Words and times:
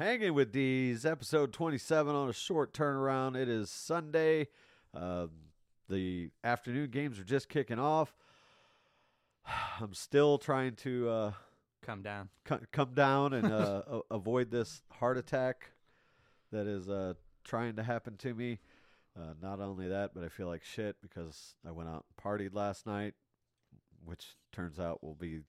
Hanging 0.00 0.32
with 0.32 0.50
D's, 0.50 1.04
episode 1.04 1.52
27 1.52 2.14
on 2.14 2.30
a 2.30 2.32
short 2.32 2.72
turnaround. 2.72 3.36
It 3.36 3.50
is 3.50 3.68
Sunday. 3.68 4.46
Uh, 4.94 5.26
the 5.90 6.30
afternoon 6.42 6.88
games 6.88 7.18
are 7.20 7.24
just 7.24 7.50
kicking 7.50 7.78
off. 7.78 8.14
I'm 9.78 9.92
still 9.92 10.38
trying 10.38 10.76
to 10.76 11.10
uh, 11.10 11.32
Come 11.82 12.00
down. 12.00 12.30
co- 12.46 12.60
come 12.72 12.94
down 12.94 13.34
and 13.34 13.52
uh, 13.52 13.82
a- 13.90 14.14
avoid 14.14 14.50
this 14.50 14.80
heart 14.90 15.18
attack 15.18 15.72
that 16.50 16.66
is 16.66 16.88
uh, 16.88 17.12
trying 17.44 17.76
to 17.76 17.82
happen 17.82 18.16
to 18.20 18.32
me. 18.32 18.58
Uh, 19.14 19.34
not 19.42 19.60
only 19.60 19.86
that, 19.88 20.12
but 20.14 20.24
I 20.24 20.28
feel 20.30 20.46
like 20.46 20.64
shit 20.64 20.96
because 21.02 21.56
I 21.68 21.72
went 21.72 21.90
out 21.90 22.06
and 22.08 22.24
partied 22.24 22.54
last 22.54 22.86
night, 22.86 23.12
which 24.02 24.28
turns 24.50 24.80
out 24.80 25.04
will 25.04 25.14
be 25.14 25.40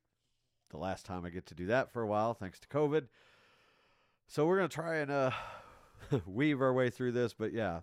the 0.72 0.78
last 0.78 1.06
time 1.06 1.24
I 1.24 1.30
get 1.30 1.46
to 1.46 1.56
do 1.56 1.68
that 1.68 1.90
for 1.94 2.02
a 2.02 2.08
while, 2.08 2.34
thanks 2.34 2.60
to 2.60 2.68
COVID. 2.68 3.08
So 4.32 4.46
we're 4.46 4.56
gonna 4.56 4.70
try 4.70 5.00
and 5.00 5.12
uh, 5.12 5.32
weave 6.26 6.62
our 6.62 6.72
way 6.72 6.90
through 6.90 7.12
this, 7.12 7.34
but 7.34 7.52
yeah, 7.52 7.82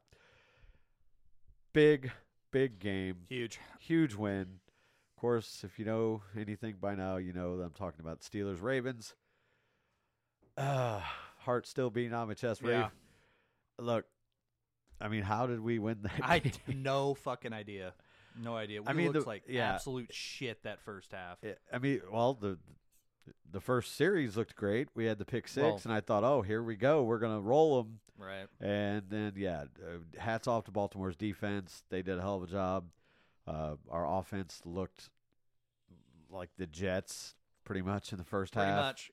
big, 1.75 2.11
big 2.51 2.79
game, 2.79 3.17
Huge. 3.29 3.59
huge 3.79 4.15
win. 4.15 4.47
Of 5.15 5.21
course, 5.21 5.63
if 5.63 5.79
you 5.79 5.85
know 5.85 6.23
anything 6.35 6.77
by 6.81 6.95
now, 6.95 7.19
you 7.19 7.35
know 7.35 7.59
that 7.59 7.65
I'm 7.65 7.73
talking 7.73 8.01
about 8.01 8.21
Steelers 8.21 8.63
Ravens. 8.63 9.15
Uh, 10.57 11.03
heart 11.41 11.67
still 11.67 11.91
beating 11.91 12.15
on 12.15 12.29
my 12.29 12.35
chest. 12.35 12.63
Yeah. 12.65 12.71
Rave. 12.71 12.87
Look, 13.79 14.07
I 15.03 15.09
mean, 15.09 15.25
how 15.25 15.49
did 15.49 15.61
we 15.61 15.79
win 15.79 15.99
that? 16.01 16.21
I 16.23 16.39
game? 16.39 16.53
no 16.83 17.13
fucking 17.13 17.53
idea. 17.53 17.93
No 18.43 18.57
idea. 18.57 18.81
We 18.81 18.89
I 18.89 18.95
mean, 18.95 19.09
looked 19.13 19.25
the- 19.25 19.29
like 19.29 19.43
yeah. 19.49 19.75
absolute 19.75 20.15
shit 20.15 20.63
that 20.63 20.81
first 20.81 21.13
half. 21.13 21.37
Yeah, 21.43 21.53
I 21.71 21.77
mean, 21.77 22.01
well, 22.11 22.33
the 22.33 22.57
the 23.51 23.61
first 23.61 23.95
series 23.97 24.37
looked 24.37 24.55
great. 24.57 24.89
We 24.95 25.07
had 25.07 25.19
the 25.19 25.25
pick 25.25 25.49
six, 25.49 25.63
Well- 25.65 25.81
and 25.85 25.93
I 25.93 26.01
thought, 26.01 26.25
oh, 26.25 26.43
here 26.43 26.63
we 26.63 26.77
go, 26.77 27.03
we're 27.03 27.19
gonna 27.19 27.41
roll 27.41 27.83
them. 27.83 28.01
Right. 28.19 28.47
And 28.61 29.05
then, 29.09 29.35
yeah, 29.37 29.65
uh, 29.81 29.99
hats 30.21 30.49
off 30.49 30.65
to 30.65 30.71
Baltimore's 30.73 31.17
defense. 31.17 31.85
They 31.89 32.03
did 32.03 32.19
a 32.19 32.21
hell 32.21 32.37
of 32.37 32.43
a 32.43 32.47
job. 32.49 32.91
Uh, 33.47 33.77
our 33.91 34.07
offense 34.19 34.61
looked 34.65 35.09
like 36.31 36.51
the 36.59 36.67
Jets 36.67 37.35
pretty 37.65 37.83
much 37.83 38.13
in 38.13 38.19
the 38.19 38.25
first 38.25 38.55
Pretty 38.55 38.69
half. 38.69 38.77
much. 38.85 39.11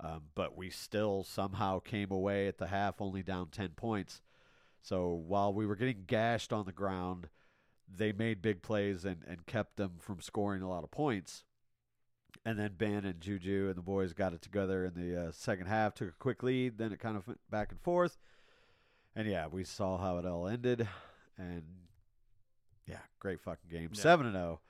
Um, 0.00 0.22
but 0.34 0.56
we 0.56 0.70
still 0.70 1.22
somehow 1.24 1.78
came 1.78 2.10
away 2.10 2.48
at 2.48 2.58
the 2.58 2.66
half 2.68 3.00
only 3.00 3.22
down 3.22 3.48
10 3.48 3.70
points. 3.70 4.22
So 4.82 5.08
while 5.12 5.52
we 5.52 5.66
were 5.66 5.76
getting 5.76 6.04
gashed 6.06 6.52
on 6.52 6.64
the 6.64 6.72
ground, 6.72 7.28
they 7.86 8.12
made 8.12 8.40
big 8.40 8.62
plays 8.62 9.04
and, 9.04 9.22
and 9.28 9.44
kept 9.46 9.76
them 9.76 9.92
from 9.98 10.20
scoring 10.20 10.62
a 10.62 10.68
lot 10.68 10.84
of 10.84 10.90
points. 10.90 11.44
And 12.44 12.58
then 12.58 12.72
Ben 12.78 13.04
and 13.04 13.20
Juju 13.20 13.66
and 13.68 13.76
the 13.76 13.82
boys 13.82 14.14
got 14.14 14.32
it 14.32 14.40
together 14.40 14.84
in 14.84 14.94
the 14.94 15.28
uh, 15.28 15.32
second 15.32 15.66
half, 15.66 15.94
took 15.94 16.08
a 16.08 16.12
quick 16.18 16.42
lead, 16.42 16.78
then 16.78 16.90
it 16.90 16.98
kind 16.98 17.16
of 17.16 17.26
went 17.26 17.40
back 17.50 17.70
and 17.70 17.80
forth. 17.80 18.16
And 19.14 19.28
yeah, 19.28 19.46
we 19.46 19.64
saw 19.64 19.98
how 19.98 20.18
it 20.18 20.24
all 20.24 20.48
ended. 20.48 20.88
And 21.36 21.62
yeah, 22.86 23.00
great 23.18 23.40
fucking 23.40 23.70
game. 23.70 23.90
Yeah. 23.92 24.00
7 24.00 24.26
and 24.26 24.34
0. 24.34 24.60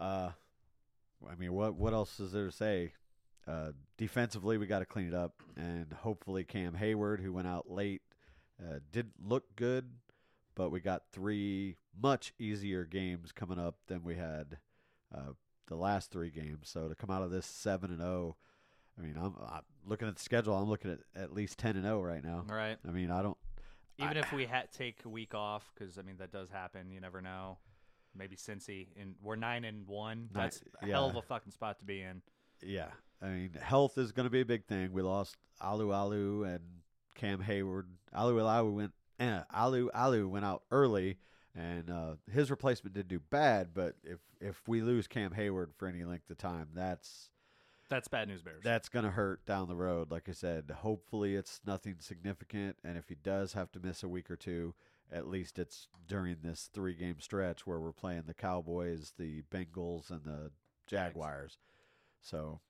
Uh, 0.00 0.30
I 1.28 1.34
mean, 1.36 1.52
what 1.52 1.74
what 1.74 1.92
else 1.92 2.20
is 2.20 2.32
there 2.32 2.46
to 2.46 2.52
say? 2.52 2.92
Uh, 3.46 3.72
defensively, 3.96 4.58
we 4.58 4.66
got 4.66 4.80
to 4.80 4.86
clean 4.86 5.06
it 5.06 5.14
up, 5.14 5.42
and 5.56 5.92
hopefully 5.92 6.44
Cam 6.44 6.74
Heyward, 6.74 7.20
who 7.20 7.32
went 7.32 7.46
out 7.46 7.70
late, 7.70 8.02
uh, 8.60 8.80
did 8.90 9.10
look 9.24 9.54
good, 9.54 9.88
but 10.54 10.70
we 10.70 10.80
got 10.80 11.04
three 11.12 11.76
much 11.98 12.34
easier 12.38 12.84
games 12.84 13.30
coming 13.30 13.58
up 13.58 13.76
than 13.86 14.02
we 14.02 14.16
had 14.16 14.58
uh, 15.14 15.32
the 15.66 15.76
last 15.76 16.10
three 16.10 16.30
games. 16.30 16.68
So 16.68 16.88
to 16.88 16.94
come 16.94 17.10
out 17.10 17.22
of 17.22 17.30
this 17.30 17.46
seven 17.46 17.90
and 17.90 18.00
zero, 18.00 18.36
I 18.98 19.02
mean, 19.02 19.16
I'm, 19.16 19.34
I'm 19.40 19.62
looking 19.84 20.08
at 20.08 20.16
the 20.16 20.22
schedule. 20.22 20.54
I'm 20.56 20.68
looking 20.68 20.90
at 20.92 21.00
at 21.20 21.32
least 21.32 21.58
ten 21.58 21.76
and 21.76 21.84
zero 21.84 22.00
right 22.02 22.24
now. 22.24 22.44
Right. 22.48 22.76
I 22.86 22.90
mean, 22.90 23.10
I 23.10 23.22
don't. 23.22 23.36
Even 23.98 24.16
I- 24.16 24.20
if 24.20 24.32
we 24.32 24.46
had 24.46 24.72
take 24.72 25.04
a 25.04 25.08
week 25.08 25.34
off, 25.34 25.70
because 25.74 25.98
I 25.98 26.02
mean 26.02 26.16
that 26.18 26.32
does 26.32 26.50
happen. 26.50 26.90
You 26.90 27.00
never 27.00 27.20
know. 27.20 27.58
Maybe 28.18 28.36
Cincy, 28.36 28.88
and 28.98 29.14
we're 29.22 29.36
nine 29.36 29.64
and 29.64 29.86
one. 29.86 30.30
That's 30.32 30.62
a 30.82 30.86
hell 30.86 31.10
of 31.10 31.16
a 31.16 31.22
fucking 31.22 31.52
spot 31.52 31.78
to 31.80 31.84
be 31.84 32.00
in. 32.00 32.22
Yeah, 32.62 32.88
I 33.20 33.26
mean, 33.26 33.50
health 33.60 33.98
is 33.98 34.12
going 34.12 34.24
to 34.24 34.30
be 34.30 34.40
a 34.40 34.46
big 34.46 34.64
thing. 34.64 34.90
We 34.92 35.02
lost 35.02 35.36
Alualu 35.62 36.46
and 36.46 36.60
Cam 37.14 37.42
Heyward. 37.42 37.84
Alu 38.14 38.40
Alu 38.40 38.72
went. 38.72 38.92
Eh, 39.18 39.40
Alualu 39.54 40.28
went 40.30 40.46
out 40.46 40.62
early, 40.70 41.18
and 41.56 41.90
uh, 41.90 42.12
his 42.30 42.50
replacement 42.50 42.94
did 42.94 43.08
do 43.08 43.18
bad. 43.18 43.68
But 43.74 43.96
if 44.04 44.18
if 44.40 44.68
we 44.68 44.82
lose 44.82 45.06
Cam 45.06 45.30
Heyward 45.32 45.68
for 45.76 45.88
any 45.88 46.04
length 46.04 46.30
of 46.30 46.38
time, 46.38 46.68
that's 46.74 47.30
That's 47.88 48.08
bad 48.08 48.28
news 48.28 48.42
bears. 48.42 48.62
that's 48.62 48.88
going 48.88 49.04
to 49.04 49.10
hurt 49.12 49.44
down 49.46 49.68
the 49.68 49.76
road. 49.76 50.10
Like 50.10 50.28
I 50.28 50.32
said, 50.32 50.70
hopefully 50.82 51.34
it's 51.36 51.60
nothing 51.66 51.96
significant, 52.00 52.76
and 52.84 52.96
if 52.98 53.08
he 53.08 53.14
does 53.14 53.54
have 53.54 53.72
to 53.72 53.80
miss 53.80 54.02
a 54.02 54.08
week 54.08 54.30
or 54.30 54.36
two, 54.36 54.74
at 55.10 55.28
least 55.28 55.58
it's 55.58 55.88
during 56.06 56.36
this 56.42 56.68
three 56.72 56.94
game 56.94 57.20
stretch 57.20 57.66
where 57.66 57.78
we're 57.80 57.92
playing 57.92 58.24
the 58.26 58.34
Cowboys, 58.34 59.12
the 59.18 59.42
Bengals, 59.50 60.10
and 60.10 60.24
the 60.24 60.50
Jaguars. 60.86 61.58
So 62.20 62.60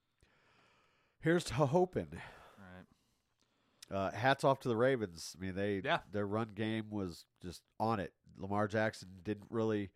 here's 1.21 1.45
to 1.45 1.55
hoping. 1.55 2.09
All 2.13 2.65
right. 2.77 2.85
Uh, 3.91 4.11
hats 4.11 4.43
off 4.45 4.59
to 4.61 4.69
the 4.69 4.77
Ravens. 4.77 5.37
I 5.39 5.43
mean, 5.45 5.55
they 5.55 5.81
Yeah. 5.85 6.01
their 6.11 6.27
run 6.27 6.53
game 6.55 6.91
was 6.91 7.25
just 7.43 7.63
on 7.79 8.01
it. 8.01 8.13
Lamar 8.37 8.67
Jackson 8.69 9.09
didn't 9.23 9.47
really 9.51 9.91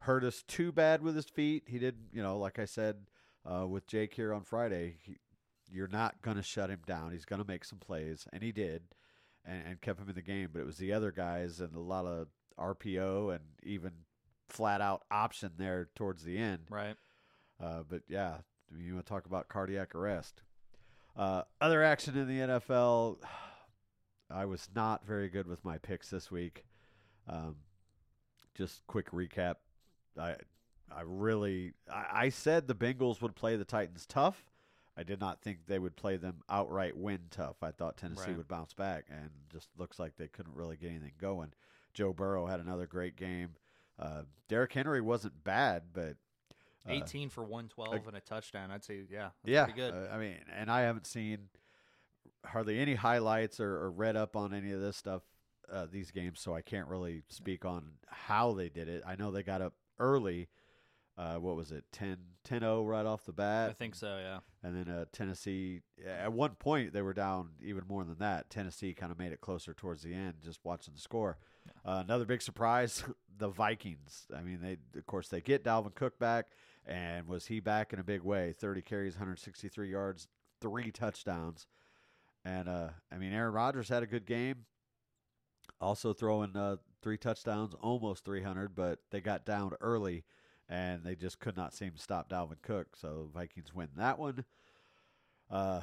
hurt 0.00 0.24
us 0.24 0.42
too 0.42 0.72
bad 0.72 1.02
with 1.02 1.16
his 1.16 1.28
feet. 1.28 1.64
He 1.66 1.78
did, 1.78 1.96
you 2.12 2.22
know, 2.22 2.38
like 2.38 2.58
I 2.58 2.64
said 2.64 3.06
uh, 3.44 3.66
with 3.66 3.86
Jake 3.86 4.14
here 4.14 4.32
on 4.32 4.42
Friday. 4.44 4.96
He, 5.04 5.16
you're 5.70 5.88
not 5.88 6.20
going 6.22 6.36
to 6.36 6.42
shut 6.42 6.70
him 6.70 6.80
down. 6.86 7.12
He's 7.12 7.24
going 7.24 7.40
to 7.42 7.48
make 7.48 7.64
some 7.64 7.78
plays, 7.78 8.26
and 8.32 8.42
he 8.42 8.52
did, 8.52 8.82
and, 9.44 9.66
and 9.66 9.80
kept 9.80 10.00
him 10.00 10.08
in 10.08 10.14
the 10.14 10.22
game. 10.22 10.50
But 10.52 10.60
it 10.60 10.66
was 10.66 10.76
the 10.78 10.92
other 10.92 11.10
guys 11.10 11.60
and 11.60 11.74
a 11.74 11.80
lot 11.80 12.04
of 12.04 12.28
RPO 12.58 13.34
and 13.34 13.40
even 13.62 13.92
flat 14.48 14.80
out 14.80 15.04
option 15.10 15.52
there 15.56 15.88
towards 15.96 16.24
the 16.24 16.36
end. 16.38 16.66
Right. 16.70 16.96
Uh, 17.60 17.82
but 17.88 18.02
yeah, 18.08 18.38
you 18.76 18.94
want 18.94 19.06
to 19.06 19.10
talk 19.12 19.26
about 19.26 19.48
cardiac 19.48 19.94
arrest. 19.94 20.42
Uh, 21.16 21.42
other 21.60 21.82
action 21.82 22.16
in 22.16 22.26
the 22.26 22.38
NFL. 22.40 23.18
I 24.30 24.46
was 24.46 24.68
not 24.74 25.04
very 25.04 25.28
good 25.28 25.46
with 25.46 25.62
my 25.64 25.76
picks 25.78 26.08
this 26.08 26.30
week. 26.30 26.64
Um, 27.28 27.56
just 28.54 28.86
quick 28.86 29.10
recap. 29.10 29.56
I 30.18 30.36
I 30.94 31.02
really 31.04 31.72
I, 31.92 32.04
I 32.12 32.28
said 32.30 32.66
the 32.66 32.74
Bengals 32.74 33.20
would 33.20 33.34
play 33.34 33.56
the 33.56 33.64
Titans 33.64 34.06
tough. 34.06 34.42
I 34.96 35.02
did 35.04 35.20
not 35.20 35.40
think 35.42 35.60
they 35.66 35.78
would 35.78 35.96
play 35.96 36.16
them 36.16 36.42
outright 36.50 36.96
win 36.96 37.20
tough. 37.30 37.56
I 37.62 37.70
thought 37.72 37.96
Tennessee 37.96 38.28
Right. 38.28 38.36
would 38.36 38.48
bounce 38.48 38.74
back, 38.74 39.04
and 39.10 39.30
just 39.50 39.68
looks 39.78 39.98
like 39.98 40.16
they 40.16 40.28
couldn't 40.28 40.54
really 40.54 40.76
get 40.76 40.90
anything 40.90 41.12
going. 41.18 41.52
Joe 41.94 42.12
Burrow 42.12 42.46
had 42.46 42.60
another 42.60 42.86
great 42.86 43.16
game. 43.16 43.50
Uh, 43.98 44.22
Derrick 44.48 44.72
Henry 44.72 45.00
wasn't 45.00 45.44
bad, 45.44 45.84
but 45.92 46.16
18 46.88 47.28
for 47.28 47.42
112 47.42 48.06
and 48.08 48.16
a 48.16 48.20
touchdown. 48.20 48.70
I'd 48.70 48.84
say, 48.84 49.02
yeah. 49.10 49.30
Yeah, 49.44 49.64
Pretty 49.64 49.80
good. 49.80 49.94
uh, 49.94 50.12
I 50.12 50.18
mean, 50.18 50.36
and 50.56 50.70
I 50.70 50.82
haven't 50.82 51.06
seen 51.06 51.48
hardly 52.44 52.78
any 52.78 52.94
highlights 52.94 53.60
or, 53.60 53.76
or 53.76 53.90
read 53.90 54.16
up 54.16 54.36
on 54.36 54.52
any 54.52 54.72
of 54.72 54.80
this 54.80 54.96
stuff 54.96 55.22
uh, 55.72 55.86
these 55.90 56.10
games, 56.10 56.40
so 56.40 56.54
I 56.54 56.60
can't 56.60 56.88
really 56.88 57.22
speak 57.28 57.64
on 57.64 57.92
how 58.08 58.52
they 58.52 58.68
did 58.68 58.88
it. 58.88 59.02
I 59.06 59.16
know 59.16 59.30
they 59.30 59.42
got 59.42 59.62
up 59.62 59.74
early. 59.98 60.48
Uh, 61.16 61.36
what 61.36 61.56
was 61.56 61.70
it, 61.70 61.84
10 61.92 62.16
10-0 62.48 62.88
right 62.88 63.04
off 63.04 63.26
the 63.26 63.34
bat? 63.34 63.68
I 63.68 63.74
think 63.74 63.94
so, 63.94 64.18
yeah. 64.18 64.38
And 64.62 64.74
then 64.74 64.92
uh, 64.92 65.04
Tennessee, 65.12 65.82
at 66.04 66.32
one 66.32 66.52
point, 66.52 66.94
they 66.94 67.02
were 67.02 67.12
down 67.12 67.50
even 67.62 67.84
more 67.86 68.02
than 68.02 68.16
that. 68.20 68.48
Tennessee 68.48 68.94
kind 68.94 69.12
of 69.12 69.18
made 69.18 69.30
it 69.30 69.42
closer 69.42 69.74
towards 69.74 70.02
the 70.02 70.14
end, 70.14 70.36
just 70.42 70.60
watching 70.64 70.94
the 70.94 71.00
score. 71.00 71.36
Uh, 71.84 72.02
another 72.04 72.24
big 72.24 72.40
surprise: 72.40 73.04
the 73.38 73.48
Vikings. 73.48 74.26
I 74.34 74.42
mean, 74.42 74.60
they 74.62 74.78
of 74.98 75.06
course 75.06 75.28
they 75.28 75.42
get 75.42 75.64
Dalvin 75.64 75.94
Cook 75.94 76.18
back, 76.18 76.46
and 76.86 77.26
was 77.28 77.46
he 77.46 77.60
back 77.60 77.92
in 77.92 77.98
a 77.98 78.04
big 78.04 78.22
way? 78.22 78.52
Thirty 78.52 78.82
carries, 78.82 79.14
163 79.14 79.88
yards, 79.90 80.28
three 80.60 80.90
touchdowns, 80.90 81.66
and 82.44 82.68
uh, 82.68 82.88
I 83.12 83.18
mean, 83.18 83.32
Aaron 83.32 83.52
Rodgers 83.52 83.88
had 83.88 84.02
a 84.02 84.06
good 84.06 84.26
game. 84.26 84.66
Also 85.80 86.12
throwing 86.12 86.56
uh, 86.56 86.76
three 87.02 87.18
touchdowns, 87.18 87.74
almost 87.80 88.24
300, 88.24 88.74
but 88.74 89.00
they 89.10 89.20
got 89.20 89.44
down 89.44 89.72
early, 89.80 90.24
and 90.68 91.02
they 91.04 91.14
just 91.16 91.40
could 91.40 91.56
not 91.56 91.74
seem 91.74 91.92
to 91.92 92.00
stop 92.00 92.28
Dalvin 92.28 92.62
Cook. 92.62 92.94
So 92.96 93.30
Vikings 93.34 93.74
win 93.74 93.88
that 93.96 94.18
one. 94.18 94.44
Uh, 95.50 95.80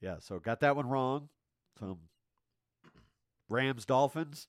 yeah, 0.00 0.16
so 0.18 0.38
got 0.38 0.60
that 0.60 0.76
one 0.76 0.88
wrong. 0.88 1.28
Some 1.78 1.98
Rams 3.48 3.84
Dolphins 3.84 4.48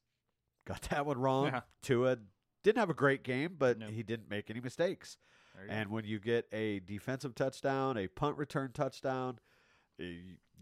got 0.65 0.81
that 0.89 1.05
one 1.05 1.19
wrong. 1.19 1.47
Yeah. 1.47 1.61
Tua 1.81 2.17
didn't 2.63 2.79
have 2.79 2.89
a 2.89 2.93
great 2.95 3.23
game, 3.23 3.55
but 3.57 3.77
Nope. 3.79 3.91
he 3.91 4.03
didn't 4.03 4.29
make 4.29 4.49
any 4.49 4.61
mistakes. 4.61 5.17
There 5.53 5.63
you 5.63 5.69
go. 5.69 5.75
And 5.75 5.89
when 5.91 6.05
you 6.05 6.19
get 6.19 6.47
a 6.51 6.79
defensive 6.79 7.35
touchdown, 7.35 7.97
a 7.97 8.07
punt 8.07 8.37
return 8.37 8.71
touchdown, 8.73 9.39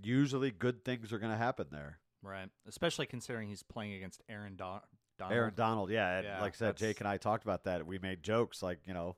usually 0.03 0.51
good 0.51 0.83
things 0.83 1.11
are 1.13 1.19
going 1.19 1.31
to 1.31 1.37
happen 1.37 1.67
there. 1.71 1.99
right, 2.21 2.49
especially 2.67 3.05
considering 3.05 3.49
he's 3.49 3.63
playing 3.63 3.93
against 3.93 4.21
Aaron 4.29 4.55
Don- 4.55 4.81
Donald. 5.17 5.37
Aaron 5.37 5.53
Donald, 5.55 5.91
yeah, 5.91 6.17
and 6.17 6.25
Yeah, 6.25 6.41
like 6.41 6.53
I 6.53 6.57
said, 6.57 6.77
Jake 6.77 6.99
and 6.99 7.07
I 7.07 7.17
talked 7.17 7.43
about 7.43 7.63
that. 7.65 7.85
We 7.85 7.99
made 7.99 8.23
jokes 8.23 8.61
like, 8.63 8.79
you 8.85 8.93
know, 8.93 9.15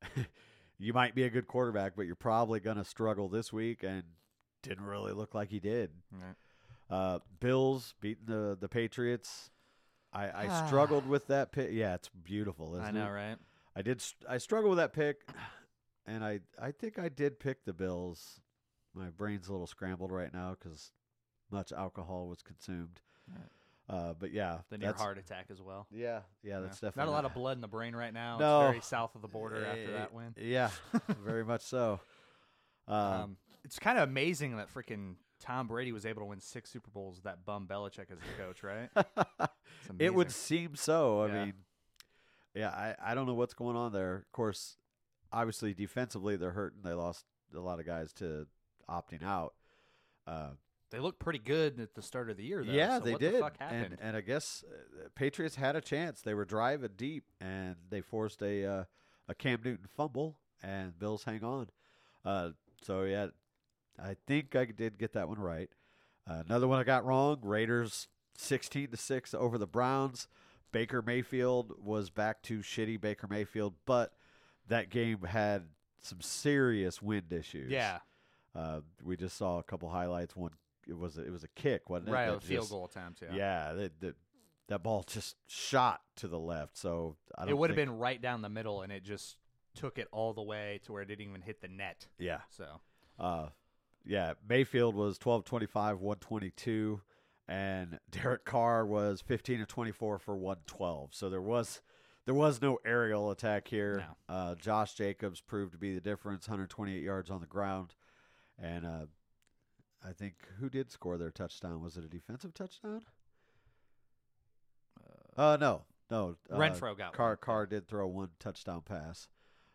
you 0.78 0.92
might 0.92 1.14
be 1.14 1.24
a 1.24 1.30
good 1.30 1.46
quarterback, 1.46 1.94
but 1.96 2.06
you're 2.06 2.14
probably 2.16 2.60
going 2.60 2.76
to 2.76 2.84
struggle 2.84 3.28
this 3.28 3.52
week, 3.52 3.82
and 3.82 4.02
didn't 4.62 4.84
really 4.84 5.12
look 5.12 5.34
like 5.34 5.48
he 5.48 5.60
did. 5.60 5.90
Right. 6.12 6.34
Uh, 6.88 7.18
Bills 7.38 7.94
beating 8.00 8.26
the 8.26 8.56
the 8.60 8.68
Patriots. 8.68 9.50
I, 10.12 10.46
I 10.46 10.66
struggled 10.66 11.06
with 11.06 11.28
that 11.28 11.52
pick. 11.52 11.70
Yeah, 11.72 11.94
it's 11.94 12.08
beautiful, 12.08 12.74
isn't 12.74 12.84
I 12.86 12.90
know, 12.90 13.06
it? 13.06 13.10
right? 13.10 13.36
I 13.76 13.82
did. 13.82 14.02
I 14.28 14.38
struggled 14.38 14.70
with 14.70 14.78
that 14.78 14.92
pick, 14.92 15.28
and 16.06 16.24
I 16.24 16.40
I 16.60 16.72
think 16.72 16.98
I 16.98 17.08
did 17.08 17.38
pick 17.38 17.64
the 17.64 17.72
Bills. 17.72 18.40
My 18.94 19.10
brain's 19.10 19.48
a 19.48 19.52
little 19.52 19.66
scrambled 19.68 20.10
right 20.12 20.32
now 20.32 20.56
because 20.58 20.92
much 21.50 21.72
alcohol 21.72 22.28
was 22.28 22.42
consumed. 22.42 23.00
Uh, 23.88 24.14
but 24.18 24.32
yeah, 24.32 24.58
The 24.70 24.78
near 24.78 24.88
that's- 24.88 25.00
heart 25.02 25.18
attack 25.18 25.46
as 25.50 25.60
well. 25.60 25.86
Yeah, 25.90 26.20
yeah, 26.42 26.60
that's 26.60 26.80
Yeah. 26.82 26.88
definitely 26.88 27.06
not 27.06 27.08
a 27.08 27.22
lot 27.22 27.24
of 27.24 27.34
blood 27.40 27.56
in 27.56 27.60
the 27.60 27.68
brain 27.68 27.94
right 27.94 28.12
now. 28.14 28.38
No. 28.38 28.60
It's 28.62 28.70
very 28.70 28.80
south 28.82 29.14
of 29.16 29.22
the 29.22 29.28
border 29.28 29.64
after 29.64 29.82
Eh, 29.94 29.98
that 29.98 30.12
win. 30.12 30.34
Yeah, 30.36 30.70
very 31.08 31.44
much 31.44 31.62
so. 31.62 32.00
Um, 32.86 32.96
Um, 33.22 33.36
it's 33.64 33.78
kind 33.78 33.98
of 33.98 34.08
amazing 34.08 34.56
that 34.56 34.72
freaking 34.72 35.14
Tom 35.40 35.66
Brady 35.68 35.92
was 35.92 36.06
able 36.06 36.22
to 36.22 36.26
win 36.26 36.40
six 36.40 36.70
Super 36.70 36.90
Bowls 36.90 37.16
with 37.16 37.24
that 37.24 37.44
bum 37.44 37.66
Belichick 37.68 38.10
as 38.10 38.18
the 38.18 38.42
coach, 38.42 38.62
right? 38.62 38.90
It 39.98 40.14
would 40.14 40.30
seem 40.30 40.76
so. 40.76 41.22
I 41.22 41.26
Yeah. 41.26 41.44
mean, 41.46 41.54
yeah, 42.54 42.68
I, 42.70 42.94
I 43.10 43.14
don't 43.14 43.26
know 43.26 43.34
what's 43.34 43.54
going 43.54 43.76
on 43.76 43.92
there. 43.92 44.16
Of 44.16 44.32
course, 44.32 44.76
obviously 45.32 45.74
defensively 45.74 46.36
they're 46.36 46.50
hurting. 46.52 46.80
They 46.82 46.92
lost 46.92 47.24
a 47.54 47.60
lot 47.60 47.80
of 47.80 47.86
guys 47.86 48.12
to 48.14 48.46
opting 48.88 49.22
out. 49.24 49.54
Uh, 50.26 50.50
They 50.90 50.98
looked 50.98 51.18
pretty 51.20 51.38
good 51.38 51.78
at 51.80 51.94
the 51.94 52.02
start 52.02 52.30
of 52.30 52.36
the 52.36 52.44
year, 52.44 52.64
though. 52.64 52.72
yeah, 52.72 52.98
so 52.98 53.04
they 53.04 53.12
what 53.12 53.20
did. 53.20 53.34
The 53.34 53.38
fuck 53.40 53.54
and 53.60 53.96
and 54.00 54.16
I 54.16 54.20
guess 54.20 54.64
uh, 54.68 55.08
Patriots 55.14 55.56
had 55.56 55.76
a 55.76 55.80
chance. 55.80 56.20
They 56.20 56.34
were 56.34 56.44
driving 56.44 56.90
deep, 56.96 57.24
and 57.40 57.76
they 57.90 58.00
forced 58.00 58.42
a 58.42 58.64
uh, 58.64 58.84
a 59.28 59.34
Cam 59.34 59.60
Newton 59.64 59.86
fumble, 59.96 60.36
and 60.62 60.98
Bills 60.98 61.24
hang 61.24 61.44
on. 61.44 61.68
Uh, 62.24 62.50
so 62.82 63.02
yeah, 63.04 63.28
I 64.02 64.16
think 64.26 64.56
I 64.56 64.64
did 64.64 64.98
get 64.98 65.12
that 65.12 65.28
one 65.28 65.38
right. 65.38 65.70
Uh, 66.28 66.42
another 66.46 66.66
one 66.68 66.78
I 66.80 66.84
got 66.84 67.04
wrong. 67.04 67.38
Raiders 67.42 68.08
sixteen 68.36 68.88
to 68.90 68.96
six 68.96 69.32
over 69.34 69.58
the 69.58 69.66
Browns. 69.66 70.26
Baker 70.72 71.02
Mayfield 71.02 71.72
was 71.82 72.10
back 72.10 72.42
to 72.42 72.58
shitty 72.60 73.00
Baker 73.00 73.26
Mayfield, 73.28 73.74
but 73.86 74.12
that 74.68 74.90
game 74.90 75.22
had 75.22 75.64
some 76.00 76.20
serious 76.20 77.02
wind 77.02 77.32
issues. 77.32 77.70
yeah, 77.70 77.98
Uh, 78.54 78.80
we 79.04 79.16
just 79.16 79.36
saw 79.36 79.58
a 79.58 79.62
couple 79.62 79.88
highlights. 79.90 80.34
One 80.36 80.52
it 80.88 80.96
was 80.98 81.18
a, 81.18 81.24
it 81.26 81.30
was 81.30 81.44
a 81.44 81.48
kick, 81.48 81.88
wasn't 81.90 82.08
it? 82.08 82.12
right. 82.12 82.30
that 82.30 82.42
field 82.42 82.62
just- 82.62 82.70
goal 82.72 82.84
attempt. 82.86 83.22
Yeah, 83.22 83.34
Yeah, 83.34 83.72
that, 83.74 84.00
that 84.00 84.16
that 84.68 84.82
ball 84.84 85.02
just 85.06 85.36
shot 85.48 86.00
to 86.16 86.28
the 86.28 86.38
left. 86.38 86.76
So 86.76 87.16
I 87.36 87.42
don't 87.42 87.50
it 87.50 87.58
would 87.58 87.70
have 87.70 87.76
been 87.76 87.98
right 87.98 88.20
down 88.20 88.40
the 88.40 88.48
middle, 88.48 88.82
and 88.82 88.92
it 88.92 89.02
just 89.02 89.36
took 89.74 89.98
it 89.98 90.06
all 90.12 90.32
the 90.32 90.42
way 90.42 90.80
to 90.84 90.92
where 90.92 91.02
it 91.02 91.06
didn't 91.06 91.26
even 91.28 91.42
hit 91.42 91.60
the 91.60 91.68
net. 91.68 92.06
Yeah, 92.18 92.40
So 92.50 92.80
uh, 93.18 93.48
yeah. 94.04 94.34
Mayfield 94.48 94.94
was 94.94 95.18
12 95.18 95.44
25, 95.44 95.98
122, 96.00 97.00
and 97.50 97.98
Derek 98.10 98.44
Carr 98.44 98.86
was 98.86 99.20
15 99.20 99.60
of 99.60 99.68
24 99.68 100.18
for 100.18 100.36
112. 100.36 101.10
So 101.12 101.28
there 101.28 101.42
was 101.42 101.82
there 102.24 102.34
was 102.34 102.62
no 102.62 102.78
aerial 102.86 103.30
attack 103.30 103.66
here. 103.68 104.04
No. 104.28 104.34
Uh, 104.34 104.54
Josh 104.54 104.94
Jacobs 104.94 105.40
proved 105.40 105.72
to 105.72 105.78
be 105.78 105.94
the 105.94 106.00
difference, 106.00 106.46
128 106.46 107.02
yards 107.02 107.30
on 107.30 107.40
the 107.40 107.46
ground, 107.46 107.94
and 108.58 108.86
uh, 108.86 109.06
I 110.06 110.12
think 110.12 110.34
who 110.60 110.70
did 110.70 110.90
score 110.92 111.18
their 111.18 111.30
touchdown? 111.32 111.82
Was 111.82 111.96
it 111.96 112.04
a 112.04 112.08
defensive 112.08 112.54
touchdown? 112.54 113.02
Uh, 115.36 115.56
no, 115.60 115.82
no. 116.10 116.36
Uh, 116.50 116.56
Renfrow 116.56 116.96
got 116.96 117.12
Carr. 117.14 117.30
one. 117.30 117.38
Carr 117.40 117.66
did 117.66 117.88
throw 117.88 118.06
one 118.06 118.28
touchdown 118.38 118.82
pass. 118.84 119.28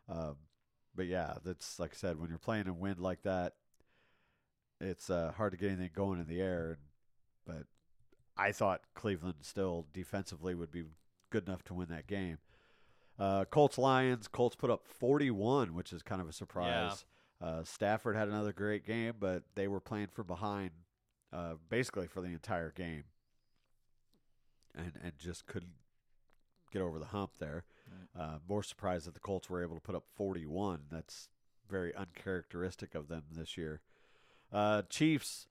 Um, 0.08 0.36
but 0.96 1.08
yeah, 1.08 1.36
that's 1.44 1.80
like 1.80 1.92
I 1.94 1.98
said, 1.98 2.20
when 2.20 2.30
you're 2.30 2.38
playing 2.38 2.68
in 2.68 2.80
wind 2.80 3.00
like 3.00 3.24
that, 3.24 3.54
it's 4.80 5.10
uh, 5.10 5.34
hard 5.36 5.52
to 5.54 5.58
get 5.58 5.72
anything 5.72 5.90
going 5.94 6.20
in 6.20 6.28
the 6.28 6.42
air. 6.42 6.78
But 7.46 7.64
I 8.38 8.52
thought 8.52 8.82
Cleveland 8.96 9.36
still 9.42 9.86
defensively 9.94 10.56
would 10.56 10.72
be 10.72 10.84
good 11.30 11.48
enough 11.48 11.64
to 11.66 11.74
win 11.74 11.90
that 11.90 12.08
game. 12.08 12.38
Uh, 13.18 13.46
Colts 13.46 13.78
Lions. 13.78 14.28
Colts 14.28 14.56
put 14.56 14.70
up 14.70 14.86
41, 14.86 15.74
which 15.74 15.94
is 15.94 16.02
kind 16.04 16.22
of 16.22 16.28
a 16.28 16.34
surprise. 16.34 17.06
Uh, 17.42 17.64
Stafford 17.64 18.16
had 18.16 18.28
another 18.28 18.52
great 18.54 18.86
game, 18.86 19.14
but 19.20 19.44
they 19.56 19.68
were 19.68 19.80
playing 19.80 20.08
from 20.08 20.28
behind 20.28 20.72
uh, 21.32 21.54
basically 21.70 22.08
for 22.08 22.22
the 22.22 22.30
entire 22.30 22.72
game, 22.72 23.04
and 24.76 24.94
and 25.04 25.14
just 25.18 25.46
couldn't 25.46 25.74
get 26.72 26.82
over 26.82 27.00
the 27.00 27.06
hump 27.06 27.32
there. 27.40 27.64
Uh, 28.20 28.38
more 28.48 28.64
surprised 28.64 29.06
that 29.08 29.14
the 29.14 29.20
Colts 29.20 29.50
were 29.50 29.62
able 29.64 29.76
to 29.76 29.82
put 29.82 29.96
up 29.96 30.06
41. 30.16 30.84
That's 30.92 31.30
very 31.70 31.94
uncharacteristic 31.96 32.96
of 32.96 33.08
them 33.08 33.24
this 33.32 33.58
year. 33.58 33.82
Uh, 34.52 34.84
Chiefs 34.90 35.48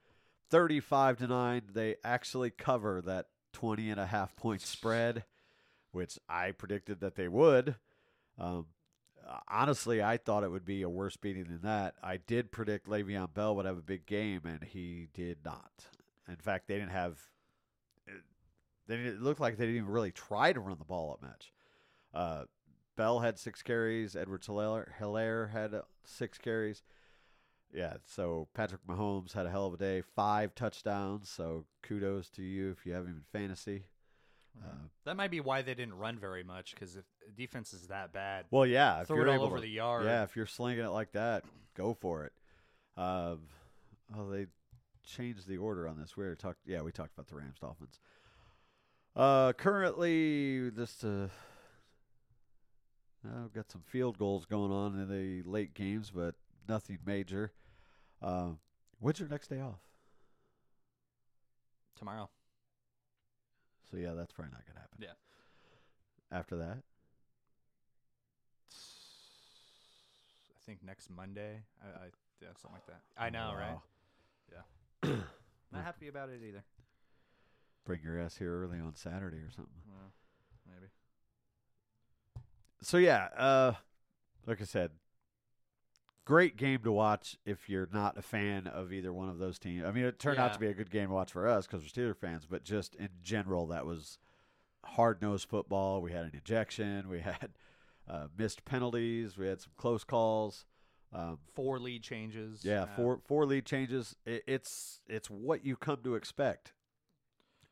35 0.50 1.18
to 1.18 1.26
9. 1.26 1.62
They 1.72 1.96
actually 2.04 2.50
cover 2.50 3.02
that 3.02 3.26
20 3.52 3.90
and 3.90 4.00
a 4.00 4.06
half 4.06 4.36
point 4.36 4.60
spread, 4.60 5.24
which 5.92 6.18
I 6.28 6.52
predicted 6.52 7.00
that 7.00 7.14
they 7.14 7.28
would. 7.28 7.76
Um, 8.38 8.66
honestly, 9.48 10.02
I 10.02 10.16
thought 10.16 10.44
it 10.44 10.50
would 10.50 10.64
be 10.64 10.82
a 10.82 10.88
worse 10.88 11.16
beating 11.16 11.44
than 11.44 11.60
that. 11.62 11.94
I 12.02 12.18
did 12.18 12.52
predict 12.52 12.88
Le'Veon 12.88 13.32
Bell 13.32 13.56
would 13.56 13.66
have 13.66 13.78
a 13.78 13.82
big 13.82 14.06
game, 14.06 14.42
and 14.44 14.62
he 14.64 15.08
did 15.14 15.38
not. 15.44 15.86
In 16.28 16.36
fact, 16.36 16.68
they 16.68 16.74
didn't 16.74 16.90
have. 16.90 17.18
They 18.86 18.96
didn't, 18.96 19.14
it 19.14 19.22
looked 19.22 19.40
like 19.40 19.56
they 19.56 19.64
didn't 19.64 19.82
even 19.82 19.90
really 19.90 20.12
try 20.12 20.52
to 20.52 20.60
run 20.60 20.78
the 20.78 20.84
ball 20.84 21.12
up 21.12 21.22
much. 21.22 21.52
Uh, 22.12 22.44
Bell 22.96 23.20
had 23.20 23.38
six 23.38 23.62
carries. 23.62 24.14
Edwards-Helaire, 24.14 25.50
had 25.50 25.74
uh, 25.74 25.82
six 26.04 26.38
carries. 26.38 26.82
Yeah, 27.74 27.94
so 28.06 28.46
Patrick 28.54 28.82
Mahomes 28.88 29.32
had 29.32 29.46
a 29.46 29.50
hell 29.50 29.66
of 29.66 29.74
a 29.74 29.76
day. 29.76 30.00
Five 30.14 30.54
touchdowns. 30.54 31.28
So 31.28 31.64
kudos 31.82 32.30
to 32.30 32.42
you 32.42 32.70
if 32.70 32.86
you 32.86 32.92
have 32.92 33.04
him 33.04 33.22
in 33.32 33.38
fantasy. 33.40 33.82
Uh, 34.64 34.68
that 35.04 35.16
might 35.16 35.32
be 35.32 35.40
why 35.40 35.62
they 35.62 35.74
didn't 35.74 35.94
run 35.98 36.16
very 36.16 36.44
much 36.44 36.74
because 36.74 36.94
if 36.94 37.02
the 37.26 37.32
defense 37.32 37.72
is 37.74 37.88
that 37.88 38.12
bad, 38.12 38.44
well, 38.52 38.64
yeah, 38.64 39.00
if 39.00 39.08
throw 39.08 39.16
you're 39.16 39.26
it 39.26 39.36
all 39.36 39.42
over 39.44 39.56
to- 39.56 39.62
the 39.62 39.68
yard. 39.68 40.04
Yeah, 40.04 40.22
if 40.22 40.36
you're 40.36 40.46
slinging 40.46 40.84
it 40.84 40.90
like 40.90 41.10
that, 41.12 41.42
go 41.76 41.92
for 41.92 42.24
it. 42.24 42.32
Um, 42.96 43.40
oh, 44.16 44.30
they 44.30 44.46
changed 45.02 45.48
the 45.48 45.56
order 45.56 45.88
on 45.88 45.98
this. 45.98 46.16
We 46.16 46.22
already 46.22 46.38
talked. 46.38 46.60
Yeah, 46.64 46.82
we 46.82 46.92
talked 46.92 47.12
about 47.14 47.26
the 47.26 47.34
Rams 47.34 47.58
Dolphins. 47.60 47.98
Uh, 49.16 49.52
currently, 49.54 50.70
just 50.76 51.04
uh, 51.04 51.26
uh, 53.26 53.48
got 53.52 53.70
some 53.72 53.82
field 53.84 54.18
goals 54.18 54.44
going 54.44 54.70
on 54.70 54.98
in 55.00 55.08
the 55.08 55.42
late 55.50 55.74
games, 55.74 56.12
but 56.14 56.36
nothing 56.68 56.98
major. 57.04 57.50
Uh, 58.24 58.52
when's 59.00 59.20
your 59.20 59.28
next 59.28 59.48
day 59.48 59.60
off? 59.60 59.80
tomorrow. 61.96 62.28
So 63.90 63.96
yeah, 63.96 64.12
that's 64.14 64.32
probably 64.32 64.52
not 64.52 64.66
gonna 64.66 64.80
happen. 64.80 64.98
Yeah. 65.00 66.36
After 66.36 66.56
that, 66.56 66.78
I 70.50 70.60
think 70.66 70.80
next 70.84 71.10
Monday. 71.10 71.62
I, 71.82 71.86
I 71.86 72.06
yeah, 72.42 72.48
something 72.60 72.74
like 72.74 72.86
that. 72.86 73.00
I 73.16 73.30
know, 73.30 73.54
right? 73.56 73.78
Yeah. 74.52 75.10
Not 75.72 75.84
happy 75.84 76.08
about 76.08 76.28
it 76.28 76.40
either. 76.46 76.62
Bring 77.84 78.00
your 78.02 78.20
ass 78.20 78.36
here 78.36 78.62
early 78.62 78.78
on 78.78 78.94
Saturday 78.94 79.38
or 79.38 79.50
something. 79.50 79.82
Well, 79.86 80.12
maybe. 80.66 80.86
so 82.82 82.98
yeah, 82.98 83.28
uh, 83.36 83.72
like 84.46 84.60
I 84.60 84.64
said, 84.64 84.90
great 86.24 86.56
game 86.56 86.80
to 86.84 86.92
watch 86.92 87.36
if 87.44 87.68
you're 87.68 87.88
not 87.92 88.16
a 88.18 88.22
fan 88.22 88.66
of 88.66 88.92
either 88.92 89.12
one 89.12 89.28
of 89.28 89.38
those 89.38 89.58
teams. 89.58 89.84
I 89.84 89.90
mean, 89.92 90.04
it 90.04 90.18
turned 90.18 90.38
out 90.38 90.52
to 90.54 90.58
be 90.58 90.66
a 90.68 90.74
good 90.74 90.90
game 90.90 91.08
to 91.08 91.14
watch 91.14 91.32
for 91.32 91.46
us 91.46 91.66
because 91.66 91.82
we're 91.82 91.88
Steeler 91.88 92.16
fans, 92.16 92.46
but 92.48 92.64
just 92.64 92.94
in 92.96 93.08
general, 93.22 93.66
that 93.68 93.84
was 93.86 94.18
hard 94.84 95.20
nosed 95.22 95.48
football. 95.48 96.00
We 96.02 96.12
had 96.12 96.24
an 96.24 96.32
ejection. 96.34 97.08
We 97.08 97.20
had 97.20 97.50
uh, 98.08 98.26
missed 98.36 98.64
penalties. 98.64 99.36
We 99.36 99.46
had 99.46 99.60
some 99.60 99.72
close 99.76 100.04
calls. 100.04 100.64
Um, 101.12 101.38
Four 101.54 101.78
lead 101.78 102.02
changes. 102.02 102.64
yeah, 102.64 102.82
Uh, 102.82 102.86
four 102.96 103.20
four 103.24 103.46
lead 103.46 103.64
changes. 103.66 104.16
It, 104.26 104.42
it's 104.48 105.00
it's 105.06 105.30
what 105.30 105.64
you 105.64 105.76
come 105.76 105.98
to 106.02 106.16
expect 106.16 106.72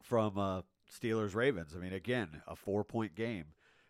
from 0.00 0.38
uh, 0.38 0.62
Steelers 0.90 1.34
Ravens. 1.34 1.74
I 1.76 1.80
mean, 1.80 1.92
again, 1.92 2.42
a 2.46 2.54
four 2.54 2.84
point 2.84 3.16
game, 3.16 3.46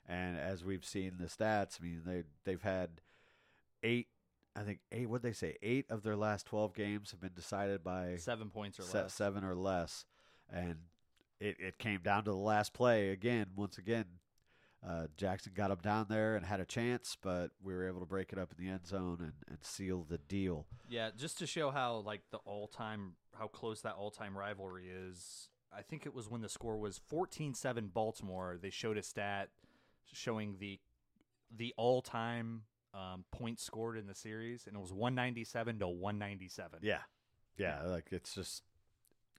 and 0.08 0.38
as 0.38 0.64
we've 0.64 0.84
seen 0.86 1.16
the 1.18 1.26
stats, 1.26 1.78
I 1.80 1.84
mean 1.84 2.02
they 2.06 2.22
they've 2.44 2.62
had 2.62 3.02
eight. 3.82 4.08
I 4.54 4.62
think 4.62 4.80
eight. 4.90 5.08
What 5.08 5.22
did 5.22 5.30
they 5.30 5.34
say? 5.34 5.56
Eight 5.62 5.86
of 5.90 6.02
their 6.02 6.16
last 6.16 6.46
twelve 6.46 6.74
games 6.74 7.10
have 7.10 7.20
been 7.20 7.34
decided 7.34 7.82
by 7.82 8.16
seven 8.16 8.50
points 8.50 8.78
or 8.78 8.82
se- 8.82 9.02
less. 9.02 9.14
seven 9.14 9.44
or 9.44 9.54
less, 9.54 10.04
and 10.52 10.76
it, 11.40 11.56
it 11.58 11.78
came 11.78 12.00
down 12.02 12.24
to 12.24 12.30
the 12.30 12.36
last 12.36 12.72
play 12.72 13.10
again. 13.10 13.46
Once 13.56 13.78
again, 13.78 14.04
uh, 14.86 15.06
Jackson 15.16 15.52
got 15.54 15.70
him 15.70 15.78
down 15.82 16.06
there 16.08 16.36
and 16.36 16.44
had 16.44 16.60
a 16.60 16.64
chance, 16.64 17.16
but 17.20 17.50
we 17.62 17.72
were 17.72 17.86
able 17.86 18.00
to 18.00 18.06
break 18.06 18.32
it 18.32 18.38
up 18.38 18.52
in 18.56 18.64
the 18.64 18.70
end 18.70 18.86
zone 18.86 19.18
and, 19.20 19.32
and 19.48 19.58
seal 19.62 20.04
the 20.08 20.18
deal. 20.18 20.66
Yeah, 20.88 21.10
just 21.16 21.38
to 21.38 21.46
show 21.46 21.70
how 21.70 21.96
like 21.98 22.22
the 22.30 22.38
all-time 22.38 23.14
how 23.38 23.46
close 23.46 23.80
that 23.82 23.94
all-time 23.94 24.36
rivalry 24.36 24.88
is. 24.88 25.48
I 25.74 25.82
think 25.82 26.04
it 26.04 26.14
was 26.14 26.28
when 26.28 26.42
the 26.42 26.50
score 26.50 26.76
was 26.76 27.00
14-7 27.10 27.92
Baltimore. 27.94 28.58
They 28.60 28.70
showed 28.70 28.98
a 28.98 29.02
stat 29.02 29.48
showing 30.12 30.56
the 30.58 30.78
the 31.54 31.72
all-time 31.76 32.62
um, 32.94 33.24
points 33.30 33.62
scored 33.62 33.96
in 33.96 34.06
the 34.06 34.14
series, 34.14 34.66
and 34.66 34.76
it 34.76 34.80
was 34.80 34.92
197 34.92 35.78
to 35.78 35.88
197. 35.88 36.80
Yeah, 36.82 36.98
yeah, 37.56 37.82
like 37.84 38.08
it's 38.10 38.34
just 38.34 38.62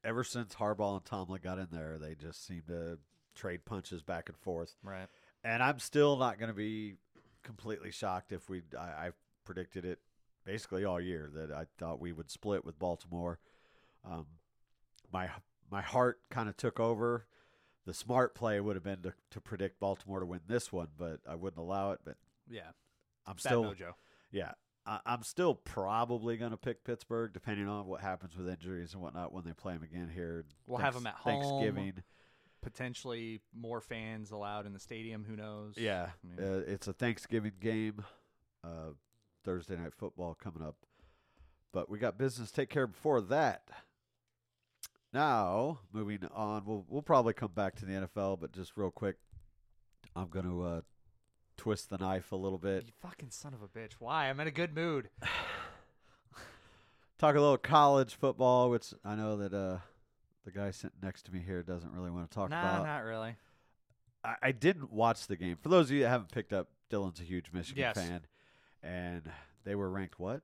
ever 0.03 0.24
since 0.24 0.55
Harbaugh 0.55 0.95
and 0.98 1.05
Tomlin 1.05 1.41
got 1.43 1.60
in 1.60 1.67
there, 1.72 1.98
they 2.00 2.15
just 2.15 2.45
seem 2.45 2.63
to 2.67 2.98
trade 3.36 3.65
punches 3.65 4.01
back 4.03 4.29
and 4.29 4.38
forth. 4.38 4.75
right. 4.83 5.07
And 5.43 5.62
I'm 5.62 5.79
still 5.79 6.15
not 6.17 6.39
going 6.39 6.48
to 6.48 6.55
be 6.55 6.95
completely 7.43 7.91
shocked 7.91 8.31
if 8.31 8.50
we. 8.50 8.62
I, 8.77 8.83
I 9.07 9.10
predicted 9.43 9.83
it 9.83 10.00
basically 10.45 10.86
all 10.86 11.01
year 11.01 11.29
that 11.33 11.51
I 11.51 11.65
thought 11.77 12.00
we 12.00 12.13
would 12.13 12.31
split 12.31 12.63
with 12.63 12.79
Baltimore. 12.79 13.39
Um, 14.10 14.25
my 15.12 15.29
my 15.69 15.81
heart 15.81 16.19
kind 16.29 16.48
of 16.48 16.55
took 16.55 16.79
over. 16.79 17.25
The 17.86 17.93
smart 17.93 18.33
play 18.33 18.62
would 18.62 18.77
have 18.77 18.83
been 18.83 19.01
to, 19.01 19.13
to 19.31 19.41
predict 19.41 19.81
Baltimore 19.81 20.22
to 20.22 20.25
win 20.25 20.39
this 20.48 20.72
one, 20.72 20.88
but 20.98 21.19
I 21.27 21.36
wouldn't 21.36 21.60
allow 21.60 21.91
it. 21.91 22.00
But 22.05 22.15
Yeah, 22.50 22.72
I'm 23.25 23.37
still 23.37 23.63
mojo. 23.63 23.93
yeah, 24.31 24.51
I, 24.85 24.99
I'm 25.05 25.23
still 25.23 25.55
probably 25.55 26.37
going 26.37 26.51
to 26.51 26.57
pick 26.57 26.83
Pittsburgh, 26.83 27.31
depending 27.33 27.67
on 27.67 27.85
what 27.87 28.01
happens 28.01 28.35
with 28.35 28.49
injuries 28.49 28.93
and 28.93 29.01
whatnot 29.01 29.31
when 29.33 29.43
they 29.45 29.53
play 29.53 29.73
them 29.73 29.83
again 29.83 30.09
here. 30.13 30.45
We'll 30.67 30.79
have 30.79 30.95
'em 30.95 31.07
at 31.07 31.15
home. 31.15 31.41
Thanksgiving. 31.41 32.03
Potentially 32.61 33.41
more 33.53 33.81
fans 33.81 34.31
allowed 34.31 34.65
in 34.65 34.71
the 34.73 34.79
stadium. 34.79 35.25
Who 35.25 35.35
knows? 35.35 35.73
Yeah, 35.77 36.09
I 36.23 36.27
mean, 36.41 36.47
uh, 36.49 36.61
it's 36.65 36.87
a 36.87 36.93
Thanksgiving 36.93 37.51
game, 37.59 38.05
uh, 38.63 38.91
Thursday 39.43 39.75
night 39.75 39.93
football 39.93 40.33
coming 40.33 40.63
up, 40.65 40.77
but 41.73 41.89
we 41.89 41.99
got 41.99 42.17
business 42.17 42.49
to 42.51 42.55
take 42.55 42.69
care 42.69 42.83
of 42.83 42.93
before 42.93 43.19
that. 43.19 43.69
Now, 45.13 45.79
moving 45.91 46.19
on, 46.33 46.63
we'll 46.65 46.85
we'll 46.87 47.01
probably 47.01 47.33
come 47.33 47.51
back 47.51 47.75
to 47.75 47.85
the 47.85 47.93
NFL, 47.93 48.39
but 48.39 48.51
just 48.51 48.77
real 48.77 48.91
quick, 48.91 49.17
I'm 50.15 50.29
going 50.29 50.45
to 50.45 50.63
uh, 50.63 50.81
twist 51.57 51.89
the 51.89 51.98
knife 51.98 52.31
a 52.31 52.36
little 52.36 52.57
bit. 52.57 52.86
you 52.88 52.93
fucking 53.01 53.29
son 53.31 53.53
of 53.53 53.62
a 53.62 53.67
bitch. 53.67 53.93
Why? 54.00 54.29
I'm 54.29 54.39
in 54.39 54.48
a 54.48 54.51
good 54.51 54.75
mood. 54.75 55.10
talk 57.17 57.36
a 57.36 57.39
little 57.39 57.57
college 57.57 58.15
football, 58.15 58.69
which 58.69 58.93
I 59.05 59.15
know 59.15 59.38
that 59.38 59.53
uh, 59.53 59.77
the 60.45 60.51
guy 60.51 60.72
sitting 60.72 60.98
next 61.01 61.24
to 61.25 61.31
me 61.33 61.41
here 61.45 61.63
doesn't 61.63 61.91
really 61.93 62.12
want 62.12 62.29
to 62.29 62.36
talk 62.36 62.50
nah, 62.50 62.60
about. 62.62 62.86
not 62.86 63.03
really. 63.03 63.36
I, 64.24 64.36
I 64.43 64.51
didn't 64.51 64.91
watch 64.91 65.27
the 65.27 65.36
game. 65.36 65.57
For 65.62 65.69
those 65.69 65.88
of 65.89 65.91
you 65.95 66.03
that 66.03 66.10
haven't 66.10 66.31
picked 66.31 66.53
up, 66.53 66.67
Dylan's 66.91 67.19
a 67.19 67.24
huge 67.24 67.48
Michigan 67.53 67.81
Yes. 67.81 67.95
fan, 67.95 68.22
and 68.81 69.29
they 69.63 69.75
were 69.75 69.89
ranked 69.89 70.19
what 70.19 70.41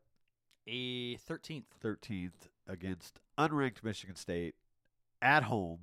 A 0.67 1.15
13th. 1.17 1.63
13th 1.83 2.31
against 2.67 3.19
unranked 3.37 3.83
Michigan 3.83 4.15
State 4.15 4.55
at 5.21 5.43
home, 5.43 5.79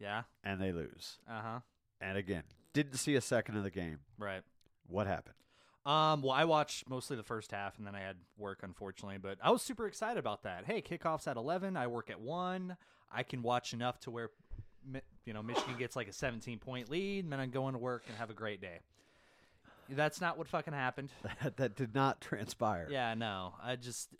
Yeah. 0.00 0.22
and 0.42 0.60
they 0.60 0.72
lose. 0.72 1.18
Uh 1.28 1.40
huh. 1.42 1.58
And 2.00 2.18
again, 2.18 2.42
didn't 2.72 2.96
see 2.96 3.14
a 3.14 3.20
second 3.20 3.56
of 3.56 3.64
the 3.64 3.70
game. 3.70 3.98
Right. 4.18 4.42
What 4.86 5.06
happened? 5.06 5.36
Um, 5.84 6.22
well, 6.22 6.30
I 6.30 6.44
watched 6.44 6.88
mostly 6.88 7.16
the 7.16 7.24
first 7.24 7.50
half, 7.50 7.76
and 7.78 7.86
then 7.86 7.94
I 7.94 8.00
had 8.00 8.16
work, 8.38 8.60
unfortunately. 8.62 9.18
But 9.18 9.38
I 9.42 9.50
was 9.50 9.62
super 9.62 9.86
excited 9.86 10.18
about 10.18 10.44
that. 10.44 10.64
Hey, 10.64 10.80
kickoffs 10.80 11.26
at 11.26 11.36
eleven. 11.36 11.76
I 11.76 11.88
work 11.88 12.08
at 12.10 12.20
one. 12.20 12.76
I 13.10 13.24
can 13.24 13.42
watch 13.42 13.72
enough 13.74 13.98
to 14.00 14.10
where, 14.10 14.30
you 15.24 15.32
know, 15.32 15.42
Michigan 15.42 15.76
gets 15.78 15.96
like 15.96 16.08
a 16.08 16.12
seventeen 16.12 16.58
point 16.58 16.88
lead, 16.88 17.24
and 17.24 17.32
then 17.32 17.40
I'm 17.40 17.50
going 17.50 17.72
to 17.72 17.78
work 17.78 18.04
and 18.08 18.16
have 18.16 18.30
a 18.30 18.34
great 18.34 18.60
day. 18.60 18.78
That's 19.88 20.20
not 20.20 20.38
what 20.38 20.48
fucking 20.48 20.72
happened. 20.72 21.10
That, 21.42 21.56
that 21.56 21.76
did 21.76 21.94
not 21.94 22.20
transpire. 22.20 22.88
Yeah, 22.90 23.14
no. 23.14 23.54
I 23.60 23.74
just 23.76 24.10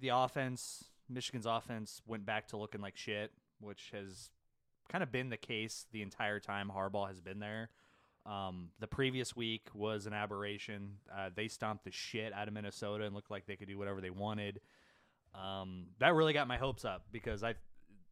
the 0.00 0.08
offense, 0.08 0.84
Michigan's 1.08 1.46
offense 1.46 2.00
went 2.06 2.24
back 2.24 2.48
to 2.48 2.56
looking 2.56 2.80
like 2.80 2.96
shit, 2.96 3.32
which 3.60 3.90
has 3.92 4.30
kind 4.88 5.02
of 5.02 5.10
been 5.10 5.30
the 5.30 5.36
case 5.36 5.86
the 5.90 6.02
entire 6.02 6.38
time 6.38 6.70
Harbaugh 6.74 7.08
has 7.08 7.20
been 7.20 7.40
there. 7.40 7.70
Um, 8.24 8.68
the 8.78 8.86
previous 8.86 9.34
week 9.34 9.68
was 9.74 10.06
an 10.06 10.12
aberration. 10.12 10.98
Uh, 11.12 11.30
they 11.34 11.48
stomped 11.48 11.84
the 11.84 11.90
shit 11.90 12.32
out 12.32 12.46
of 12.46 12.54
Minnesota 12.54 13.04
and 13.04 13.14
looked 13.14 13.30
like 13.30 13.46
they 13.46 13.56
could 13.56 13.66
do 13.68 13.76
whatever 13.78 14.00
they 14.00 14.10
wanted. 14.10 14.60
Um, 15.34 15.86
that 15.98 16.14
really 16.14 16.32
got 16.32 16.46
my 16.46 16.56
hopes 16.56 16.84
up 16.84 17.06
because 17.10 17.42
I, 17.42 17.54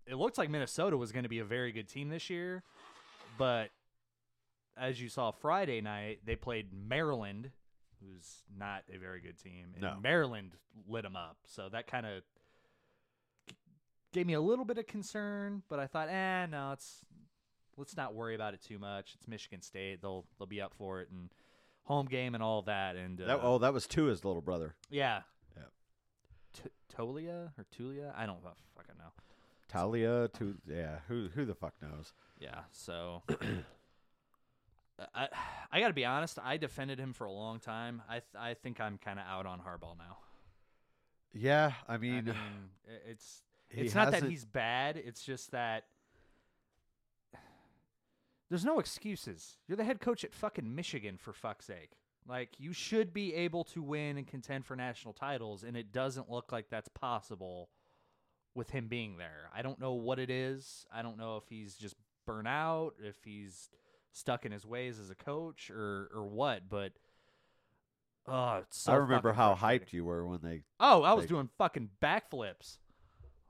it 0.07 0.15
looked 0.17 0.37
like 0.39 0.51
Minnesota 0.51 0.97
was 0.97 1.13
going 1.13 1.23
to 1.23 1.29
be 1.29 1.39
a 1.39 1.45
very 1.45 1.71
good 1.71 1.89
team 1.89 2.09
this 2.09 2.29
year, 2.31 2.63
but 3.39 3.71
as 4.77 5.01
you 5.01 5.09
saw 5.09 5.31
Friday 5.31 5.81
night, 5.81 6.21
they 6.25 6.35
played 6.35 6.69
Maryland, 6.73 7.51
who's 8.01 8.43
not 8.59 8.83
a 8.93 8.97
very 8.99 9.21
good 9.21 9.39
team, 9.39 9.67
and 9.75 9.83
No. 9.83 9.97
Maryland 10.03 10.53
lit 10.89 11.03
them 11.03 11.15
up. 11.17 11.37
So 11.47 11.69
that 11.69 11.87
kind 11.87 12.07
of 12.07 12.23
gave 14.13 14.27
me 14.27 14.33
a 14.33 14.41
little 14.41 14.65
bit 14.65 14.79
of 14.79 14.87
concern, 14.87 15.63
but 15.69 15.79
I 15.79 15.87
thought, 15.87 16.09
eh, 16.09 16.47
no, 16.47 16.73
it's 16.73 17.05
let's 17.81 17.97
not 17.97 18.15
worry 18.15 18.37
about 18.37 18.55
it 18.55 18.61
too 18.63 18.79
much. 18.79 19.15
It's 19.17 19.27
Michigan 19.27 19.61
State; 19.63 20.01
they'll 20.03 20.25
they'll 20.39 20.47
be 20.47 20.61
up 20.61 20.73
for 20.75 21.01
it, 21.01 21.09
and 21.11 21.31
home 21.85 22.07
game 22.07 22.35
and 22.35 22.43
all 22.45 22.63
that. 22.63 22.95
And 22.95 23.21
uh, 23.21 23.27
That, 23.27 23.41
oh, 23.43 23.59
that 23.59 23.73
was 23.73 23.87
Tua's 23.89 24.25
little 24.25 24.43
brother, 24.43 24.75
yeah, 24.91 25.23
Yeah. 25.57 25.63
T- 26.53 26.71
Tolia 26.97 27.51
or 27.59 27.65
Tulia, 27.77 28.13
I 28.17 28.27
don't 28.27 28.41
fucking 28.77 28.95
know. 28.99 29.11
Talia. 29.69 30.29
To 30.35 30.55
yeah, 30.69 30.99
who 31.09 31.29
who 31.35 31.45
the 31.45 31.55
fuck 31.55 31.75
knows? 31.83 32.13
Yeah, 32.39 32.61
so 32.71 33.23
I 35.15 35.29
I 35.73 35.81
got 35.81 35.89
to 35.89 35.95
be 35.95 36.05
honest. 36.05 36.39
I 36.43 36.57
defended 36.59 36.99
him 36.99 37.13
for 37.13 37.25
a 37.25 37.33
long 37.33 37.59
time. 37.61 38.03
I 38.09 38.15
th- 38.15 38.25
I 38.39 38.55
think 38.55 38.81
I'm 38.81 38.99
kind 38.99 39.19
of 39.19 39.25
out 39.27 39.47
on 39.47 39.59
Harbaugh 39.61 39.97
now. 39.97 40.19
Yeah, 41.33 41.73
I 41.89 41.95
I 41.95 41.99
mean, 41.99 42.25
mean, 42.27 42.35
it's 43.09 43.43
it's 43.71 43.95
not 43.95 44.11
that 44.11 44.25
he's 44.25 44.45
bad. 44.45 44.97
It's 44.97 45.23
just 45.23 45.53
that 45.53 45.85
there's 48.51 48.65
no 48.65 48.79
excuses. 48.79 49.57
You're 49.67 49.77
the 49.77 49.85
head 49.85 50.01
coach 50.01 50.25
at 50.25 50.35
fucking 50.35 50.75
Michigan 50.75 51.17
for 51.17 51.33
fuck's 51.33 51.65
sake. 51.67 51.93
Like 52.29 52.51
you 52.59 52.73
should 52.73 53.15
be 53.15 53.35
able 53.35 53.65
to 53.65 53.83
win 53.83 54.19
and 54.19 54.27
contend 54.27 54.67
for 54.67 54.77
national 54.77 55.15
titles, 55.15 55.63
and 55.65 55.77
it 55.77 55.93
doesn't 55.93 56.31
look 56.31 56.53
like 56.53 56.69
that's 56.69 56.89
possible 56.89 57.71
with 58.55 58.71
him 58.71 58.89
being 58.89 59.17
there. 59.17 59.49
I 59.57 59.63
don't 59.63 59.81
know 59.81 59.93
what 59.95 60.19
it 60.19 60.29
is. 60.31 60.85
I 60.93 61.03
don't 61.03 61.17
know 61.17 61.37
if 61.39 61.45
he's 61.49 61.77
just 61.77 61.95
burnt 62.27 62.49
out, 62.49 62.95
if 63.03 63.17
he's 63.25 63.71
stuck 64.13 64.45
in 64.45 64.53
his 64.53 64.67
ways 64.67 64.99
as 64.99 65.11
a 65.11 65.15
coach, 65.15 65.71
or 65.71 66.11
or 66.15 66.25
what. 66.27 66.69
But 66.69 66.93
oh, 68.27 68.57
it's 68.59 68.79
so 68.81 68.93
I 68.93 68.97
remember 68.97 69.33
how 69.33 69.55
hyped 69.55 69.93
you 69.93 70.05
were 70.05 70.27
when 70.27 70.41
they. 70.43 70.63
Oh, 70.79 71.03
I 71.03 71.15
was 71.15 71.23
Like- 71.23 71.29
doing 71.31 71.49
fucking 71.59 71.91
backflips. 72.03 72.79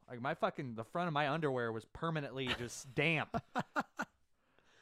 Like 0.09 0.21
my 0.21 0.35
fucking 0.35 0.75
the 0.75 0.85
front 0.85 1.07
of 1.09 1.14
my 1.14 1.28
underwear 1.28 1.71
was 1.73 1.85
permanently 1.87 2.49
just 2.59 2.95
damp. 2.95 3.40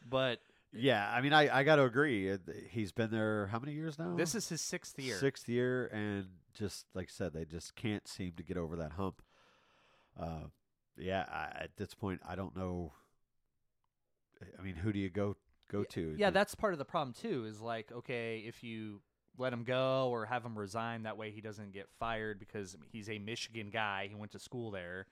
But 0.08 0.40
Yeah, 0.72 1.08
I 1.10 1.20
mean, 1.20 1.32
I 1.32 1.58
I 1.58 1.62
got 1.64 1.76
to 1.76 1.84
agree. 1.84 2.36
He's 2.70 2.92
been 2.92 3.10
there 3.10 3.46
how 3.46 3.58
many 3.58 3.72
years 3.72 3.98
now? 3.98 4.14
this 4.16 4.34
is 4.34 4.48
his 4.48 4.60
sixth 4.60 4.98
year. 4.98 5.16
Sixth 5.16 5.48
year, 5.48 5.86
and 5.86 6.26
just 6.54 6.86
like 6.94 7.06
I 7.06 7.12
said, 7.12 7.32
they 7.32 7.44
just 7.44 7.74
can't 7.74 8.06
seem 8.08 8.32
to 8.36 8.42
get 8.42 8.56
over 8.56 8.76
that 8.76 8.92
hump. 8.92 9.22
Uh, 10.18 10.48
yeah, 10.96 11.24
I, 11.30 11.64
at 11.64 11.76
this 11.76 11.94
point, 11.94 12.20
I 12.28 12.34
don't 12.34 12.56
know. 12.56 12.92
I 14.58 14.62
mean, 14.62 14.76
who 14.76 14.92
do 14.92 14.98
you 14.98 15.10
go 15.10 15.36
go 15.70 15.84
to? 15.84 16.14
Yeah, 16.18 16.30
that's 16.30 16.54
part 16.54 16.72
of 16.72 16.78
the 16.78 16.84
problem 16.84 17.14
too. 17.14 17.44
Is 17.44 17.60
like, 17.60 17.90
okay, 17.92 18.44
if 18.46 18.62
you 18.62 19.00
let 19.36 19.52
him 19.52 19.64
go 19.64 20.08
or 20.10 20.26
have 20.26 20.44
him 20.44 20.58
resign, 20.58 21.04
that 21.04 21.16
way 21.16 21.30
he 21.30 21.40
doesn't 21.40 21.72
get 21.72 21.88
fired 21.98 22.38
because 22.40 22.76
he's 22.92 23.08
a 23.08 23.18
Michigan 23.18 23.70
guy. 23.72 24.06
He 24.08 24.14
went 24.14 24.32
to 24.32 24.38
school 24.38 24.70
there. 24.70 25.06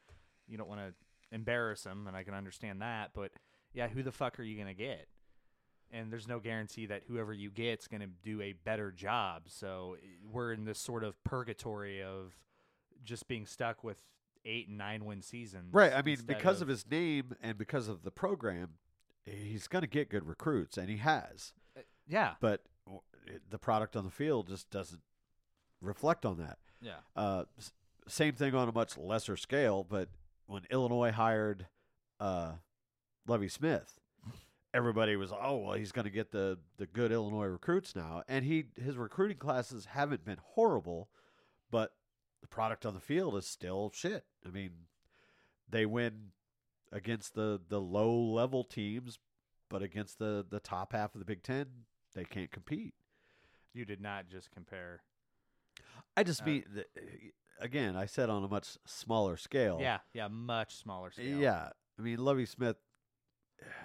You 0.49 0.59
don't 0.59 0.69
want 0.69 0.81
to 0.81 0.95
embarrass 1.35 1.85
him, 1.85 2.07
and 2.07 2.17
I 2.17 2.23
can 2.25 2.35
understand 2.35 2.83
that. 2.83 3.11
But 3.15 3.33
yeah, 3.77 3.87
who 3.89 4.03
the 4.03 4.11
fuck 4.11 4.41
are 4.41 4.43
you 4.43 4.59
gonna 4.59 4.75
get? 4.75 5.07
And 5.93 6.11
there's 6.11 6.27
no 6.27 6.41
guarantee 6.41 6.87
that 6.87 7.03
whoever 7.07 7.33
you 7.33 7.51
get's 7.51 7.87
gonna 7.87 8.09
do 8.25 8.41
a 8.41 8.53
better 8.53 8.91
job. 8.91 9.45
So 9.47 9.97
we're 10.29 10.53
in 10.53 10.65
this 10.65 10.81
sort 10.81 11.05
of 11.05 11.23
purgatory 11.23 12.03
of 12.03 12.35
just 13.05 13.29
being 13.29 13.47
stuck 13.47 13.85
with 13.85 13.99
eight 14.47 14.69
and 14.69 14.79
nine 14.79 15.05
win 15.05 15.23
seasons. 15.23 15.73
right. 15.73 15.93
I 15.93 16.03
mean, 16.03 16.19
because 16.27 16.63
of, 16.63 16.69
his 16.69 16.89
name 16.91 17.37
and 17.43 17.59
because 17.59 17.89
of 17.89 18.03
the 18.03 18.11
program, 18.11 18.71
he's 19.25 19.69
going 19.69 19.83
to 19.83 19.89
get 19.89 20.09
good 20.09 20.27
recruits, 20.27 20.79
and 20.79 20.89
he 20.89 20.99
has. 20.99 21.53
Yeah. 22.09 22.35
But 22.41 22.63
the 23.51 23.59
product 23.59 23.97
on 23.97 24.05
the 24.05 24.11
field 24.11 24.49
just 24.49 24.71
doesn't 24.71 25.03
reflect 25.81 26.25
on 26.25 26.39
that. 26.39 26.59
Yeah. 26.81 26.99
Uh, 27.15 27.45
same 28.09 28.35
thing 28.35 28.55
on 28.55 28.69
a 28.69 28.73
much 28.73 28.97
lesser 28.97 29.37
scale, 29.37 29.85
but 29.85 30.09
when 30.47 30.63
Illinois 30.71 31.11
hired 31.11 31.67
uh, 32.21 32.53
Lovie 33.27 33.49
Smith, 33.49 33.99
everybody 34.75 35.17
was, 35.17 35.33
oh 35.33 35.57
well, 35.59 35.73
he's 35.75 35.93
going 35.93 36.05
to 36.05 36.11
get 36.11 36.31
the 36.33 36.59
the 36.79 36.87
good 36.87 37.13
Illinois 37.13 37.47
recruits 37.47 37.95
now, 37.97 38.23
and 38.29 38.45
he 38.45 38.67
his 38.77 38.97
recruiting 38.97 39.39
classes 39.39 39.87
haven't 39.87 40.25
been 40.25 40.39
horrible, 40.43 41.09
but 41.71 41.93
the 42.41 42.47
product 42.49 42.85
on 42.87 42.95
the 42.95 43.01
field 43.01 43.37
is 43.37 43.47
still 43.47 43.91
shit. 43.95 44.25
I 44.47 44.51
mean, 44.51 44.71
they 45.69 45.87
win 45.87 46.31
against 46.93 47.35
the 47.35 47.61
the 47.69 47.81
low 47.81 48.15
level 48.17 48.65
teams, 48.65 49.19
but 49.69 49.83
against 49.83 50.19
the 50.19 50.45
the 50.49 50.61
top 50.61 50.93
half 50.93 51.15
of 51.15 51.19
the 51.19 51.25
Big 51.25 51.43
Ten, 51.43 51.67
they 52.15 52.25
can't 52.25 52.51
compete. 52.53 52.95
You 53.73 53.85
did 53.85 54.01
not 54.01 54.29
just 54.29 54.51
compare. 54.51 55.03
I 56.17 56.23
just 56.23 56.43
Uh, 56.43 56.47
mean, 56.47 56.65
again, 57.61 57.95
I 57.97 58.07
said 58.07 58.31
on 58.31 58.43
a 58.43 58.49
much 58.49 58.79
smaller 58.87 59.37
scale. 59.37 59.79
Yeah. 59.81 59.99
Yeah. 60.15 60.29
Much 60.29 60.77
smaller 60.77 61.11
scale. 61.11 61.39
Yeah. 61.39 61.71
I 61.99 62.03
mean, 62.03 62.19
Lovie 62.19 62.47
Smith, 62.47 62.77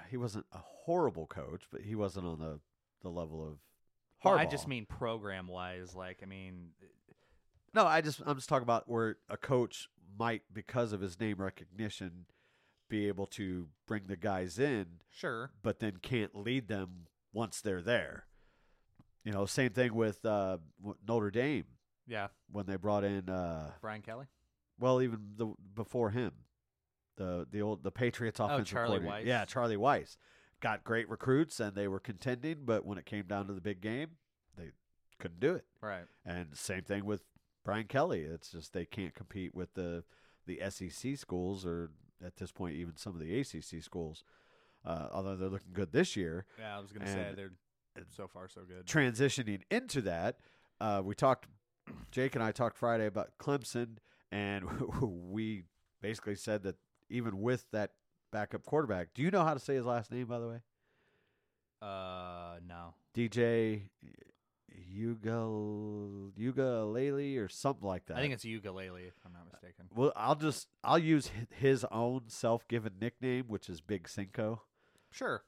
he 0.09 0.17
wasn't 0.17 0.45
a 0.51 0.57
horrible 0.59 1.27
coach, 1.27 1.63
but 1.71 1.81
he 1.81 1.95
wasn't 1.95 2.25
on 2.25 2.39
the, 2.39 2.59
the 3.01 3.09
level 3.09 3.45
of 3.47 3.57
Well, 4.23 4.37
I 4.37 4.45
just 4.45 4.67
mean 4.67 4.85
program 4.85 5.47
wise. 5.47 5.95
Like, 5.95 6.19
I 6.21 6.25
mean, 6.25 6.69
no. 7.73 7.85
I 7.85 8.01
just 8.01 8.21
I'm 8.25 8.35
just 8.35 8.49
talking 8.49 8.63
about 8.63 8.89
where 8.89 9.17
a 9.29 9.37
coach 9.37 9.89
might, 10.19 10.43
because 10.53 10.91
of 10.93 11.01
his 11.01 11.19
name 11.19 11.37
recognition, 11.37 12.25
be 12.89 13.07
able 13.07 13.25
to 13.25 13.67
bring 13.87 14.03
the 14.07 14.17
guys 14.17 14.59
in, 14.59 14.85
sure. 15.09 15.51
but 15.63 15.79
then 15.79 15.97
can't 16.01 16.35
lead 16.35 16.67
them 16.67 17.07
once 17.33 17.61
they're 17.61 17.81
there. 17.81 18.25
You 19.23 19.31
know, 19.31 19.45
same 19.45 19.69
thing 19.71 19.93
with 19.93 20.25
uh, 20.25 20.57
Notre 21.07 21.31
Dame 21.31 21.65
Yeah. 22.07 22.27
when 22.51 22.65
they 22.65 22.75
brought 22.75 23.03
in. 23.05 23.29
Uh, 23.29 23.71
Brian 23.79 24.01
Kelly. 24.01 24.25
well, 24.79 25.01
even 25.01 25.19
the 25.37 25.53
before 25.73 26.09
him, 26.09 26.31
the 27.17 27.47
the 27.51 27.61
old 27.61 27.83
the 27.83 27.91
Patriots 27.91 28.39
offensive 28.39 28.61
Oh, 28.61 28.63
Charlie 28.79 28.99
coordinator. 28.99 29.23
Weis. 29.25 29.27
Yeah, 29.27 29.45
Charlie 29.45 29.77
Weis 29.77 30.17
got 30.61 30.83
great 30.83 31.09
recruits 31.09 31.59
and 31.59 31.75
they 31.75 31.87
were 31.87 31.99
contending, 31.99 32.59
but 32.65 32.85
when 32.85 32.97
it 32.97 33.05
came 33.05 33.25
down 33.25 33.47
to 33.47 33.53
the 33.53 33.61
big 33.61 33.81
game, 33.81 34.09
they 34.57 34.71
couldn't 35.19 35.39
do 35.39 35.53
it. 35.55 35.65
Right. 35.81 36.05
And 36.25 36.55
same 36.55 36.83
thing 36.83 37.05
with 37.05 37.23
Brian 37.65 37.85
Kelly. 37.87 38.21
It's 38.21 38.51
just 38.51 38.73
they 38.73 38.85
can't 38.85 39.13
compete 39.15 39.53
with 39.55 39.73
the 39.73 40.03
the 40.47 40.59
SEC 40.69 41.17
schools 41.17 41.65
or 41.65 41.91
at 42.25 42.37
this 42.37 42.51
point 42.51 42.75
even 42.75 42.95
some 42.97 43.13
of 43.13 43.19
the 43.19 43.39
ACC 43.39 43.83
schools. 43.83 44.23
Uh, 44.85 45.07
although 45.11 45.35
they're 45.35 45.49
looking 45.49 45.73
good 45.73 45.91
this 45.91 46.15
year, 46.15 46.45
Yeah. 46.59 46.77
I 46.77 46.79
was 46.79 46.91
gonna 46.91 47.07
say 47.07 47.33
they're 47.35 47.51
so 48.15 48.27
far 48.27 48.47
so 48.47 48.61
good. 48.61 48.85
transitioning 48.87 49.61
into 49.69 50.01
that, 50.01 50.37
uh, 50.79 51.01
we 51.03 51.13
talked. 51.15 51.47
Jake 52.11 52.35
and 52.35 52.43
I 52.43 52.51
talked 52.51 52.77
Friday 52.77 53.05
about 53.05 53.31
Clemson, 53.39 53.97
and 54.31 54.63
we 55.01 55.63
basically 56.01 56.35
said 56.35 56.63
that 56.63 56.75
even 57.11 57.39
with 57.41 57.65
that 57.71 57.91
backup 58.31 58.65
quarterback, 58.65 59.09
do 59.13 59.21
you 59.21 59.29
know 59.31 59.43
how 59.43 59.53
to 59.53 59.59
say 59.59 59.75
his 59.75 59.85
last 59.85 60.11
name? 60.11 60.25
By 60.25 60.39
the 60.39 60.47
way, 60.47 60.61
Uh, 61.81 62.55
no. 62.67 62.93
DJ 63.15 63.89
Yuga 64.73 66.31
Yuga 66.37 66.83
Lely 66.85 67.37
or 67.37 67.49
something 67.49 67.87
like 67.87 68.05
that. 68.05 68.17
I 68.17 68.21
think 68.21 68.33
it's 68.33 68.45
ukulele, 68.45 69.03
if 69.03 69.13
I'm 69.25 69.33
not 69.33 69.45
mistaken. 69.51 69.85
Well, 69.93 70.13
I'll 70.15 70.35
just 70.35 70.67
I'll 70.83 70.97
use 70.99 71.29
his 71.49 71.85
own 71.91 72.23
self-given 72.27 72.93
nickname, 73.01 73.45
which 73.47 73.69
is 73.69 73.81
Big 73.81 74.07
Cinco. 74.07 74.63
Sure. 75.11 75.43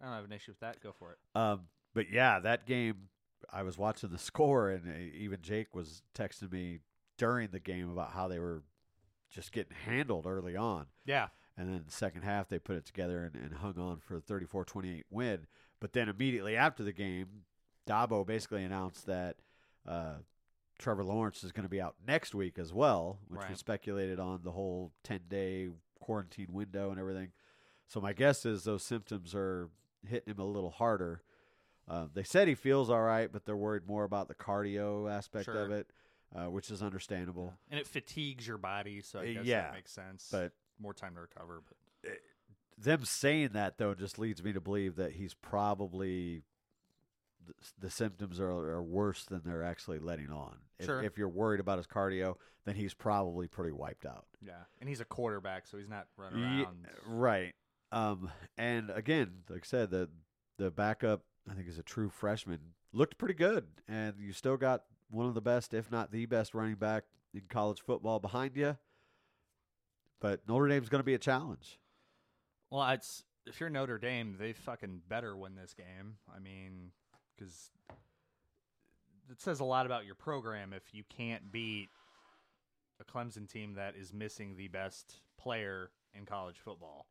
I 0.00 0.06
don't 0.06 0.14
have 0.14 0.24
an 0.24 0.32
issue 0.32 0.52
with 0.52 0.60
that. 0.60 0.80
Go 0.82 0.92
for 0.98 1.12
it. 1.12 1.18
Um, 1.38 1.62
but 1.94 2.10
yeah, 2.10 2.40
that 2.40 2.66
game, 2.66 3.08
I 3.50 3.62
was 3.62 3.76
watching 3.78 4.10
the 4.10 4.18
score, 4.30 4.70
and 4.70 4.88
uh, 4.88 4.98
even 5.16 5.40
Jake 5.42 5.74
was 5.74 6.02
texting 6.14 6.50
me 6.50 6.78
during 7.18 7.48
the 7.50 7.60
game 7.60 7.90
about 7.90 8.12
how 8.12 8.28
they 8.28 8.38
were 8.38 8.62
just 9.32 9.52
getting 9.52 9.76
handled 9.86 10.26
early 10.26 10.56
on. 10.56 10.86
Yeah. 11.04 11.28
And 11.56 11.68
then 11.68 11.82
the 11.86 11.92
second 11.92 12.22
half, 12.22 12.48
they 12.48 12.58
put 12.58 12.76
it 12.76 12.84
together 12.86 13.24
and, 13.34 13.42
and 13.42 13.54
hung 13.54 13.78
on 13.78 13.98
for 14.00 14.16
a 14.16 14.20
34 14.20 14.64
28 14.64 15.04
win. 15.10 15.46
But 15.80 15.92
then 15.92 16.08
immediately 16.08 16.56
after 16.56 16.82
the 16.82 16.92
game, 16.92 17.26
Dabo 17.86 18.26
basically 18.26 18.62
announced 18.64 19.06
that 19.06 19.36
uh, 19.86 20.14
Trevor 20.78 21.04
Lawrence 21.04 21.44
is 21.44 21.52
going 21.52 21.64
to 21.64 21.68
be 21.70 21.80
out 21.80 21.96
next 22.06 22.34
week 22.34 22.58
as 22.58 22.72
well, 22.72 23.18
which 23.28 23.42
we 23.48 23.54
speculated 23.54 24.18
on 24.20 24.40
the 24.44 24.52
whole 24.52 24.92
10 25.04 25.20
day 25.28 25.68
quarantine 26.00 26.48
window 26.52 26.90
and 26.90 26.98
everything. 27.00 27.32
So 27.88 28.00
my 28.00 28.12
guess 28.12 28.46
is 28.46 28.64
those 28.64 28.82
symptoms 28.82 29.34
are 29.34 29.68
hitting 30.06 30.32
him 30.34 30.40
a 30.40 30.44
little 30.44 30.70
harder. 30.70 31.22
Uh, 31.88 32.06
they 32.14 32.22
said 32.22 32.48
he 32.48 32.54
feels 32.54 32.88
all 32.88 33.02
right, 33.02 33.30
but 33.30 33.44
they're 33.44 33.56
worried 33.56 33.86
more 33.86 34.04
about 34.04 34.28
the 34.28 34.34
cardio 34.34 35.10
aspect 35.10 35.44
Sure. 35.46 35.64
of 35.64 35.70
it, 35.72 35.88
uh, 36.34 36.50
which 36.50 36.70
is 36.70 36.82
understandable. 36.82 37.54
And 37.70 37.78
it 37.80 37.86
fatigues 37.86 38.46
your 38.46 38.58
body, 38.58 39.00
so 39.00 39.18
I 39.20 39.22
Uh, 39.22 39.32
guess 39.34 39.44
yeah, 39.44 39.62
that 39.62 39.74
makes 39.74 39.92
sense. 39.92 40.28
But 40.30 40.52
more 40.78 40.94
time 40.94 41.14
to 41.14 41.20
recover. 41.22 41.62
But 41.66 42.18
them 42.78 43.04
saying 43.04 43.50
that 43.52 43.78
though 43.78 43.94
just 43.94 44.18
leads 44.18 44.42
me 44.42 44.52
to 44.52 44.60
believe 44.60 44.96
that 44.96 45.12
he's 45.12 45.34
probably 45.34 46.42
the, 47.46 47.54
the 47.86 47.90
symptoms 47.90 48.38
are, 48.40 48.50
are 48.50 48.82
worse 48.82 49.24
than 49.24 49.42
they're 49.44 49.62
actually 49.64 49.98
letting 49.98 50.30
on. 50.30 50.56
If, 50.78 50.86
Sure. 50.86 51.02
if 51.02 51.18
you're 51.18 51.28
worried 51.28 51.60
about 51.60 51.78
his 51.78 51.86
cardio, 51.86 52.36
then 52.64 52.76
he's 52.76 52.94
probably 52.94 53.46
pretty 53.48 53.72
wiped 53.72 54.06
out. 54.06 54.26
yeah, 54.40 54.52
and 54.80 54.88
he's 54.88 55.00
a 55.00 55.04
quarterback, 55.04 55.66
so 55.66 55.76
he's 55.76 55.88
not 55.88 56.06
running 56.16 56.42
around. 56.42 56.86
right. 57.06 57.52
Um, 57.90 58.30
and 58.56 58.90
again, 58.90 59.42
like 59.50 59.62
I 59.64 59.66
said, 59.66 59.90
the 59.90 60.08
the 60.58 60.70
backup, 60.70 61.22
I 61.50 61.54
think, 61.54 61.68
is 61.68 61.78
a 61.78 61.82
true 61.82 62.08
freshman, 62.10 62.58
looked 62.92 63.18
pretty 63.18 63.34
good, 63.34 63.66
and 63.88 64.14
you 64.20 64.32
still 64.32 64.56
got 64.56 64.84
one 65.12 65.26
of 65.26 65.34
the 65.34 65.40
best, 65.40 65.74
if 65.74 65.90
not 65.90 66.10
the 66.10 66.26
best, 66.26 66.54
running 66.54 66.74
back 66.74 67.04
in 67.34 67.42
college 67.48 67.80
football 67.80 68.18
behind 68.18 68.56
you. 68.56 68.76
But 70.20 70.40
Notre 70.48 70.68
Dame's 70.68 70.88
going 70.88 71.00
to 71.00 71.04
be 71.04 71.14
a 71.14 71.18
challenge. 71.18 71.78
Well, 72.70 72.88
it's 72.90 73.24
if 73.46 73.60
you're 73.60 73.70
Notre 73.70 73.98
Dame, 73.98 74.36
they 74.38 74.52
fucking 74.52 75.02
better 75.08 75.36
win 75.36 75.54
this 75.54 75.74
game. 75.74 76.16
I 76.34 76.38
mean, 76.38 76.92
because 77.36 77.70
it 79.30 79.40
says 79.40 79.60
a 79.60 79.64
lot 79.64 79.86
about 79.86 80.06
your 80.06 80.14
program 80.14 80.72
if 80.72 80.94
you 80.94 81.04
can't 81.08 81.52
beat 81.52 81.88
a 83.00 83.04
Clemson 83.04 83.48
team 83.48 83.74
that 83.74 83.94
is 83.96 84.12
missing 84.12 84.56
the 84.56 84.68
best 84.68 85.20
player 85.38 85.90
in 86.14 86.24
college 86.24 86.56
football. 86.58 87.06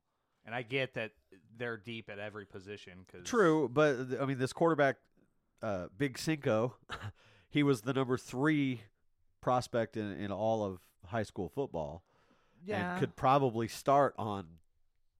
And 0.45 0.55
I 0.55 0.63
get 0.63 0.95
that 0.95 1.11
they're 1.57 1.77
deep 1.77 2.09
at 2.09 2.17
every 2.17 2.45
position. 2.45 3.05
Cause 3.11 3.21
True, 3.25 3.69
but 3.71 3.97
I 4.19 4.25
mean, 4.25 4.39
this 4.39 4.53
quarterback, 4.53 4.95
uh, 5.61 5.87
Big 5.97 6.17
Cinco, 6.17 6.75
he 7.51 7.61
was 7.61 7.81
the 7.81 7.93
number 7.93 8.17
three 8.17 8.81
prospect 9.41 9.97
in, 9.97 10.11
in 10.13 10.31
all 10.31 10.63
of 10.63 10.79
high 11.07 11.23
school 11.23 11.49
football, 11.49 12.03
yeah, 12.65 12.93
and 12.93 12.99
could 12.99 13.15
probably 13.15 13.67
start 13.67 14.15
on 14.17 14.45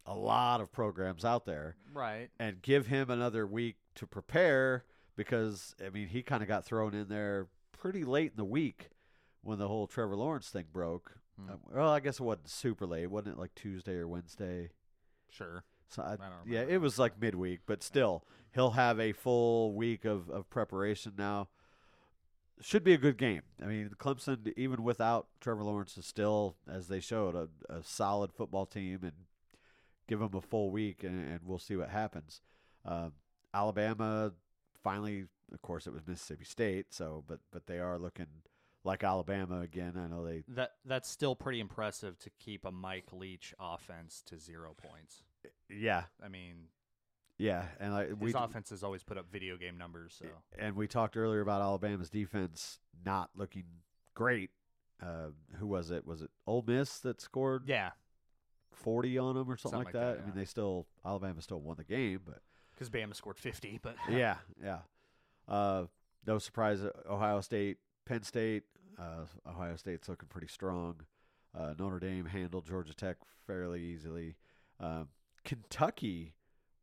a 0.05 0.15
lot 0.15 0.61
of 0.61 0.71
programs 0.71 1.23
out 1.23 1.45
there, 1.45 1.75
right. 1.93 2.29
and 2.39 2.61
give 2.61 2.87
him 2.87 3.11
another 3.11 3.45
week 3.45 3.75
to 3.95 4.07
prepare 4.07 4.85
because 5.15 5.75
I 5.85 5.89
mean, 5.89 6.07
he 6.07 6.23
kind 6.23 6.41
of 6.41 6.47
got 6.47 6.65
thrown 6.65 6.93
in 6.93 7.09
there 7.09 7.47
pretty 7.77 8.03
late 8.03 8.31
in 8.31 8.37
the 8.37 8.45
week 8.45 8.89
when 9.43 9.59
the 9.59 9.67
whole 9.67 9.87
Trevor 9.87 10.15
Lawrence 10.15 10.49
thing 10.49 10.65
broke. 10.71 11.17
Hmm. 11.39 11.51
Uh, 11.51 11.55
well, 11.73 11.89
I 11.89 11.99
guess 11.99 12.19
it 12.19 12.23
wasn't 12.23 12.49
super 12.49 12.85
late, 12.85 13.07
wasn't 13.07 13.35
it? 13.35 13.39
Like 13.39 13.53
Tuesday 13.55 13.95
or 13.95 14.07
Wednesday. 14.07 14.69
Sure. 15.29 15.63
So 15.89 16.01
I, 16.03 16.15
don't 16.15 16.31
yeah, 16.47 16.61
it 16.61 16.79
was 16.79 16.97
like 16.97 17.19
midweek, 17.19 17.59
but 17.65 17.83
still, 17.83 18.23
he'll 18.53 18.71
have 18.71 18.99
a 18.99 19.11
full 19.11 19.73
week 19.73 20.05
of, 20.05 20.29
of 20.29 20.49
preparation 20.49 21.13
now. 21.17 21.49
Should 22.61 22.83
be 22.83 22.93
a 22.93 22.97
good 22.97 23.17
game. 23.17 23.41
I 23.61 23.65
mean, 23.65 23.89
Clemson, 23.99 24.53
even 24.55 24.83
without 24.83 25.27
Trevor 25.39 25.63
Lawrence, 25.63 25.97
is 25.97 26.05
still, 26.05 26.55
as 26.69 26.87
they 26.87 26.99
showed, 26.99 27.35
a, 27.35 27.49
a 27.73 27.83
solid 27.83 28.31
football 28.31 28.65
team, 28.65 28.99
and 29.03 29.13
give 30.07 30.19
them 30.19 30.35
a 30.35 30.41
full 30.41 30.71
week, 30.71 31.03
and, 31.03 31.27
and 31.29 31.39
we'll 31.43 31.59
see 31.59 31.75
what 31.75 31.89
happens. 31.89 32.41
Uh, 32.85 33.09
Alabama, 33.53 34.33
finally, 34.83 35.25
of 35.53 35.61
course, 35.61 35.87
it 35.87 35.93
was 35.93 36.07
Mississippi 36.07 36.45
State, 36.45 36.87
so 36.93 37.23
but 37.27 37.39
but 37.51 37.67
they 37.67 37.79
are 37.79 37.97
looking 37.99 38.27
like 38.83 39.03
Alabama 39.03 39.61
again. 39.61 39.93
I 39.97 40.07
know 40.07 40.25
they 40.25 40.43
That 40.47 40.71
that's 40.85 41.09
still 41.09 41.35
pretty 41.35 41.59
impressive 41.59 42.17
to 42.19 42.29
keep 42.39 42.65
a 42.65 42.71
Mike 42.71 43.11
Leach 43.11 43.53
offense 43.59 44.23
to 44.27 44.37
zero 44.37 44.75
points. 44.75 45.23
yeah 45.69 46.03
I 46.23 46.27
mean, 46.29 46.67
yeah, 47.41 47.63
and 47.79 47.93
I, 47.93 48.05
his 48.07 48.15
we 48.19 48.33
offense 48.35 48.69
has 48.69 48.83
always 48.83 49.01
put 49.01 49.17
up 49.17 49.25
video 49.31 49.57
game 49.57 49.75
numbers. 49.77 50.15
So 50.19 50.27
and 50.59 50.75
we 50.75 50.87
talked 50.87 51.17
earlier 51.17 51.41
about 51.41 51.61
Alabama's 51.61 52.09
defense 52.09 52.79
not 53.03 53.31
looking 53.35 53.63
great. 54.13 54.51
Uh, 55.01 55.31
who 55.57 55.65
was 55.65 55.89
it? 55.89 56.05
Was 56.05 56.21
it 56.21 56.29
Ole 56.45 56.63
Miss 56.67 56.99
that 56.99 57.19
scored 57.19 57.63
yeah, 57.65 57.91
forty 58.71 59.17
on 59.17 59.33
them 59.33 59.49
or 59.49 59.57
something, 59.57 59.79
Something 59.79 59.85
like 59.85 59.93
that? 59.93 60.17
that, 60.17 60.23
I 60.23 60.25
mean, 60.25 60.35
they 60.35 60.45
still 60.45 60.85
Alabama 61.03 61.41
still 61.41 61.59
won 61.61 61.77
the 61.77 61.83
game, 61.83 62.19
but 62.23 62.41
because 62.75 62.91
Bama 62.91 63.15
scored 63.15 63.39
fifty. 63.39 63.79
But 63.81 63.95
yeah, 64.09 64.35
yeah. 64.63 64.79
Uh, 65.47 65.85
no 66.27 66.37
surprise, 66.37 66.83
uh, 66.83 66.91
Ohio 67.09 67.41
State, 67.41 67.77
Penn 68.05 68.21
State. 68.21 68.63
Uh, 68.99 69.25
Ohio 69.49 69.75
State's 69.77 70.07
looking 70.07 70.29
pretty 70.29 70.47
strong. 70.47 70.97
Uh, 71.57 71.73
Notre 71.79 71.99
Dame 71.99 72.25
handled 72.25 72.67
Georgia 72.67 72.93
Tech 72.93 73.17
fairly 73.47 73.81
easily. 73.81 74.35
Um, 74.79 75.07
Kentucky 75.43 76.35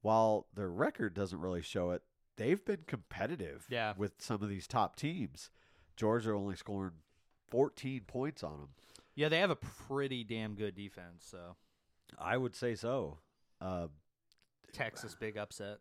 while 0.02 0.46
their 0.54 0.70
record 0.70 1.14
doesn't 1.14 1.40
really 1.40 1.62
show 1.62 1.90
it, 1.90 2.02
they've 2.36 2.64
been 2.64 2.84
competitive 2.86 3.66
Yeah. 3.68 3.94
with 3.96 4.20
some 4.20 4.42
of 4.42 4.48
these 4.48 4.66
top 4.66 4.96
teams. 4.96 5.50
Georgia 5.96 6.32
only 6.32 6.54
scoring 6.56 6.92
14 7.50 8.02
points 8.06 8.42
on 8.42 8.60
them. 8.60 8.68
Yeah, 9.14 9.28
they 9.28 9.38
have 9.40 9.50
a 9.50 9.56
pretty 9.56 10.22
damn 10.22 10.54
good 10.54 10.74
defense. 10.76 11.24
So 11.28 11.56
I 12.18 12.36
would 12.36 12.54
say 12.54 12.74
so. 12.76 13.18
Uh, 13.60 13.88
Texas 14.72 15.16
big 15.18 15.36
upset 15.36 15.78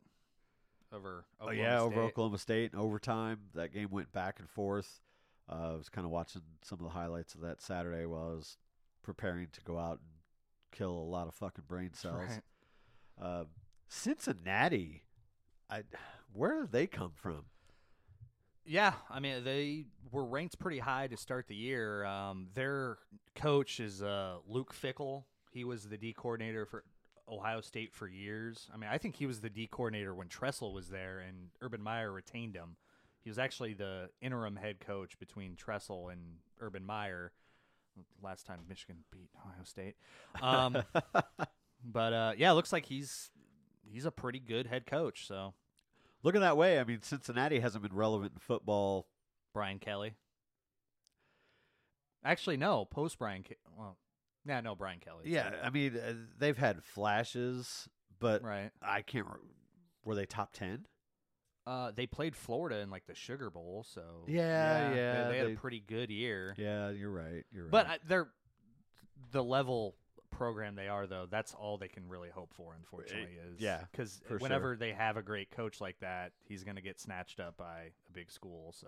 over. 0.91 1.25
oh 1.39 1.45
Oklahoma 1.49 1.61
yeah, 1.69 1.79
over 1.81 2.01
Oklahoma 2.01 2.37
State 2.39 2.73
in 2.73 2.79
overtime. 2.79 3.39
That 3.53 3.71
game 3.73 3.89
went 3.91 4.11
back 4.11 4.39
and 4.39 4.49
forth. 4.49 5.01
Uh, 5.49 5.73
I 5.73 5.75
was 5.75 5.89
kind 5.89 6.05
of 6.05 6.11
watching 6.11 6.41
some 6.63 6.79
of 6.79 6.85
the 6.85 6.91
highlights 6.91 7.35
of 7.35 7.41
that 7.41 7.61
Saturday 7.61 8.05
while 8.05 8.29
I 8.31 8.35
was 8.35 8.57
preparing 9.03 9.47
to 9.53 9.61
go 9.61 9.77
out 9.77 9.99
and 9.99 10.09
kill 10.71 10.91
a 10.91 11.09
lot 11.09 11.27
of 11.27 11.35
fucking 11.35 11.65
brain 11.67 11.91
cells. 11.93 12.15
Right. 12.29 12.41
Uh, 13.21 13.43
Cincinnati, 13.87 15.03
I 15.69 15.83
where 16.33 16.61
did 16.61 16.71
they 16.71 16.87
come 16.87 17.11
from? 17.15 17.45
Yeah, 18.65 18.93
I 19.09 19.19
mean 19.19 19.43
they 19.43 19.85
were 20.11 20.25
ranked 20.25 20.59
pretty 20.59 20.79
high 20.79 21.07
to 21.07 21.17
start 21.17 21.47
the 21.47 21.55
year. 21.55 22.05
Um, 22.05 22.47
their 22.53 22.97
coach 23.35 23.79
is 23.79 24.03
uh, 24.03 24.37
Luke 24.47 24.73
Fickell. 24.73 25.23
He 25.51 25.63
was 25.63 25.85
the 25.85 25.97
D 25.97 26.13
coordinator 26.13 26.65
for 26.65 26.83
Ohio 27.29 27.61
State 27.61 27.93
for 27.93 28.07
years. 28.07 28.69
I 28.73 28.77
mean, 28.77 28.89
I 28.91 28.97
think 28.97 29.15
he 29.15 29.25
was 29.25 29.39
the 29.39 29.49
D 29.49 29.67
coordinator 29.67 30.13
when 30.13 30.27
Tressel 30.27 30.73
was 30.73 30.89
there, 30.89 31.19
and 31.19 31.49
Urban 31.61 31.81
Meyer 31.81 32.11
retained 32.11 32.55
him. 32.55 32.75
He 33.23 33.29
was 33.29 33.39
actually 33.39 33.73
the 33.73 34.09
interim 34.21 34.55
head 34.55 34.79
coach 34.79 35.17
between 35.19 35.55
Tressel 35.55 36.09
and 36.09 36.21
Urban 36.59 36.85
Meyer. 36.85 37.31
Last 38.21 38.45
time 38.45 38.59
Michigan 38.69 38.97
beat 39.11 39.29
Ohio 39.35 39.63
State, 39.63 39.95
um, 40.39 40.77
but 41.83 42.13
uh, 42.13 42.33
yeah, 42.37 42.51
it 42.51 42.53
looks 42.53 42.71
like 42.71 42.85
he's 42.85 43.31
he's 43.91 44.05
a 44.05 44.11
pretty 44.11 44.39
good 44.39 44.67
head 44.67 44.85
coach. 44.85 45.27
So 45.27 45.53
Looking 46.23 46.41
that 46.41 46.57
way, 46.57 46.79
I 46.79 46.83
mean 46.83 47.01
Cincinnati 47.01 47.59
hasn't 47.59 47.83
been 47.83 47.95
relevant 47.95 48.33
in 48.33 48.39
football. 48.39 49.07
Brian 49.53 49.79
Kelly. 49.79 50.15
Actually, 52.23 52.57
no. 52.57 52.85
Post 52.85 53.19
Brian. 53.19 53.43
Ke- 53.43 53.57
well, 53.77 53.97
yeah, 54.45 54.59
no 54.61 54.75
Brian 54.75 54.99
Kelly. 54.99 55.23
Yeah, 55.25 55.51
I 55.63 55.69
mean 55.69 55.95
uh, 55.97 56.13
they've 56.37 56.57
had 56.57 56.83
flashes, 56.83 57.87
but 58.19 58.43
right. 58.43 58.71
I 58.81 59.01
can't. 59.01 59.25
Re- 59.27 59.39
were 60.03 60.15
they 60.15 60.25
top 60.25 60.53
ten? 60.53 60.85
Uh, 61.65 61.91
they 61.95 62.07
played 62.07 62.35
Florida 62.35 62.77
in 62.79 62.89
like 62.89 63.05
the 63.07 63.13
Sugar 63.15 63.49
Bowl, 63.49 63.85
so 63.87 64.01
Yeah, 64.27 64.89
they- 64.89 64.95
yeah, 64.95 65.27
they, 65.29 65.37
had 65.37 65.47
they- 65.47 65.53
a 65.53 65.57
pretty 65.57 65.79
good 65.85 66.09
year. 66.09 66.55
Yeah, 66.57 66.89
you're 66.91 67.11
right. 67.11 67.43
You're 67.51 67.65
right. 67.65 67.71
But 67.71 67.87
I, 67.87 67.97
they're 68.07 68.29
the 69.31 69.43
level 69.43 69.95
program 70.31 70.75
they 70.75 70.87
are, 70.87 71.07
though. 71.07 71.25
That's 71.29 71.53
all 71.53 71.77
they 71.77 71.87
can 71.87 72.07
really 72.07 72.29
hope 72.29 72.53
for. 72.53 72.73
Unfortunately, 72.77 73.37
is 73.51 73.55
Eh, 73.59 73.65
yeah, 73.65 73.83
because 73.91 74.21
whenever 74.39 74.75
they 74.75 74.91
have 74.93 75.17
a 75.17 75.21
great 75.21 75.51
coach 75.51 75.81
like 75.81 75.99
that, 75.99 76.31
he's 76.43 76.63
going 76.63 76.75
to 76.75 76.81
get 76.81 76.99
snatched 76.99 77.39
up 77.39 77.57
by 77.57 77.91
a 78.09 78.11
big 78.13 78.31
school. 78.31 78.73
So 78.77 78.87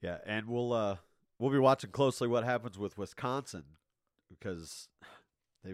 Yeah, 0.00 0.18
and 0.26 0.46
we'll 0.48 0.72
uh 0.72 0.96
we'll 1.38 1.50
be 1.50 1.58
watching 1.58 1.90
closely 1.90 2.28
what 2.28 2.44
happens 2.44 2.78
with 2.78 2.98
Wisconsin 2.98 3.64
because 4.28 4.88
they 5.64 5.72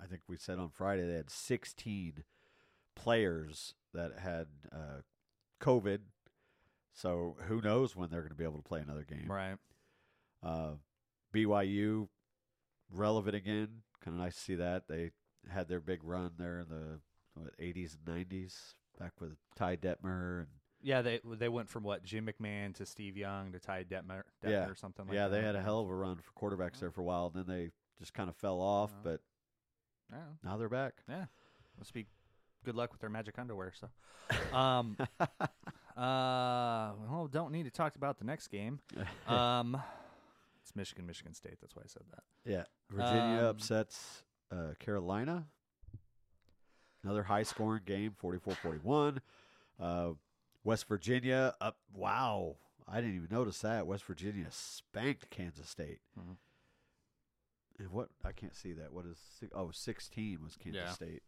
I 0.00 0.06
think 0.06 0.22
we 0.28 0.36
said 0.36 0.58
on 0.58 0.70
Friday 0.70 1.06
they 1.06 1.14
had 1.14 1.30
16 1.30 2.24
players 2.94 3.74
that 3.94 4.18
had 4.18 4.46
uh 4.72 5.00
COVID. 5.60 6.00
So 6.94 7.36
who 7.48 7.60
knows 7.62 7.96
when 7.96 8.10
they're 8.10 8.20
going 8.20 8.30
to 8.30 8.36
be 8.36 8.44
able 8.44 8.58
to 8.58 8.62
play 8.62 8.80
another 8.80 9.04
game. 9.04 9.30
right, 9.30 9.56
Uh 10.42 10.72
BYU 11.32 12.08
relevant 12.92 13.34
again. 13.34 13.68
Kind 14.04 14.16
of 14.16 14.22
nice 14.22 14.34
to 14.34 14.40
see 14.40 14.54
that. 14.56 14.88
They 14.88 15.10
had 15.50 15.68
their 15.68 15.80
big 15.80 16.00
run 16.04 16.32
there 16.38 16.60
in 16.60 16.68
the 16.68 17.00
what, 17.34 17.56
80s 17.58 17.96
and 18.06 18.26
90s 18.28 18.74
back 18.98 19.12
with 19.20 19.32
Ty 19.56 19.76
Detmer 19.76 20.40
and 20.40 20.48
yeah, 20.84 21.00
they 21.00 21.20
they 21.24 21.48
went 21.48 21.68
from 21.68 21.84
what 21.84 22.02
Jim 22.02 22.26
McMahon 22.28 22.74
to 22.74 22.84
Steve 22.84 23.16
Young 23.16 23.52
to 23.52 23.60
Ty 23.60 23.84
Detmer, 23.84 24.22
Detmer 24.44 24.50
Yeah. 24.50 24.66
or 24.68 24.74
something 24.74 25.06
like 25.06 25.14
yeah, 25.14 25.28
that. 25.28 25.40
they 25.40 25.46
had 25.46 25.54
a 25.54 25.62
hell 25.62 25.78
of 25.80 25.88
a 25.88 25.94
run 25.94 26.16
for 26.18 26.32
quarterbacks 26.32 26.80
there 26.80 26.90
for 26.90 27.02
a 27.02 27.04
while. 27.04 27.30
And 27.32 27.46
then 27.46 27.56
they 27.56 27.70
just 28.00 28.12
kind 28.14 28.28
of 28.28 28.34
fell 28.36 28.60
off, 28.60 28.90
Uh-huh. 28.90 29.00
but 29.04 29.20
Yeah. 30.10 30.24
now 30.42 30.56
they're 30.56 30.68
back. 30.68 30.94
Yeah. 31.08 31.26
Must 31.78 31.92
be 31.94 32.06
good 32.64 32.74
luck 32.74 32.90
with 32.90 33.00
their 33.00 33.10
magic 33.10 33.38
underwear. 33.38 33.72
So, 33.72 34.56
um, 34.56 34.96
uh, 35.96 36.92
well, 37.08 37.28
don't 37.30 37.52
need 37.52 37.64
to 37.64 37.70
talk 37.70 37.96
about 37.96 38.18
the 38.18 38.24
next 38.24 38.48
game. 38.48 38.80
Um, 39.28 39.80
it's 40.72 40.76
Michigan, 40.76 41.06
Michigan 41.06 41.34
State. 41.34 41.58
That's 41.60 41.76
why 41.76 41.82
I 41.84 41.88
said 41.88 42.02
that. 42.10 42.22
yeah, 42.50 42.64
Virginia 42.90 43.40
um, 43.40 43.46
upsets 43.46 44.22
uh, 44.50 44.74
Carolina. 44.78 45.46
Another 47.04 47.24
high 47.24 47.42
scoring 47.42 47.82
game, 47.84 48.14
44-41. 48.22 49.18
Uh, 49.80 50.10
West 50.62 50.86
Virginia 50.88 51.52
up. 51.60 51.78
Wow, 51.92 52.56
I 52.88 53.00
didn't 53.00 53.16
even 53.16 53.28
notice 53.30 53.58
that. 53.62 53.86
West 53.86 54.04
Virginia 54.04 54.46
spanked 54.50 55.28
Kansas 55.28 55.68
State. 55.68 55.98
Mhm. 56.18 56.36
And 57.80 57.90
what 57.90 58.08
I 58.24 58.30
can't 58.32 58.54
see 58.54 58.72
that. 58.74 58.92
What 58.92 59.06
is 59.06 59.18
si- 59.40 59.48
oh 59.52 59.70
16 59.72 60.38
was 60.44 60.56
Kansas 60.56 60.80
Yeah. 60.82 60.92
State. 60.92 61.22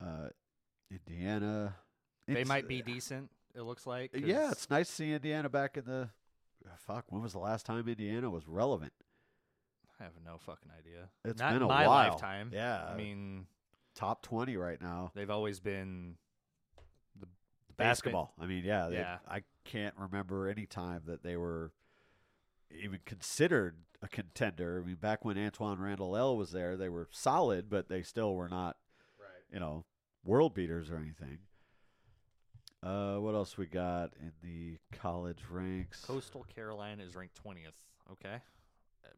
Uh, 0.00 0.28
Indiana. 0.90 1.76
They 2.26 2.32
It's- 2.34 2.46
might 2.48 2.68
be 2.68 2.82
decent. 2.82 3.30
It 3.54 3.62
looks 3.62 3.86
like. 3.86 4.10
Yeah, 4.14 4.42
'cause 4.44 4.52
it's 4.52 4.70
nice 4.70 4.88
to 4.88 4.94
see 4.94 5.12
Indiana 5.12 5.48
back 5.48 5.76
in 5.78 5.84
the. 5.86 6.10
Uh, 6.64 6.70
Fuck, 6.76 7.04
when 7.08 7.22
was 7.22 7.32
the 7.32 7.38
last 7.38 7.66
time 7.66 7.86
Indiana 7.88 8.30
was 8.30 8.46
relevant? 8.46 8.92
I 10.00 10.04
have 10.04 10.12
no 10.24 10.38
fucking 10.38 10.70
idea. 10.78 11.08
It's 11.24 11.38
Not 11.40 11.52
been 11.52 11.62
a 11.62 11.66
my 11.66 11.86
while. 11.86 12.10
lifetime. 12.10 12.50
Yeah, 12.52 12.84
I 12.84 12.96
mean, 12.96 13.46
top 13.94 14.22
twenty 14.22 14.56
right 14.56 14.80
now. 14.80 15.12
they've 15.14 15.30
always 15.30 15.60
been 15.60 16.16
the 17.18 17.26
basement- 17.26 17.76
Basketball. 17.76 18.34
I 18.40 18.46
mean, 18.46 18.64
yeah, 18.64 18.88
they, 18.88 18.96
Yeah. 18.96 19.18
I 19.28 19.42
can't 19.64 19.94
remember 19.96 20.48
any 20.48 20.66
time 20.66 21.02
that 21.06 21.22
they 21.22 21.36
were 21.36 21.72
even 22.70 23.00
considered 23.04 23.76
a 24.00 24.08
contender. 24.08 24.80
I 24.82 24.86
mean, 24.86 24.96
back 24.96 25.24
when 25.24 25.36
Antwaan 25.36 25.78
Randle 25.78 26.16
El 26.16 26.36
was 26.36 26.50
there, 26.52 26.76
they 26.76 26.88
were 26.88 27.08
solid, 27.12 27.68
but 27.70 27.88
they 27.88 28.02
still 28.02 28.34
were 28.34 28.48
not, 28.48 28.76
Right. 29.20 29.28
you 29.52 29.60
know, 29.60 29.84
world 30.24 30.54
beaters 30.54 30.90
or 30.90 30.96
anything. 30.96 31.38
Uh, 32.82 33.16
what 33.18 33.34
else 33.34 33.56
we 33.56 33.66
got 33.66 34.10
in 34.20 34.32
the 34.42 34.76
college 34.98 35.38
ranks? 35.50 36.04
Coastal 36.04 36.44
Carolina 36.54 37.02
is 37.04 37.14
ranked 37.14 37.36
twentieth. 37.36 37.76
Okay. 38.10 38.34
Uh, 39.04 39.08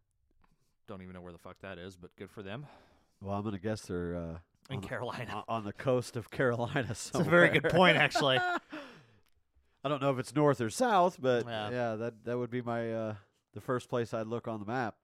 Don't 0.86 1.00
even 1.02 1.14
know 1.14 1.22
where 1.22 1.32
the 1.32 1.38
fuck 1.38 1.56
that 1.62 1.78
is, 1.78 1.96
but 1.96 2.14
good 2.16 2.30
for 2.30 2.42
them. 2.42 2.66
Well, 3.22 3.34
I'm 3.36 3.42
gonna 3.44 3.58
guess 3.58 3.82
they're 3.82 4.16
uh, 4.16 4.38
In 4.70 4.76
on 4.76 4.80
the- 4.82 4.86
Carolina. 4.88 5.34
on- 5.34 5.44
on 5.48 5.64
the 5.64 5.72
coast 5.72 6.16
of 6.16 6.30
Carolina. 6.30 6.86
It's 6.90 7.10
a 7.14 7.22
very 7.24 7.48
good 7.48 7.70
point, 7.70 7.96
actually. 7.96 8.38
I 9.84 9.88
don't 9.88 10.00
know 10.00 10.10
if 10.12 10.18
it's 10.18 10.34
north 10.34 10.60
or 10.60 10.70
south, 10.70 11.18
but 11.20 11.46
Yeah. 11.46 11.70
yeah, 11.70 11.94
that 11.96 12.24
that 12.24 12.36
would 12.38 12.50
be 12.50 12.60
my 12.62 12.92
uh, 12.92 13.14
the 13.54 13.60
first 13.62 13.88
place 13.88 14.12
I'd 14.12 14.26
look 14.26 14.46
on 14.46 14.60
the 14.60 14.66
map. 14.66 14.94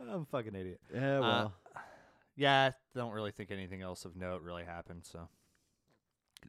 I'm 0.00 0.22
a 0.22 0.24
fucking 0.26 0.54
idiot. 0.54 0.80
Yeah, 0.94 1.18
Uh, 1.18 1.20
well, 1.20 1.52
Yeah, 2.36 2.70
I 2.72 2.98
don't 2.98 3.12
really 3.12 3.32
think 3.32 3.50
anything 3.50 3.82
else 3.82 4.04
of 4.04 4.16
note 4.16 4.42
really 4.42 4.64
happened. 4.64 5.04
So 5.04 5.28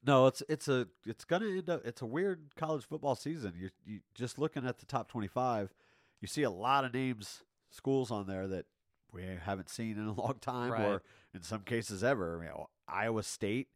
no, 0.05 0.27
it's 0.27 0.41
it's 0.49 0.67
a 0.67 0.87
it's 1.05 1.25
gonna 1.25 1.47
end 1.47 1.69
up 1.69 1.81
it's 1.85 2.01
a 2.01 2.05
weird 2.05 2.55
college 2.55 2.85
football 2.85 3.15
season. 3.15 3.53
You 3.57 3.69
you 3.85 3.99
just 4.15 4.37
looking 4.39 4.65
at 4.65 4.79
the 4.79 4.85
top 4.85 5.09
twenty 5.09 5.27
five, 5.27 5.73
you 6.19 6.27
see 6.27 6.43
a 6.43 6.49
lot 6.51 6.85
of 6.85 6.93
names 6.93 7.43
schools 7.69 8.11
on 8.11 8.27
there 8.27 8.47
that 8.47 8.65
we 9.13 9.23
haven't 9.43 9.69
seen 9.69 9.97
in 9.97 10.07
a 10.07 10.13
long 10.21 10.35
time, 10.41 10.71
Right. 10.71 10.85
or 10.85 11.03
in 11.33 11.41
some 11.41 11.61
cases 11.61 12.03
ever. 12.03 12.37
I 12.37 12.41
mean, 12.41 12.65
Iowa 12.87 13.23
State, 13.23 13.67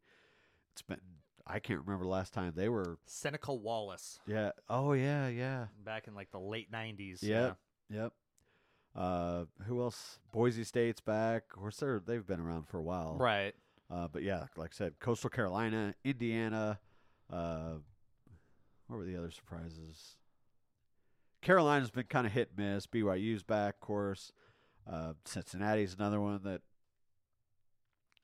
it's 0.72 0.82
been 0.82 1.00
I 1.46 1.60
can't 1.60 1.80
remember 1.80 2.04
the 2.04 2.10
last 2.10 2.32
time 2.32 2.52
they 2.56 2.68
were. 2.68 2.98
Seneca 3.06 3.54
Wallace 3.54 4.18
Yeah. 4.26 4.50
Oh 4.68 4.92
yeah, 4.94 5.28
yeah. 5.28 5.66
back 5.84 6.08
in 6.08 6.14
like 6.14 6.30
the 6.32 6.40
late 6.40 6.72
'90s. 6.72 7.22
Yep. 7.22 7.56
Yep. 7.90 8.12
Uh, 8.94 9.44
who 9.66 9.82
else? 9.82 10.18
Boise 10.32 10.64
State's 10.64 11.00
back. 11.00 11.44
Of 11.52 11.58
course, 11.60 11.76
they're 11.76 12.00
they've 12.04 12.26
been 12.26 12.40
around 12.40 12.66
for 12.66 12.78
a 12.78 12.82
while. 12.82 13.16
Right. 13.18 13.54
Uh, 13.90 14.08
but 14.08 14.22
yeah, 14.22 14.46
like 14.56 14.70
I 14.72 14.76
said, 14.76 14.94
Coastal 15.00 15.30
Carolina, 15.30 15.94
Indiana. 16.04 16.78
Uh, 17.32 17.74
what 18.88 18.98
were 18.98 19.04
the 19.04 19.16
other 19.16 19.30
surprises? 19.30 20.16
Carolina's 21.42 21.90
been 21.90 22.04
kind 22.04 22.26
of 22.26 22.32
hit 22.32 22.50
and 22.56 22.74
miss. 22.74 22.86
BYU's 22.86 23.42
back, 23.42 23.74
of 23.74 23.80
course. 23.80 24.32
Uh, 24.90 25.12
Cincinnati's 25.24 25.94
another 25.94 26.20
one 26.20 26.40
that 26.44 26.62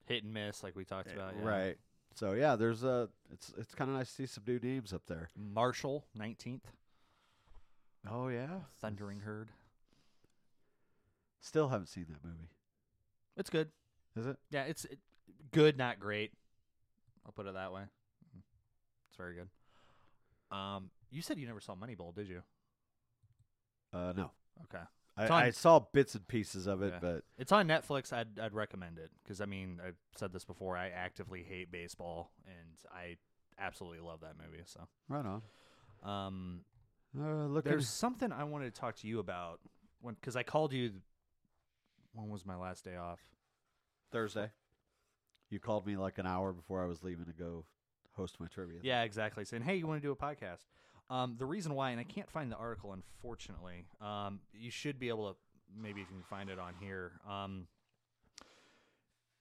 Hit 0.07 0.25
and 0.25 0.35
miss, 0.35 0.63
like 0.63 0.75
we 0.75 0.85
talked 0.85 1.13
about. 1.13 1.35
yeah. 1.41 1.49
right. 1.49 1.77
So 2.15 2.33
yeah, 2.33 2.57
there's 2.57 2.83
a 2.85 3.09
it's 3.33 3.53
it's 3.57 3.75
kind 3.75 3.91
of 3.91 3.97
nice 3.97 4.09
to 4.09 4.15
see 4.15 4.27
some 4.27 4.45
new 4.47 4.59
names 4.59 4.93
up 4.93 5.03
there. 5.07 5.29
Marshall, 5.37 6.05
19th. 6.19 6.65
Oh 8.11 8.29
yeah, 8.29 8.61
Thundering 8.81 9.21
Herd. 9.21 9.51
still 11.41 11.69
haven't 11.69 11.87
seen 11.87 12.07
that 12.11 12.25
movie. 12.25 12.51
It's 13.37 13.49
good. 13.49 13.69
Is 14.17 14.27
it? 14.27 14.37
Yeah, 14.51 14.65
it's 14.65 14.85
it, 14.85 14.99
good, 15.51 15.77
not 15.77 15.99
great. 16.01 16.33
I'll 17.27 17.33
put 17.33 17.47
it 17.47 17.55
that 17.55 17.73
way. 17.73 17.83
It's 19.09 19.17
very 19.17 19.35
good. 19.35 19.49
Um, 20.57 20.91
you 21.11 21.23
said 21.23 21.39
you 21.39 21.47
never 21.47 21.61
saw 21.61 21.75
Moneyball, 21.75 22.15
did 22.15 22.29
you? 22.29 22.43
Uh, 23.93 24.13
no. 24.17 24.31
Okay. 24.65 24.83
I, 25.17 25.25
on- 25.29 25.43
I 25.45 25.51
saw 25.51 25.81
bits 25.93 26.15
and 26.15 26.27
pieces 26.27 26.67
of 26.67 26.83
it, 26.83 26.95
Yeah. 26.95 26.99
but 27.01 27.25
It's 27.39 27.53
on 27.53 27.69
Netflix. 27.69 28.13
I'd 28.13 28.39
I'd 28.41 28.55
recommend 28.55 28.99
it 28.99 29.11
because 29.23 29.41
I 29.43 29.45
mean 29.47 29.79
I've 29.87 29.97
said 30.17 30.33
this 30.33 30.45
before. 30.45 30.77
I 30.77 30.89
actively 30.89 31.43
hate 31.43 31.71
baseball, 31.71 32.33
and 32.47 32.77
I 32.91 33.17
absolutely 33.59 34.01
love 34.01 34.21
that 34.21 34.35
movie. 34.43 34.63
So, 34.65 34.81
right 35.09 35.25
on. 35.27 35.43
um, 36.03 36.65
Uh, 37.19 37.45
look, 37.47 37.65
there's 37.65 37.89
something 37.91 38.33
I 38.33 38.45
wanted 38.45 38.75
to 38.75 38.81
talk 38.81 38.97
to 38.97 39.07
you 39.07 39.19
about 39.19 39.61
when 40.01 40.15
because 40.15 40.35
I 40.37 40.43
called 40.43 40.73
you. 40.73 40.93
When 42.15 42.29
was 42.31 42.45
my 42.47 42.57
last 42.57 42.85
day 42.85 42.97
off? 42.97 43.21
Thursday. 44.11 44.51
You 45.53 45.61
called 45.61 45.87
me 45.87 45.99
like 45.99 46.17
an 46.17 46.27
hour 46.27 46.53
before 46.55 46.83
I 46.83 46.87
was 46.87 47.05
leaving 47.05 47.27
to 47.27 47.33
go 47.33 47.67
host 48.13 48.41
my 48.41 48.47
trivia. 48.47 48.79
Yeah, 48.83 49.03
exactly. 49.03 49.45
Saying, 49.45 49.63
"Hey, 49.63 49.77
you 49.77 49.87
want 49.87 50.01
to 50.01 50.07
do 50.07 50.11
a 50.11 50.17
podcast?" 50.17 50.65
Um, 51.11 51.37
the 51.39 51.45
reason 51.45 51.75
why, 51.75 51.91
and 51.91 52.01
I 52.01 52.05
can't 52.05 52.31
find 52.31 52.51
the 52.51 52.57
article, 52.57 52.95
unfortunately. 52.95 53.85
Um, 54.01 54.41
you 54.55 54.71
should 54.71 54.99
be 54.99 55.11
able 55.11 55.31
to 55.31 55.39
maybe 55.79 56.01
if 56.01 56.09
you 56.09 56.15
can 56.15 56.25
find 56.25 56.49
it 56.49 56.59
on 56.59 56.73
here. 56.81 57.13
Um, 57.29 57.67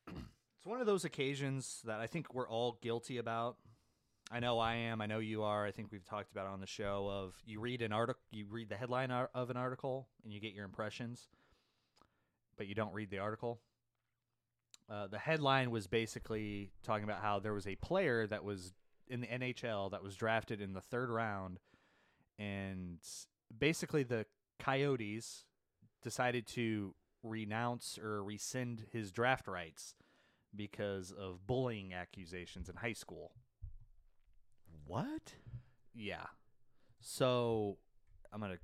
it's 0.08 0.66
one 0.66 0.82
of 0.82 0.86
those 0.86 1.06
occasions 1.06 1.82
that 1.86 2.02
I 2.02 2.08
think 2.08 2.34
we're 2.34 2.50
all 2.50 2.78
guilty 2.82 3.18
about. 3.18 3.56
I 4.30 4.42
know 4.42 4.60
I 4.60 4.76
am. 4.76 5.00
I 5.00 5.06
know 5.06 5.20
you 5.20 5.44
are. 5.44 5.66
I 5.66 5.72
think 5.72 5.94
we've 5.94 6.06
talked 6.06 6.32
about 6.32 6.46
on 6.46 6.60
the 6.60 6.68
show. 6.68 7.10
Of 7.10 7.36
you 7.46 7.62
read 7.62 7.82
an 7.82 7.94
article, 7.94 8.22
you 8.32 8.48
read 8.50 8.68
the 8.68 8.76
headline 8.76 9.12
of 9.12 9.50
an 9.50 9.56
article, 9.56 10.10
and 10.26 10.34
you 10.34 10.42
get 10.42 10.52
your 10.52 10.66
impressions, 10.66 11.30
but 12.58 12.68
you 12.68 12.76
don't 12.76 12.94
read 12.94 13.12
the 13.12 13.20
article. 13.20 13.62
Uh, 14.92 15.08
the 15.08 15.18
headline 15.18 15.72
was 15.72 15.88
basically 15.88 16.72
talking 16.84 17.06
about 17.06 17.22
how 17.22 17.40
there 17.40 17.54
was 17.54 17.66
a 17.66 17.76
player 17.76 18.28
that 18.28 18.44
was 18.44 18.74
in 19.08 19.22
the 19.22 19.28
NHL 19.28 19.92
that 19.92 20.04
was 20.04 20.16
drafted 20.16 20.60
in 20.60 20.74
the 20.74 20.82
third 20.82 21.10
round, 21.10 21.60
and 22.38 22.98
basically 23.58 24.04
the 24.04 24.26
Coyotes 24.60 25.46
decided 26.04 26.46
to 26.48 26.94
renounce 27.24 27.98
or 27.98 28.24
rescind 28.24 28.84
his 28.92 29.12
draft 29.12 29.48
rights 29.48 29.96
because 30.56 31.12
of 31.12 31.48
bullying 31.48 31.94
accusations 31.94 32.68
in 32.68 32.76
high 32.76 32.94
school. 32.94 33.32
What? 34.86 35.36
Yeah. 35.94 36.26
So 37.00 37.78
I'm 38.34 38.42
gonna 38.42 38.58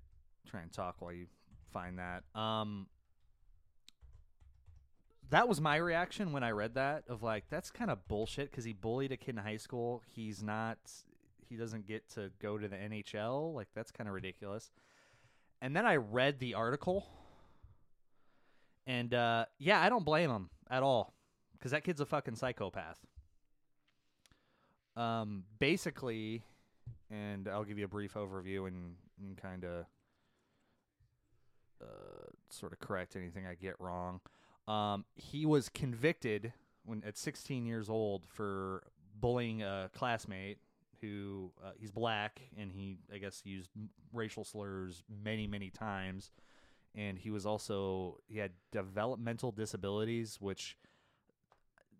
try 0.45 0.61
and 0.61 0.73
talk 0.73 0.95
while 0.99 1.13
you 1.13 1.27
find 1.71 1.99
that. 1.99 2.23
Um 2.39 2.87
that 5.29 5.47
was 5.47 5.59
my 5.59 5.75
reaction 5.75 6.31
when 6.31 6.43
I 6.43 6.51
read 6.51 6.75
that 6.75 7.03
of 7.07 7.23
like 7.23 7.45
that's 7.49 7.71
kind 7.71 7.91
of 7.91 8.07
bullshit 8.07 8.49
because 8.51 8.63
he 8.63 8.73
bullied 8.73 9.11
a 9.11 9.17
kid 9.17 9.35
in 9.35 9.37
high 9.37 9.57
school. 9.57 10.03
He's 10.13 10.41
not 10.41 10.77
he 11.49 11.55
doesn't 11.55 11.85
get 11.85 12.09
to 12.11 12.31
go 12.41 12.57
to 12.57 12.67
the 12.67 12.75
NHL. 12.75 13.53
Like 13.53 13.67
that's 13.75 13.91
kind 13.91 14.07
of 14.07 14.13
ridiculous. 14.13 14.71
And 15.61 15.75
then 15.75 15.85
I 15.85 15.95
read 15.95 16.39
the 16.39 16.53
article 16.53 17.05
and 18.85 19.13
uh 19.13 19.45
yeah, 19.59 19.81
I 19.81 19.89
don't 19.89 20.05
blame 20.05 20.29
him 20.29 20.49
at 20.69 20.83
all 20.83 21.13
cuz 21.59 21.71
that 21.71 21.83
kid's 21.83 22.01
a 22.01 22.05
fucking 22.05 22.35
psychopath. 22.35 22.99
Um 24.95 25.43
basically 25.59 26.43
and 27.09 27.47
I'll 27.47 27.63
give 27.63 27.77
you 27.77 27.85
a 27.85 27.89
brief 27.89 28.13
overview 28.15 28.67
and, 28.67 28.95
and 29.19 29.37
kind 29.37 29.63
of 29.63 29.85
uh, 31.81 32.31
sort 32.49 32.73
of 32.73 32.79
correct 32.79 33.15
anything 33.15 33.45
I 33.45 33.53
get 33.53 33.79
wrong. 33.79 34.19
Um, 34.67 35.05
he 35.15 35.45
was 35.45 35.69
convicted 35.69 36.53
when 36.83 37.03
at 37.05 37.17
16 37.17 37.65
years 37.65 37.89
old 37.89 38.23
for 38.27 38.83
bullying 39.19 39.61
a 39.63 39.89
classmate 39.93 40.59
who 41.01 41.51
uh, 41.63 41.71
he's 41.77 41.91
black 41.91 42.41
and 42.57 42.71
he 42.71 42.97
I 43.13 43.17
guess 43.17 43.41
used 43.45 43.69
racial 44.13 44.43
slurs 44.43 45.03
many 45.23 45.47
many 45.47 45.69
times. 45.69 46.31
And 46.95 47.19
he 47.19 47.29
was 47.29 47.45
also 47.45 48.19
he 48.27 48.39
had 48.39 48.51
developmental 48.71 49.51
disabilities 49.51 50.37
which 50.39 50.77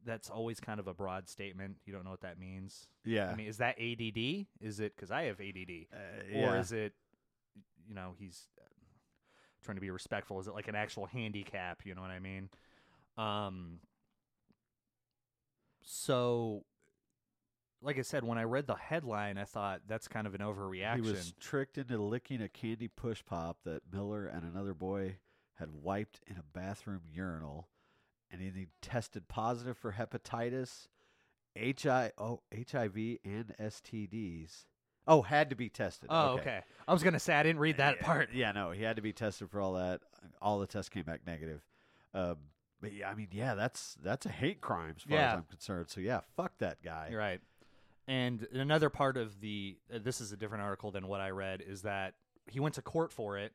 that's 0.05 0.29
always 0.29 0.59
kind 0.59 0.79
of 0.79 0.87
a 0.87 0.93
broad 0.93 1.27
statement. 1.27 1.77
You 1.85 1.93
don't 1.93 2.03
know 2.05 2.11
what 2.11 2.21
that 2.21 2.39
means. 2.39 2.87
Yeah. 3.03 3.29
I 3.29 3.35
mean, 3.35 3.47
is 3.47 3.57
that 3.57 3.77
ADD? 3.79 4.47
Is 4.61 4.79
it 4.79 4.95
because 4.95 5.11
I 5.11 5.23
have 5.23 5.39
ADD, 5.41 5.87
Uh, 5.93 6.39
or 6.39 6.57
is 6.57 6.71
it, 6.71 6.93
you 7.87 7.93
know, 7.93 8.13
he's 8.17 8.47
trying 9.63 9.75
to 9.75 9.81
be 9.81 9.89
respectful? 9.89 10.39
Is 10.39 10.47
it 10.47 10.53
like 10.53 10.67
an 10.67 10.75
actual 10.75 11.05
handicap? 11.05 11.81
You 11.85 11.95
know 11.95 12.01
what 12.01 12.11
I 12.11 12.19
mean? 12.19 12.49
Um. 13.17 13.79
So, 15.81 16.65
like 17.81 17.97
I 17.97 18.01
said, 18.01 18.23
when 18.23 18.37
I 18.37 18.43
read 18.43 18.67
the 18.67 18.75
headline, 18.75 19.37
I 19.37 19.45
thought 19.45 19.81
that's 19.87 20.07
kind 20.07 20.27
of 20.27 20.35
an 20.35 20.41
overreaction. 20.41 20.95
He 20.95 21.01
was 21.01 21.33
tricked 21.39 21.77
into 21.77 21.97
licking 21.97 22.41
a 22.41 22.49
candy 22.49 22.89
push 22.89 23.23
pop 23.25 23.59
that 23.63 23.83
Miller 23.91 24.25
and 24.27 24.43
another 24.43 24.73
boy 24.73 25.15
had 25.55 25.69
wiped 25.71 26.19
in 26.27 26.37
a 26.37 26.43
bathroom 26.53 27.01
urinal, 27.11 27.69
and 28.29 28.41
he 28.41 28.67
tested 28.81 29.27
positive 29.27 29.77
for 29.77 29.93
hepatitis, 29.93 30.87
HI, 31.55 32.11
oh, 32.17 32.41
HIV, 32.53 32.95
and 33.23 33.55
STDs. 33.59 34.65
Oh, 35.07 35.21
had 35.21 35.49
to 35.51 35.55
be 35.55 35.69
tested. 35.69 36.09
oh, 36.11 36.37
okay. 36.39 36.61
I 36.87 36.93
was 36.93 37.03
gonna 37.03 37.19
say 37.19 37.33
I 37.33 37.43
didn't 37.43 37.59
read 37.59 37.77
that 37.77 37.97
Yeah, 38.01 38.05
part. 38.05 38.29
Yeah, 38.33 38.51
no, 38.51 38.71
he 38.71 38.83
had 38.83 38.95
to 38.97 39.01
be 39.01 39.13
tested 39.13 39.49
for 39.49 39.61
all 39.61 39.73
that. 39.73 40.01
All 40.41 40.59
the 40.59 40.67
tests 40.67 40.89
came 40.89 41.03
back 41.03 41.21
negative. 41.25 41.61
Um, 42.13 42.35
but 42.81 42.93
yeah, 42.93 43.09
I 43.09 43.15
mean, 43.15 43.27
yeah, 43.31 43.55
that's 43.55 43.95
that's 44.03 44.25
a 44.25 44.29
hate 44.29 44.61
crime 44.61 44.93
as 44.97 45.03
far 45.03 45.17
Yeah. 45.17 45.31
as 45.31 45.37
I'm 45.37 45.43
concerned. 45.43 45.89
So 45.89 45.99
yeah, 46.01 46.21
fuck 46.35 46.57
that 46.59 46.81
guy. 46.83 47.07
You're 47.09 47.19
right. 47.19 47.41
And 48.07 48.47
another 48.53 48.89
part 48.89 49.17
of 49.17 49.39
the 49.41 49.77
uh, 49.93 49.99
this 50.01 50.21
is 50.21 50.31
a 50.31 50.37
different 50.37 50.63
article 50.63 50.91
than 50.91 51.07
what 51.07 51.19
I 51.21 51.29
read 51.31 51.61
is 51.65 51.81
that 51.83 52.13
he 52.49 52.59
went 52.59 52.75
to 52.75 52.81
court 52.81 53.11
for 53.11 53.37
it, 53.37 53.53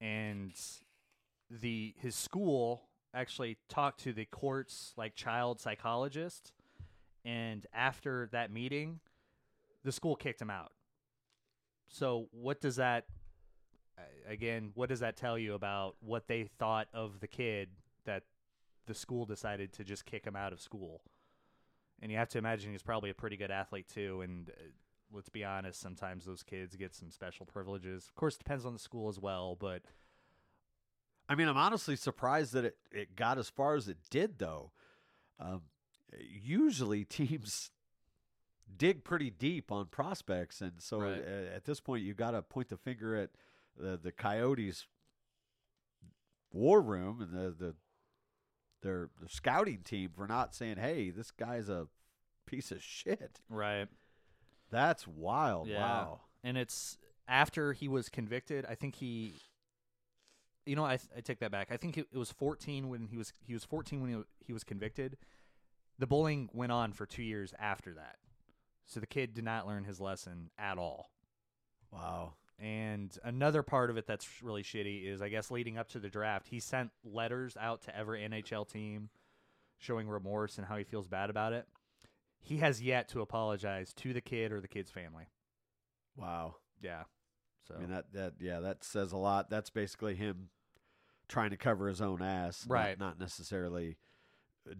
and 0.00 0.52
the 1.50 1.94
his 1.98 2.14
school 2.14 2.82
actually 3.14 3.56
talked 3.68 4.00
to 4.00 4.12
the 4.12 4.24
court's 4.26 4.92
like 4.96 5.14
child 5.14 5.60
psychologist, 5.60 6.52
and 7.24 7.66
after 7.74 8.28
that 8.32 8.50
meeting, 8.50 9.00
the 9.86 9.92
school 9.92 10.16
kicked 10.16 10.42
him 10.42 10.50
out. 10.50 10.72
So 11.88 12.26
what 12.32 12.60
does 12.60 12.76
that 12.76 13.06
again? 14.28 14.72
What 14.74 14.88
does 14.88 15.00
that 15.00 15.16
tell 15.16 15.38
you 15.38 15.54
about 15.54 15.94
what 16.00 16.26
they 16.26 16.50
thought 16.58 16.88
of 16.92 17.20
the 17.20 17.28
kid 17.28 17.68
that 18.04 18.24
the 18.86 18.94
school 18.94 19.24
decided 19.26 19.72
to 19.74 19.84
just 19.84 20.04
kick 20.04 20.26
him 20.26 20.34
out 20.34 20.52
of 20.52 20.60
school? 20.60 21.02
And 22.02 22.10
you 22.10 22.18
have 22.18 22.28
to 22.30 22.38
imagine 22.38 22.72
he's 22.72 22.82
probably 22.82 23.10
a 23.10 23.14
pretty 23.14 23.36
good 23.36 23.52
athlete 23.52 23.88
too. 23.88 24.22
And 24.22 24.50
uh, 24.50 24.52
let's 25.12 25.28
be 25.28 25.44
honest, 25.44 25.80
sometimes 25.80 26.24
those 26.24 26.42
kids 26.42 26.74
get 26.74 26.92
some 26.92 27.12
special 27.12 27.46
privileges. 27.46 28.06
Of 28.08 28.16
course, 28.16 28.34
it 28.34 28.40
depends 28.40 28.66
on 28.66 28.72
the 28.72 28.80
school 28.80 29.08
as 29.08 29.20
well. 29.20 29.56
But 29.58 29.82
I 31.28 31.36
mean, 31.36 31.46
I'm 31.46 31.56
honestly 31.56 31.94
surprised 31.94 32.52
that 32.54 32.64
it, 32.64 32.76
it 32.90 33.14
got 33.14 33.38
as 33.38 33.48
far 33.48 33.76
as 33.76 33.86
it 33.86 33.98
did, 34.10 34.40
though. 34.40 34.72
Um, 35.38 35.62
usually, 36.18 37.04
teams 37.04 37.70
dig 38.74 39.04
pretty 39.04 39.30
deep 39.30 39.70
on 39.70 39.86
prospects, 39.86 40.60
and 40.60 40.80
so 40.82 41.00
Right. 41.00 41.20
uh, 41.22 41.54
at 41.54 41.64
this 41.64 41.80
point, 41.80 42.02
you 42.04 42.14
got 42.14 42.32
to 42.32 42.42
point 42.42 42.68
the 42.68 42.76
finger 42.76 43.14
at 43.16 43.30
the 43.76 43.96
the 43.96 44.12
Coyotes' 44.12 44.86
war 46.52 46.80
room 46.80 47.20
and 47.20 47.32
the 47.32 47.50
the 47.50 47.74
their, 48.82 49.08
their 49.18 49.28
scouting 49.28 49.82
team 49.82 50.10
for 50.14 50.26
not 50.26 50.54
saying, 50.54 50.76
"Hey, 50.76 51.10
this 51.10 51.30
guy's 51.30 51.68
a 51.68 51.88
piece 52.46 52.70
of 52.70 52.82
shit." 52.82 53.40
right, 53.48 53.88
That's 54.70 55.06
wild. 55.06 55.68
Yeah. 55.68 55.80
Wow. 55.80 56.20
and 56.44 56.56
it's 56.56 56.98
after 57.28 57.72
he 57.72 57.88
was 57.88 58.08
convicted. 58.08 58.64
I 58.68 58.74
think 58.76 58.96
he, 58.96 59.34
you 60.64 60.76
know, 60.76 60.84
I, 60.84 60.98
I 61.16 61.20
take 61.20 61.40
that 61.40 61.50
back. 61.50 61.68
I 61.72 61.76
think 61.76 61.96
it, 61.98 62.06
it 62.12 62.18
was 62.18 62.30
14 62.30 62.88
when 62.88 63.06
he 63.08 63.16
was 63.16 63.32
he 63.44 63.52
was 63.54 63.64
14 63.64 64.00
when 64.00 64.10
he, 64.10 64.22
he 64.46 64.52
was 64.52 64.62
convicted. 64.64 65.16
The 65.98 66.06
bullying 66.06 66.50
went 66.52 66.70
on 66.72 66.92
for 66.92 67.06
two 67.06 67.22
years 67.22 67.54
after 67.58 67.94
that, 67.94 68.16
so 68.86 69.00
the 69.00 69.06
kid 69.06 69.34
did 69.34 69.44
not 69.44 69.66
learn 69.66 69.84
his 69.84 70.00
lesson 70.00 70.50
at 70.58 70.78
all. 70.78 71.10
Wow. 71.92 72.34
And 72.58 73.16
another 73.22 73.62
part 73.62 73.90
of 73.90 73.98
it 73.98 74.06
that's 74.06 74.26
really 74.42 74.62
shitty 74.62 75.06
is, 75.06 75.20
I 75.20 75.28
guess, 75.28 75.50
leading 75.50 75.76
up 75.76 75.88
to 75.90 75.98
the 75.98 76.08
draft, 76.08 76.48
he 76.48 76.60
sent 76.60 76.90
letters 77.04 77.56
out 77.60 77.82
to 77.82 77.96
every 77.96 78.20
NHL 78.20 78.66
team 78.70 79.10
showing 79.78 80.08
remorse 80.08 80.56
and 80.56 80.66
how 80.66 80.76
he 80.76 80.84
feels 80.84 81.06
bad 81.06 81.28
about 81.28 81.52
it. 81.52 81.66
He 82.40 82.58
has 82.58 82.80
yet 82.80 83.08
to 83.08 83.20
apologize 83.20 83.92
to 83.94 84.12
the 84.12 84.20
kid 84.20 84.52
or 84.52 84.60
the 84.60 84.68
kid's 84.68 84.90
family. 84.90 85.24
Wow. 86.16 86.56
Yeah. 86.80 87.02
So 87.68 87.74
I 87.74 87.78
mean 87.80 87.90
that 87.90 88.12
that 88.12 88.34
yeah 88.40 88.60
that 88.60 88.84
says 88.84 89.12
a 89.12 89.16
lot. 89.16 89.50
That's 89.50 89.70
basically 89.70 90.14
him 90.14 90.48
trying 91.28 91.50
to 91.50 91.56
cover 91.56 91.88
his 91.88 92.00
own 92.00 92.22
ass, 92.22 92.64
Right. 92.68 92.98
Not, 92.98 93.18
necessarily 93.18 93.98
uh, 94.70 94.74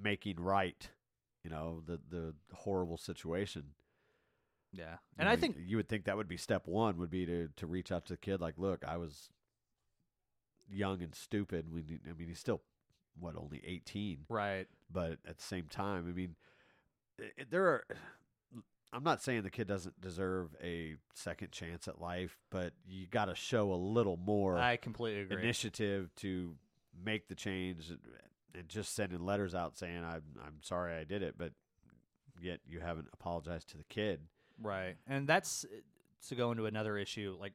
making 0.00 0.36
right. 0.36 0.88
You 1.48 1.54
know 1.54 1.82
the 1.86 1.98
the 2.10 2.34
horrible 2.52 2.98
situation. 2.98 3.64
yeah, 4.70 4.90
You 4.92 4.98
and 5.20 5.26
know, 5.28 5.32
I 5.32 5.36
think 5.36 5.56
you 5.58 5.78
would 5.78 5.88
think 5.88 6.04
that 6.04 6.16
would 6.18 6.28
be 6.28 6.36
step 6.36 6.66
one. 6.66 6.98
Would 6.98 7.10
be 7.10 7.24
to 7.24 7.48
to 7.56 7.66
reach 7.66 7.90
out 7.90 8.04
to 8.06 8.12
the 8.12 8.18
kid 8.18 8.38
like, 8.40 8.58
look, 8.58 8.84
I 8.86 8.98
was 8.98 9.30
young 10.70 11.02
and 11.02 11.14
stupid. 11.14 11.72
We 11.72 11.82
need, 11.82 12.00
I 12.08 12.12
mean, 12.12 12.28
he's 12.28 12.38
still 12.38 12.60
what 13.18 13.34
only 13.34 13.62
eighteen, 13.66 14.26
right. 14.28 14.66
but 14.92 15.12
at 15.26 15.38
the 15.38 15.42
same 15.42 15.68
time, 15.70 16.06
I 16.06 16.12
mean, 16.12 16.36
i- 17.18 17.32
i- 17.40 17.46
there 17.48 17.64
are 17.66 17.84
I'm 18.92 19.04
not 19.04 19.22
saying 19.22 19.42
the 19.42 19.50
kid 19.50 19.68
doesn't 19.68 20.00
deserve 20.00 20.54
a 20.62 20.96
second 21.14 21.50
chance 21.52 21.88
at 21.88 22.00
life, 22.00 22.38
but 22.50 22.72
you 22.86 23.06
got 23.06 23.26
to 23.26 23.34
show 23.34 23.72
a 23.72 23.76
little 23.76 24.16
more 24.18 24.56
I 24.58 24.76
completely 24.76 25.22
agree. 25.22 25.42
initiative 25.42 26.14
to 26.16 26.56
make 27.04 27.28
the 27.28 27.34
change 27.34 27.90
and- 28.54 28.68
just 28.68 28.94
sending 28.94 29.24
letters 29.24 29.54
out 29.54 29.76
saying 29.76 30.04
I'm 30.04 30.22
I'm 30.44 30.58
sorry 30.62 30.94
I 30.94 31.04
did 31.04 31.22
it, 31.22 31.34
but 31.38 31.52
yet 32.40 32.60
you 32.66 32.80
haven't 32.80 33.08
apologized 33.12 33.68
to 33.70 33.78
the 33.78 33.84
kid. 33.84 34.20
Right. 34.60 34.96
And 35.06 35.26
that's 35.26 35.64
uh, 35.64 35.76
to 36.28 36.34
go 36.34 36.50
into 36.50 36.66
another 36.66 36.96
issue. 36.98 37.36
Like 37.38 37.52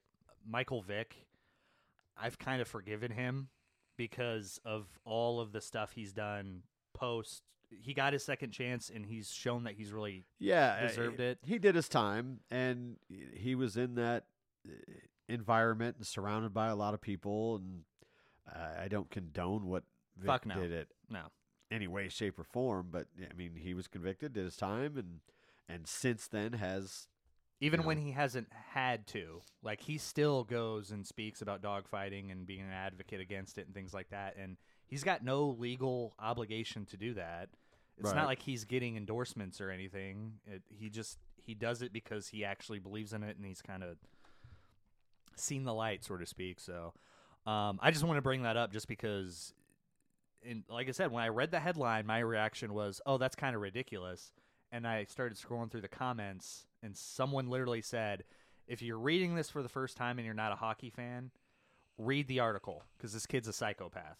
Michael 0.47 0.81
Vick, 0.81 1.15
I've 2.17 2.37
kind 2.39 2.61
of 2.61 2.67
forgiven 2.67 3.11
him 3.11 3.49
because 3.97 4.59
of 4.65 4.87
all 5.05 5.39
of 5.39 5.51
the 5.51 5.61
stuff 5.61 5.91
he's 5.93 6.13
done 6.13 6.63
post. 6.93 7.43
He 7.81 7.93
got 7.93 8.13
his 8.13 8.23
second 8.23 8.51
chance 8.51 8.91
and 8.93 9.05
he's 9.05 9.31
shown 9.31 9.63
that 9.63 9.73
he's 9.73 9.91
really. 9.91 10.23
Yeah, 10.39 10.77
uh, 10.81 10.87
Deserved 10.87 11.19
it. 11.19 11.39
He 11.43 11.57
did 11.57 11.75
his 11.75 11.89
time, 11.89 12.39
and 12.51 12.97
he 13.33 13.55
was 13.55 13.77
in 13.77 13.95
that 13.95 14.25
uh, 14.67 14.71
environment 15.27 15.97
and 15.97 16.05
surrounded 16.05 16.53
by 16.53 16.67
a 16.67 16.75
lot 16.75 16.93
of 16.93 17.01
people. 17.01 17.55
And 17.55 17.81
uh, 18.53 18.81
I 18.81 18.87
don't 18.87 19.09
condone 19.09 19.65
what 19.67 19.83
Vic 20.17 20.27
Fuck 20.27 20.45
no. 20.45 20.55
did 20.55 20.71
it 20.71 20.89
No. 21.09 21.23
any 21.71 21.87
way, 21.87 22.07
shape, 22.09 22.37
or 22.39 22.43
form. 22.43 22.87
But 22.91 23.07
I 23.19 23.33
mean, 23.33 23.55
he 23.55 23.73
was 23.73 23.87
convicted, 23.87 24.33
did 24.33 24.45
his 24.45 24.55
time, 24.57 24.97
and 24.97 25.19
and 25.69 25.87
since 25.87 26.27
then 26.27 26.53
has 26.53 27.07
Even 27.61 27.83
when 27.85 27.97
he 27.97 28.11
hasn't 28.11 28.51
had 28.73 29.07
to. 29.07 29.41
Like, 29.63 29.81
he 29.81 29.97
still 29.97 30.43
goes 30.43 30.91
and 30.91 31.07
speaks 31.07 31.41
about 31.41 31.61
dogfighting 31.61 32.31
and 32.31 32.45
being 32.45 32.61
an 32.61 32.71
advocate 32.71 33.21
against 33.21 33.57
it 33.57 33.65
and 33.65 33.73
things 33.73 33.93
like 33.93 34.09
that. 34.09 34.35
And 34.37 34.57
he's 34.85 35.03
got 35.03 35.23
no 35.23 35.55
legal 35.57 36.13
obligation 36.19 36.85
to 36.87 36.97
do 36.97 37.13
that. 37.13 37.49
It's 37.97 38.07
Right. 38.07 38.15
not 38.15 38.25
like 38.25 38.41
he's 38.41 38.65
getting 38.65 38.97
endorsements 38.97 39.61
or 39.61 39.69
anything. 39.69 40.39
It, 40.45 40.63
he 40.69 40.89
just 40.89 41.17
he 41.37 41.53
does 41.53 41.81
it 41.81 41.93
because 41.93 42.27
he 42.27 42.43
actually 42.43 42.79
believes 42.79 43.13
in 43.13 43.23
it 43.23 43.37
and 43.37 43.45
he's 43.45 43.61
kind 43.61 43.83
of 43.83 43.97
seen 45.35 45.63
the 45.63 45.73
light, 45.73 46.03
so 46.03 46.17
to 46.17 46.25
speak. 46.25 46.59
So 46.59 46.93
um, 47.45 47.79
I 47.81 47.91
just 47.91 48.03
want 48.03 48.17
to 48.17 48.21
bring 48.21 48.43
that 48.43 48.57
up 48.57 48.71
just 48.71 48.87
because, 48.87 49.53
and 50.47 50.63
like 50.69 50.87
I 50.87 50.91
said, 50.91 51.11
when 51.11 51.23
I 51.23 51.29
read 51.29 51.51
the 51.51 51.59
headline, 51.59 52.05
my 52.05 52.19
reaction 52.19 52.73
was, 52.73 53.01
"Oh, 53.05 53.17
that's 53.17 53.35
kind 53.35 53.55
of 53.55 53.61
ridiculous." 53.61 54.31
And 54.71 54.87
I 54.87 55.05
started 55.05 55.37
scrolling 55.37 55.69
through 55.69 55.81
the 55.81 55.87
comments, 55.87 56.65
and 56.81 56.95
someone 56.97 57.47
literally 57.49 57.81
said, 57.81 58.23
"If 58.67 58.81
you're 58.81 58.97
reading 58.97 59.35
this 59.35 59.49
for 59.49 59.61
the 59.61 59.69
first 59.69 59.97
time 59.97 60.17
and 60.19 60.25
you're 60.25 60.33
not 60.33 60.51
a 60.51 60.55
hockey 60.55 60.89
fan, 60.89 61.31
read 61.97 62.27
the 62.27 62.39
article 62.39 62.83
because 62.97 63.13
this 63.13 63.25
kid's 63.25 63.47
a 63.47 63.53
psychopath." 63.53 64.17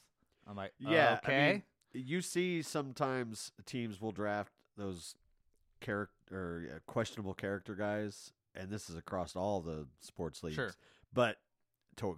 I'm 0.48 0.56
like, 0.56 0.74
yeah. 0.80 1.20
I 1.24 1.28
okay, 1.28 1.52
mean, 1.94 2.06
you 2.06 2.22
see 2.22 2.62
sometimes 2.62 3.52
teams 3.66 4.02
will 4.02 4.12
draft 4.12 4.52
those 4.78 5.16
character 5.80 6.14
or 6.32 6.64
uh, 6.76 6.80
questionable 6.88 7.34
character 7.34 7.76
guys, 7.76 8.34
and 8.56 8.70
this 8.70 8.90
is 8.90 8.96
across 8.96 9.36
all 9.36 9.62
the 9.62 9.88
sports 10.00 10.44
leagues. 10.44 10.56
Sure. 10.56 10.74
But 11.14 11.38
to 11.98 12.18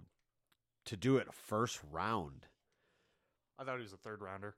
to 0.86 0.96
do 0.96 1.16
it 1.16 1.32
first 1.32 1.80
round. 1.90 2.46
I 3.58 3.64
thought 3.64 3.76
he 3.76 3.82
was 3.82 3.92
a 3.92 3.98
third 3.98 4.20
rounder. 4.20 4.54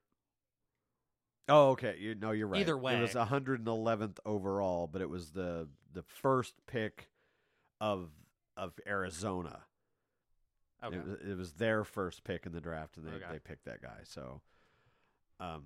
Oh, 1.49 1.71
okay. 1.71 1.97
You 1.99 2.15
no, 2.15 2.33
you're 2.33 2.47
right. 2.47 2.61
Either 2.61 2.77
way, 2.77 2.99
it 2.99 3.01
was 3.01 3.15
111th 3.15 4.19
overall, 4.27 4.87
but 4.87 5.01
it 5.01 5.09
was 5.09 5.31
the 5.31 5.69
the 5.93 6.03
first 6.03 6.55
pick 6.67 7.09
of 7.81 8.11
of 8.57 8.73
Arizona. 8.87 9.61
Okay, 10.85 10.97
It, 10.97 11.05
was, 11.07 11.19
it 11.31 11.37
was 11.37 11.53
their 11.55 11.85
first 11.85 12.23
pick 12.23 12.47
in 12.47 12.53
the 12.53 12.61
draft, 12.61 12.97
and 12.97 13.07
they, 13.07 13.13
Okay. 13.13 13.25
they 13.33 13.39
picked 13.41 13.65
that 13.65 13.83
guy. 13.83 14.01
So, 14.05 14.43
um, 15.41 15.65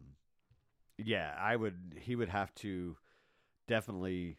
yeah, 0.96 1.34
I 1.38 1.54
would. 1.56 1.96
He 2.00 2.16
would 2.16 2.30
have 2.30 2.54
to 2.56 2.96
definitely 3.68 4.38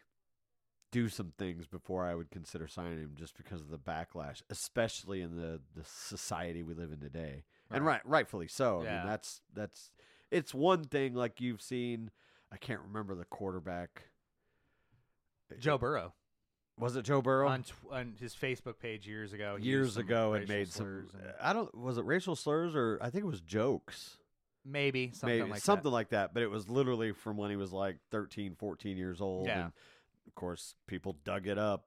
do 0.90 1.08
some 1.08 1.32
things 1.38 1.66
before 1.66 2.04
I 2.04 2.14
would 2.14 2.30
consider 2.30 2.66
signing 2.66 2.98
him, 2.98 3.12
just 3.16 3.36
because 3.36 3.60
of 3.60 3.68
the 3.68 3.78
backlash, 3.78 4.42
especially 4.50 5.20
in 5.20 5.36
the 5.36 5.60
the 5.76 5.84
society 5.84 6.62
we 6.62 6.74
live 6.74 6.90
in 6.90 7.00
today, 7.00 7.44
and 7.74 7.84
Right. 7.84 7.94
right, 7.94 8.06
rightfully 8.06 8.48
so. 8.48 8.80
I 8.80 8.84
Yeah. 8.84 8.98
mean, 8.98 9.06
that's 9.06 9.42
that's 9.52 9.90
it's 10.30 10.52
one 10.54 10.84
thing 10.84 11.14
like 11.14 11.40
you've 11.40 11.62
seen. 11.62 12.10
I 12.52 12.56
can't 12.56 12.80
remember 12.80 13.14
the 13.14 13.24
quarterback. 13.24 14.08
Eh, 15.50 15.56
Joe 15.58 15.78
Burrow 15.78 16.14
Was 16.78 16.96
it 16.96 17.02
Joe 17.02 17.20
Burrow? 17.22 17.48
on 17.48 17.62
tw- 17.62 17.74
on 17.90 18.14
his 18.18 18.34
Facebook 18.34 18.78
page 18.78 19.06
years 19.06 19.32
ago. 19.32 19.56
Years 19.56 19.96
ago, 19.96 20.34
it 20.34 20.48
made 20.48 20.68
some. 20.68 21.08
and- 21.14 21.24
eh, 21.26 21.32
I 21.40 21.52
don't. 21.52 21.72
Was 21.74 21.98
it 21.98 22.04
racial 22.04 22.34
slurs 22.36 22.74
or 22.74 22.98
I 23.00 23.10
think 23.10 23.24
it 23.24 23.28
was 23.28 23.40
jokes. 23.40 24.18
maybe 24.66 25.10
something 25.12 25.40
maybe 25.40 25.50
like 25.50 25.60
something 25.60 25.82
that. 25.84 25.90
like 25.90 26.08
that 26.08 26.32
but 26.32 26.42
it 26.42 26.46
was 26.46 26.70
literally 26.70 27.12
from 27.12 27.36
when 27.36 27.50
he 27.50 27.56
was 27.56 27.70
like 27.70 27.98
13 28.10 28.54
14 28.54 28.96
years 28.96 29.20
old 29.20 29.46
Yeah. 29.46 29.64
and 29.64 29.72
of 30.26 30.34
course 30.34 30.74
people 30.86 31.18
dug 31.22 31.46
it 31.46 31.58
up 31.58 31.84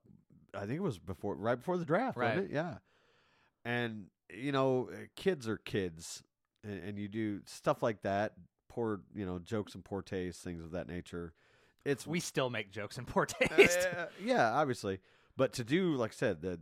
i 0.53 0.59
think 0.59 0.73
it 0.73 0.83
was 0.83 0.99
before 0.99 1.33
right 1.33 1.55
before 1.55 1.79
the 1.79 1.85
draft 1.85 2.15
Right. 2.19 2.35
wasn't 2.35 2.51
it 2.51 2.53
yeah 2.53 2.77
and 3.65 4.11
you 4.33 4.51
know 4.51 4.89
uh, 4.91 4.97
kids 5.15 5.47
are 5.47 5.57
kids 5.57 6.23
and, 6.63 6.81
and 6.83 6.99
you 6.99 7.07
do 7.07 7.41
stuff 7.45 7.81
like 7.83 8.01
that 8.01 8.33
poor 8.69 9.01
you 9.15 9.25
know 9.25 9.39
jokes 9.39 9.73
and 9.75 9.83
poor 9.85 10.01
taste 10.01 10.43
things 10.43 10.63
of 10.63 10.71
that 10.71 10.87
nature 10.87 11.33
it's 11.85 12.05
We 12.05 12.19
still 12.19 12.49
make 12.49 12.71
jokes 12.71 12.97
in 12.97 13.05
poor 13.05 13.27
uh, 13.41 13.47
taste. 13.55 13.87
yeah 14.23 14.51
obviously 14.53 14.99
but 15.37 15.53
to 15.53 15.63
do 15.63 15.95
like 15.95 16.11
i 16.11 16.15
said 16.15 16.41
the 16.41 16.59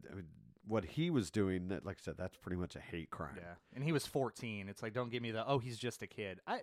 what 0.67 0.83
he 0.85 1.09
was 1.09 1.29
doing 1.31 1.67
that 1.69 1.85
like 1.85 1.97
i 1.99 2.03
said 2.03 2.15
that's 2.17 2.37
pretty 2.37 2.57
much 2.57 2.75
a 2.75 2.79
hate 2.79 3.09
crime 3.09 3.35
yeah, 3.37 3.53
and 3.75 3.83
he 3.83 3.91
was 3.91 4.05
14. 4.07 4.67
It's 4.69 4.81
like, 4.81 4.93
don't 4.93 5.11
give 5.11 5.21
me 5.21 5.29
the 5.31 5.47
oh, 5.47 5.59
he's 5.59 5.77
just 5.77 6.01
a 6.01 6.07
kid. 6.07 6.39
I 6.47 6.61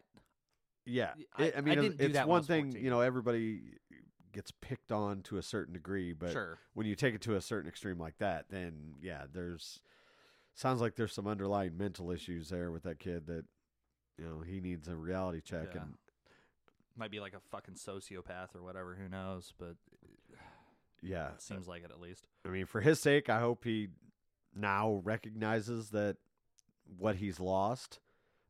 Yeah, 0.84 1.12
I- 1.36 1.50
I, 1.50 1.52
I 1.58 1.60
mean, 1.60 1.78
do 1.80 1.94
it's 1.98 2.18
I 2.18 2.24
one 2.24 2.42
thing 2.42 2.64
14. 2.72 2.82
you 2.84 2.90
know. 2.90 3.00
Everybody 3.00 3.60
gets 4.32 4.50
picked 4.60 4.90
on 4.90 5.22
to 5.22 5.36
a 5.38 5.42
certain 5.42 5.74
degree, 5.74 6.12
but 6.14 6.32
sure. 6.32 6.58
when 6.74 6.86
you 6.86 6.96
take 6.96 7.14
it 7.14 7.20
to 7.22 7.36
a 7.36 7.40
certain 7.40 7.68
extreme 7.68 7.98
like 7.98 8.18
that, 8.18 8.46
then 8.50 8.94
yeah, 9.00 9.22
there's 9.32 9.80
sounds 10.54 10.80
like 10.80 10.96
there's 10.96 11.12
some 11.12 11.26
underlying 11.26 11.76
mental 11.76 12.10
issues 12.10 12.48
there 12.50 12.70
with 12.70 12.82
that 12.84 12.98
kid 12.98 13.26
that 13.26 13.44
you 14.18 14.24
know 14.24 14.40
he 14.40 14.60
needs 14.60 14.88
a 14.88 14.96
reality 14.96 15.40
check. 15.40 15.68
Yeah. 15.74 15.82
And 15.82 15.94
Might 16.96 17.10
be 17.10 17.20
like 17.20 17.34
a 17.34 17.40
fucking 17.50 17.74
sociopath 17.74 18.54
or 18.54 18.62
whatever. 18.62 18.94
Who 19.00 19.08
knows? 19.08 19.52
But 19.58 19.76
yeah, 21.02 21.28
it 21.32 21.42
seems 21.42 21.66
like 21.66 21.84
it 21.84 21.90
at 21.90 22.00
least. 22.00 22.26
I 22.46 22.50
mean, 22.50 22.66
for 22.66 22.80
his 22.80 23.00
sake, 23.00 23.28
I 23.28 23.40
hope 23.40 23.64
he 23.64 23.88
now 24.54 25.00
recognizes 25.04 25.90
that 25.90 26.16
what 26.98 27.16
he's 27.16 27.40
lost 27.40 28.00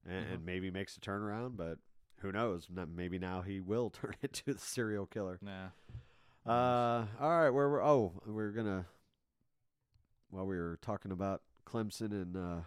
and, 0.06 0.26
Mhm. 0.26 0.34
and 0.34 0.44
maybe 0.44 0.70
makes 0.70 0.96
a 0.96 1.00
turnaround. 1.00 1.56
But 1.56 1.78
who 2.18 2.32
knows? 2.32 2.68
Maybe 2.70 3.18
now 3.18 3.42
he 3.42 3.60
will 3.60 3.90
turn 3.90 4.14
into 4.22 4.52
the 4.54 4.58
serial 4.58 5.06
killer. 5.06 5.38
Nah. 5.40 5.68
Uh, 6.44 7.06
all 7.20 7.30
right. 7.40 7.50
Where 7.50 7.70
we're 7.70 7.84
oh, 7.84 8.20
we're 8.26 8.50
gonna. 8.50 8.86
While 10.30 10.46
we 10.46 10.56
were 10.56 10.78
talking 10.82 11.12
about 11.12 11.42
Clemson 11.66 12.10
and 12.12 12.36
uh, 12.36 12.60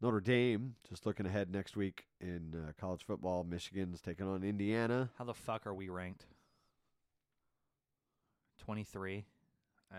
Notre 0.00 0.20
Dame, 0.20 0.74
just 0.88 1.04
looking 1.06 1.26
ahead 1.26 1.50
next 1.52 1.76
week 1.76 2.04
in 2.20 2.54
uh, 2.54 2.72
college 2.80 3.04
football, 3.04 3.44
Michigan's 3.44 4.00
taking 4.00 4.26
on 4.26 4.42
Indiana. 4.42 5.10
How 5.18 5.24
the 5.24 5.34
fuck 5.34 5.66
are 5.66 5.74
we 5.74 5.88
ranked? 5.88 6.26
23. 8.58 9.24
Uh, 9.92 9.96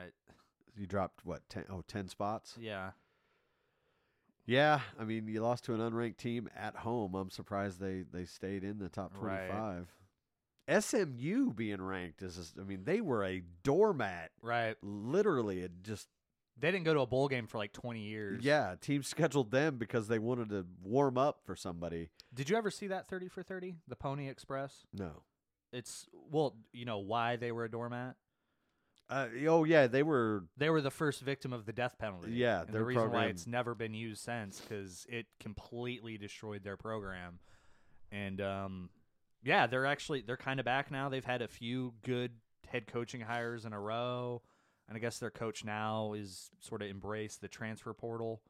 You 0.78 0.88
dropped 0.88 1.26
what? 1.26 1.42
10, 1.50 1.66
oh, 1.70 1.84
10 1.88 2.08
spots. 2.08 2.56
yeah. 2.60 2.92
Yeah, 4.48 4.80
I 5.00 5.04
mean, 5.06 5.28
you 5.28 5.40
lost 5.42 5.66
to 5.66 5.74
an 5.76 5.80
unranked 5.80 6.18
team 6.18 6.50
at 6.58 6.76
home. 6.78 7.14
I'm 7.14 7.30
surprised 7.30 7.80
they 7.80 8.04
they 8.12 8.26
stayed 8.26 8.64
in 8.64 8.80
the 8.80 8.90
top 8.90 9.14
Right. 9.16 9.48
25. 10.68 10.84
SMU 10.84 11.54
being 11.54 11.82
ranked 11.82 12.24
is, 12.24 12.38
just, 12.38 12.58
I 12.60 12.64
mean, 12.64 12.84
they 12.84 13.02
were 13.02 13.24
a 13.24 13.44
doormat. 13.64 14.32
Right. 14.42 14.76
Literally, 14.82 15.60
it 15.62 15.72
just 15.84 16.08
They 16.62 16.72
didn't 16.72 16.86
go 16.86 16.94
to 16.94 17.02
a 17.02 17.08
bowl 17.08 17.28
game 17.28 17.48
for 17.48 17.58
like 17.58 17.74
20 17.74 18.02
years. 18.02 18.44
Yeah, 18.44 18.76
teams 18.80 19.08
scheduled 19.08 19.50
them 19.52 19.78
because 19.78 20.08
they 20.08 20.20
wanted 20.20 20.50
to 20.50 20.66
warm 20.84 21.18
up 21.18 21.40
for 21.44 21.56
somebody. 21.56 22.10
Did 22.34 22.50
you 22.50 22.56
ever 22.56 22.70
see 22.70 22.88
that 22.88 23.08
30 23.10 23.28
for 23.30 23.42
30? 23.42 23.78
The 23.88 23.96
Pony 23.96 24.30
Express? 24.30 24.86
No. 24.94 25.24
It's, 25.74 26.06
well, 26.30 26.56
you 26.72 26.86
know 26.86 27.00
why 27.00 27.36
they 27.36 27.52
were 27.52 27.66
a 27.66 27.72
doormat? 27.72 28.16
Uh, 29.10 29.28
oh 29.48 29.66
yeah, 29.66 29.88
they 29.88 30.04
were. 30.04 30.46
They 30.56 30.70
were 30.70 30.80
the 30.80 30.90
first 30.92 31.22
victim 31.22 31.52
of 31.52 31.66
the 31.66 31.74
death 31.74 31.98
penalty. 31.98 32.32
Yeah, 32.32 32.62
and 32.62 32.70
their 32.70 32.80
the 32.80 32.86
reason 32.86 33.04
why 33.04 33.10
program- 33.10 33.30
it's 33.32 33.46
never 33.46 33.76
been 33.76 33.94
used 33.94 34.24
since 34.24 34.62
because 34.62 35.06
it 35.10 35.26
completely 35.38 36.18
destroyed 36.18 36.64
their 36.64 36.78
program. 36.78 37.40
And 38.10 38.40
um, 38.40 38.90
yeah, 39.44 39.68
they're 39.68 39.86
actually 39.86 40.22
they're 40.22 40.38
kind 40.38 40.62
of 40.62 40.66
back 40.66 40.92
now. 40.92 41.10
They've 41.10 41.26
had 41.26 41.42
a 41.42 41.50
few 41.50 41.94
good 42.06 42.32
head 42.70 42.88
coaching 42.88 43.20
hires 43.20 43.66
in 43.66 43.74
a 43.74 43.80
row, 43.80 44.44
and 44.92 44.98
I 44.98 45.00
guess 45.00 45.20
their 45.20 45.32
coach 45.32 45.64
now 45.64 46.12
is 46.14 46.52
sort 46.60 46.82
of 46.82 46.90
embraced 46.90 47.40
the 47.40 47.48
transfer 47.48 47.94
portal. 47.94 48.42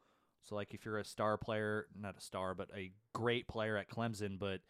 So 0.41 0.55
like, 0.55 0.73
if 0.73 0.85
you're 0.85 0.97
a 0.97 1.05
star 1.05 1.37
player, 1.37 1.85
not 1.95 2.17
a 2.17 2.21
star, 2.21 2.55
but 2.55 2.69
a 2.75 2.91
great 3.13 3.47
player 3.47 3.77
at 3.77 3.87
Clemson, 3.89 4.39
but 4.39 4.61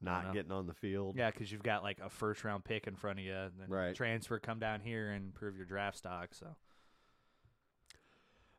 Not 0.00 0.32
getting 0.32 0.52
on 0.52 0.68
the 0.68 0.74
field. 0.74 1.16
yeah, 1.18 1.32
because 1.32 1.50
you've 1.50 1.64
got 1.64 1.82
like 1.82 1.98
a 1.98 2.08
first 2.08 2.44
round 2.44 2.62
pick 2.64 2.86
in 2.86 2.94
front 2.94 3.18
of 3.18 3.24
you, 3.24 3.48
Right. 3.66 3.96
transfer, 3.96 4.38
come 4.38 4.60
down 4.60 4.80
here 4.80 5.10
and 5.10 5.34
prove 5.34 5.56
your 5.56 5.66
draft 5.66 5.98
stock. 5.98 6.34
So 6.34 6.54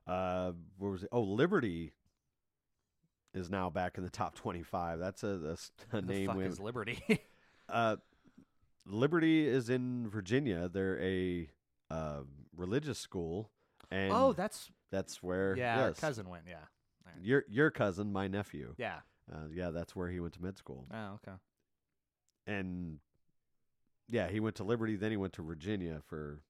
Uh, 0.06 0.52
where 0.78 0.92
was 0.92 1.04
it? 1.04 1.10
Oh, 1.12 1.22
Liberty 1.22 1.94
is 3.34 3.50
now 3.50 3.70
back 3.70 3.98
in 3.98 4.04
the 4.04 4.10
top 4.10 4.36
twenty-five. 4.36 5.00
That's 5.00 5.24
a, 5.24 5.38
that's 5.38 5.72
a 5.94 6.02
the 6.02 6.14
name 6.14 6.28
fuck 6.28 6.40
is 6.42 6.60
Liberty? 6.60 7.02
Uh, 7.70 7.98
Liberty 8.88 9.48
is 9.48 9.70
in 9.70 10.10
Virginia. 10.10 10.68
They're 10.68 11.00
a 11.00 11.48
uh, 11.92 12.22
religious 12.56 12.98
school, 13.00 13.50
and 13.92 14.12
oh, 14.14 14.34
that's 14.34 14.70
that's 14.92 15.22
where 15.24 15.56
yeah. 15.58 15.82
Our 15.82 15.88
yes, 15.90 16.00
cousin 16.00 16.30
went. 16.30 16.44
Yeah. 16.50 16.58
your 17.22 17.44
your 17.50 17.72
cousin, 17.72 18.12
my 18.12 18.28
nephew. 18.28 18.76
Yeah. 18.78 19.00
Uh, 19.32 19.48
yeah, 19.54 19.70
that's 19.70 19.96
where 19.96 20.10
he 20.10 20.20
went 20.20 20.34
to 20.34 20.42
med 20.44 20.58
school, 20.58 20.88
Oh, 20.92 21.20
okay. 21.24 21.38
and 22.48 22.98
yeah, 24.08 24.28
he 24.28 24.40
went 24.40 24.56
to 24.56 24.64
Liberty. 24.64 24.96
Then 24.96 25.12
he 25.12 25.18
went 25.18 25.34
to 25.34 25.44
Virginia 25.44 26.02
for, 26.08 26.42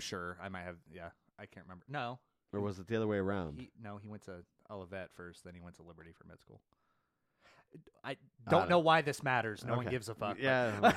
Sure, 0.00 0.36
I 0.42 0.48
might 0.50 0.64
have. 0.64 0.76
Yeah, 0.92 1.08
I 1.38 1.46
can't 1.46 1.64
remember. 1.66 1.84
No, 1.88 2.18
or 2.52 2.60
was 2.60 2.78
it 2.78 2.88
the 2.88 2.96
other 2.96 3.06
way 3.06 3.16
around? 3.16 3.58
he 3.58 3.70
no, 3.82 3.96
he 3.96 4.06
went 4.08 4.22
to 4.24 4.44
Olivet 4.70 5.10
first, 5.14 5.44
then 5.44 5.54
he 5.54 5.60
went 5.60 5.76
to 5.76 5.82
Liberty 5.82 6.10
for 6.12 6.24
med 6.26 6.40
school. 6.40 6.60
I 8.04 8.10
I 8.10 8.16
don't 8.50 8.60
don't- 8.60 8.68
know 8.70 8.78
why 8.80 9.00
this 9.02 9.22
matters. 9.22 9.64
No 9.64 9.76
one 9.76 9.86
gives 9.86 10.08
a 10.10 10.14
fuck. 10.14 10.36
Yeah. 10.38 10.92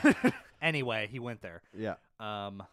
anyway, 0.62 1.08
he 1.12 1.20
went 1.20 1.42
there. 1.42 1.62
yeah. 1.78 1.96
Um. 2.20 2.64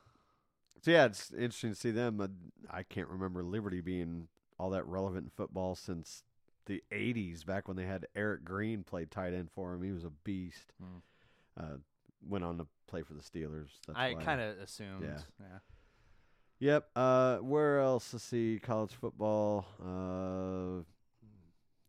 So 0.84 0.90
yeah, 0.90 1.06
it's 1.06 1.32
interesting 1.32 1.70
to 1.70 1.76
see 1.76 1.92
them. 1.92 2.20
Uh, 2.20 2.28
I 2.70 2.82
can't 2.82 3.08
remember 3.08 3.42
Liberty 3.42 3.80
being 3.80 4.28
all 4.58 4.68
that 4.70 4.86
relevant 4.86 5.24
in 5.24 5.30
football 5.30 5.74
since 5.74 6.24
the 6.66 6.82
'80s, 6.92 7.46
back 7.46 7.68
when 7.68 7.78
they 7.78 7.86
had 7.86 8.06
Eric 8.14 8.44
Green 8.44 8.82
play 8.82 9.06
tight 9.06 9.32
end 9.32 9.48
for 9.50 9.72
him. 9.72 9.82
He 9.82 9.92
was 9.92 10.04
a 10.04 10.10
beast. 10.10 10.74
Hmm. 10.78 10.98
Uh, 11.58 11.76
went 12.28 12.44
on 12.44 12.58
to 12.58 12.66
play 12.86 13.00
for 13.00 13.14
the 13.14 13.22
Steelers. 13.22 13.68
That's 13.86 13.98
I 13.98 14.12
kind 14.12 14.42
of 14.42 14.58
assumed. 14.58 15.04
Yeah. 15.04 15.20
yeah. 15.40 15.58
Yep. 16.58 16.90
Uh, 16.94 17.36
where 17.38 17.78
else? 17.78 18.12
Let's 18.12 18.24
see. 18.24 18.60
College 18.62 18.92
football. 18.92 19.64
Uh, 19.80 20.82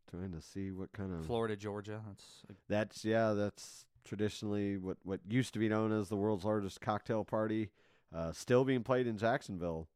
trying 0.09 0.31
to 0.31 0.41
see 0.41 0.71
what 0.71 0.93
kind 0.93 1.13
of 1.13 1.25
Florida, 1.25 1.57
Georgia. 1.57 2.01
That's 2.07 2.25
That's 2.69 3.03
yeah. 3.03 3.33
That's 3.33 3.87
traditionally 4.05 4.77
what 4.77 4.95
what 5.03 5.19
used 5.27 5.51
to 5.51 5.59
be 5.59 5.67
known 5.67 5.91
as 5.91 6.07
the 6.07 6.15
world's 6.15 6.45
largest 6.45 6.79
cocktail 6.79 7.25
party. 7.25 7.71
Uh, 8.13 8.31
still 8.31 8.63
being 8.63 8.83
played 8.83 9.07
in 9.07 9.17
Jacksonville. 9.17 9.87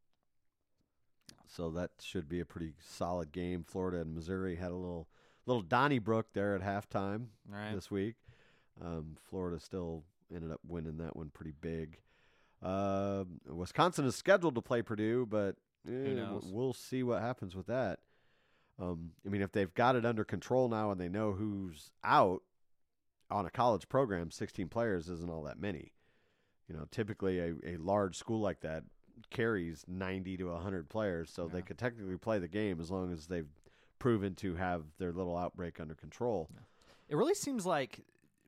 So 1.47 1.69
that 1.71 1.91
should 2.01 2.29
be 2.29 2.39
a 2.39 2.45
pretty 2.45 2.73
solid 2.79 3.31
game. 3.31 3.63
Florida 3.67 4.01
and 4.01 4.13
Missouri 4.13 4.55
had 4.55 4.71
a 4.71 4.75
little 4.75 5.07
little 5.45 5.63
Donnybrook 5.63 6.33
there 6.33 6.53
at 6.55 6.61
halftime 6.61 7.27
right. 7.49 7.73
this 7.73 7.89
week. 7.89 8.15
Um, 8.79 9.17
Florida 9.29 9.59
still 9.59 10.03
ended 10.33 10.51
up 10.51 10.59
winning 10.67 10.97
that 10.97 11.15
one 11.15 11.31
pretty 11.33 11.53
big. 11.59 11.97
Uh, 12.61 13.23
Wisconsin 13.47 14.05
is 14.05 14.15
scheduled 14.15 14.55
to 14.55 14.61
play 14.61 14.81
Purdue, 14.81 15.25
but 15.25 15.55
eh, 15.87 16.23
we'll 16.51 16.73
see 16.73 17.03
what 17.03 17.21
happens 17.21 17.55
with 17.55 17.67
that. 17.67 17.99
Um, 18.79 19.11
I 19.25 19.29
mean, 19.29 19.41
if 19.41 19.51
they've 19.51 19.73
got 19.73 19.95
it 19.95 20.05
under 20.05 20.23
control 20.23 20.69
now 20.69 20.91
and 20.91 20.99
they 20.99 21.09
know 21.09 21.33
who's 21.33 21.91
out 22.03 22.43
on 23.29 23.45
a 23.45 23.49
college 23.49 23.89
program, 23.89 24.31
16 24.31 24.67
players 24.69 25.09
isn't 25.09 25.29
all 25.29 25.43
that 25.43 25.59
many. 25.59 25.93
You 26.69 26.77
know, 26.77 26.85
typically 26.91 27.39
a, 27.39 27.53
a 27.65 27.77
large 27.77 28.15
school 28.15 28.39
like 28.39 28.61
that 28.61 28.83
carries 29.31 29.83
90 29.87 30.37
to 30.37 30.45
100 30.51 30.87
players, 30.87 31.31
so 31.31 31.47
they 31.47 31.61
could 31.61 31.77
technically 31.77 32.17
play 32.17 32.39
the 32.39 32.47
game 32.47 32.79
as 32.79 32.89
long 32.91 33.11
as 33.11 33.27
they've 33.27 33.49
proven 33.97 34.35
to 34.35 34.55
have 34.55 34.83
their 34.97 35.11
little 35.11 35.37
outbreak 35.37 35.79
under 35.79 35.93
control. 35.95 36.49
It 37.09 37.15
really 37.15 37.33
seems 37.33 37.65
like 37.65 38.01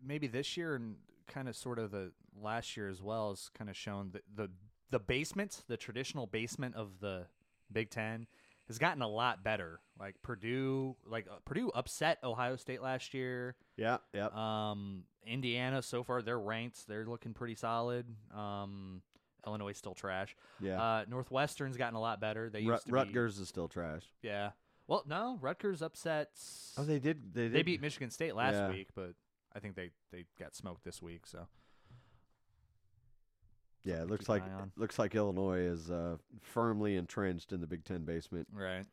maybe 0.03 0.27
this 0.27 0.55
year 0.55 0.75
and 0.75 0.95
kind 1.27 1.49
of 1.49 1.55
sort 1.55 1.79
of 1.79 1.91
the 1.91 2.11
last 2.41 2.77
year 2.77 2.89
as 2.89 3.01
well 3.01 3.29
has 3.29 3.49
kind 3.53 3.69
of 3.69 3.75
shown 3.75 4.11
that 4.13 4.23
the 4.33 4.49
the 4.91 4.99
basement, 4.99 5.63
the 5.67 5.77
traditional 5.77 6.27
basement 6.27 6.75
of 6.75 6.99
the 6.99 7.25
Big 7.71 7.89
Ten, 7.89 8.27
has 8.67 8.77
gotten 8.77 9.01
a 9.01 9.07
lot 9.07 9.43
better. 9.43 9.79
Like 9.99 10.15
Purdue, 10.21 10.95
like 11.05 11.27
uh, 11.29 11.35
Purdue 11.45 11.71
upset 11.73 12.19
Ohio 12.23 12.57
State 12.57 12.81
last 12.81 13.13
year. 13.13 13.55
Yeah, 13.77 13.97
yeah. 14.13 14.27
Um, 14.33 15.03
Indiana 15.25 15.81
so 15.81 16.03
far 16.03 16.21
they're 16.21 16.39
ranked. 16.39 16.87
They're 16.87 17.05
looking 17.05 17.33
pretty 17.33 17.55
solid. 17.55 18.05
Um, 18.35 19.01
Illinois 19.45 19.73
still 19.73 19.93
trash. 19.95 20.35
yeah. 20.59 20.81
Uh, 20.81 21.05
Northwestern's 21.09 21.77
gotten 21.77 21.95
a 21.95 21.99
lot 22.01 22.19
better. 22.21 22.49
They 22.49 22.63
Rut- 22.65 22.77
used 22.79 22.87
to 22.87 22.91
Rutgers 22.93 23.39
is 23.39 23.47
still 23.47 23.67
trash. 23.67 24.03
Yeah. 24.21 24.51
Well, 24.87 25.03
no, 25.07 25.37
Rutgers 25.41 25.81
upsets. 25.81 26.73
Oh, 26.77 26.83
they 26.83 26.99
did. 26.99 27.33
They, 27.33 27.47
They 27.47 27.61
beat 27.63 27.81
Michigan 27.81 28.09
State 28.11 28.35
last 28.35 28.55
Yeah. 28.55 28.69
week, 28.69 28.89
but 28.93 29.13
I 29.55 29.59
think 29.59 29.75
they, 29.75 29.89
they 30.11 30.25
got 30.39 30.53
smoked 30.55 30.83
this 30.83 31.01
week. 31.01 31.25
So 31.25 31.47
Yeah, 33.83 34.01
it 34.03 34.09
looks 34.09 34.27
an 34.27 34.33
like 34.35 34.43
eye 34.43 34.51
on. 34.53 34.71
looks 34.75 34.99
like 34.99 35.15
Illinois 35.15 35.59
is 35.61 35.89
uh, 35.89 36.17
firmly 36.41 36.95
entrenched 36.97 37.51
in 37.53 37.61
the 37.61 37.67
Big 37.67 37.83
Ten 37.83 38.03
basement. 38.05 38.47
right, 38.53 38.85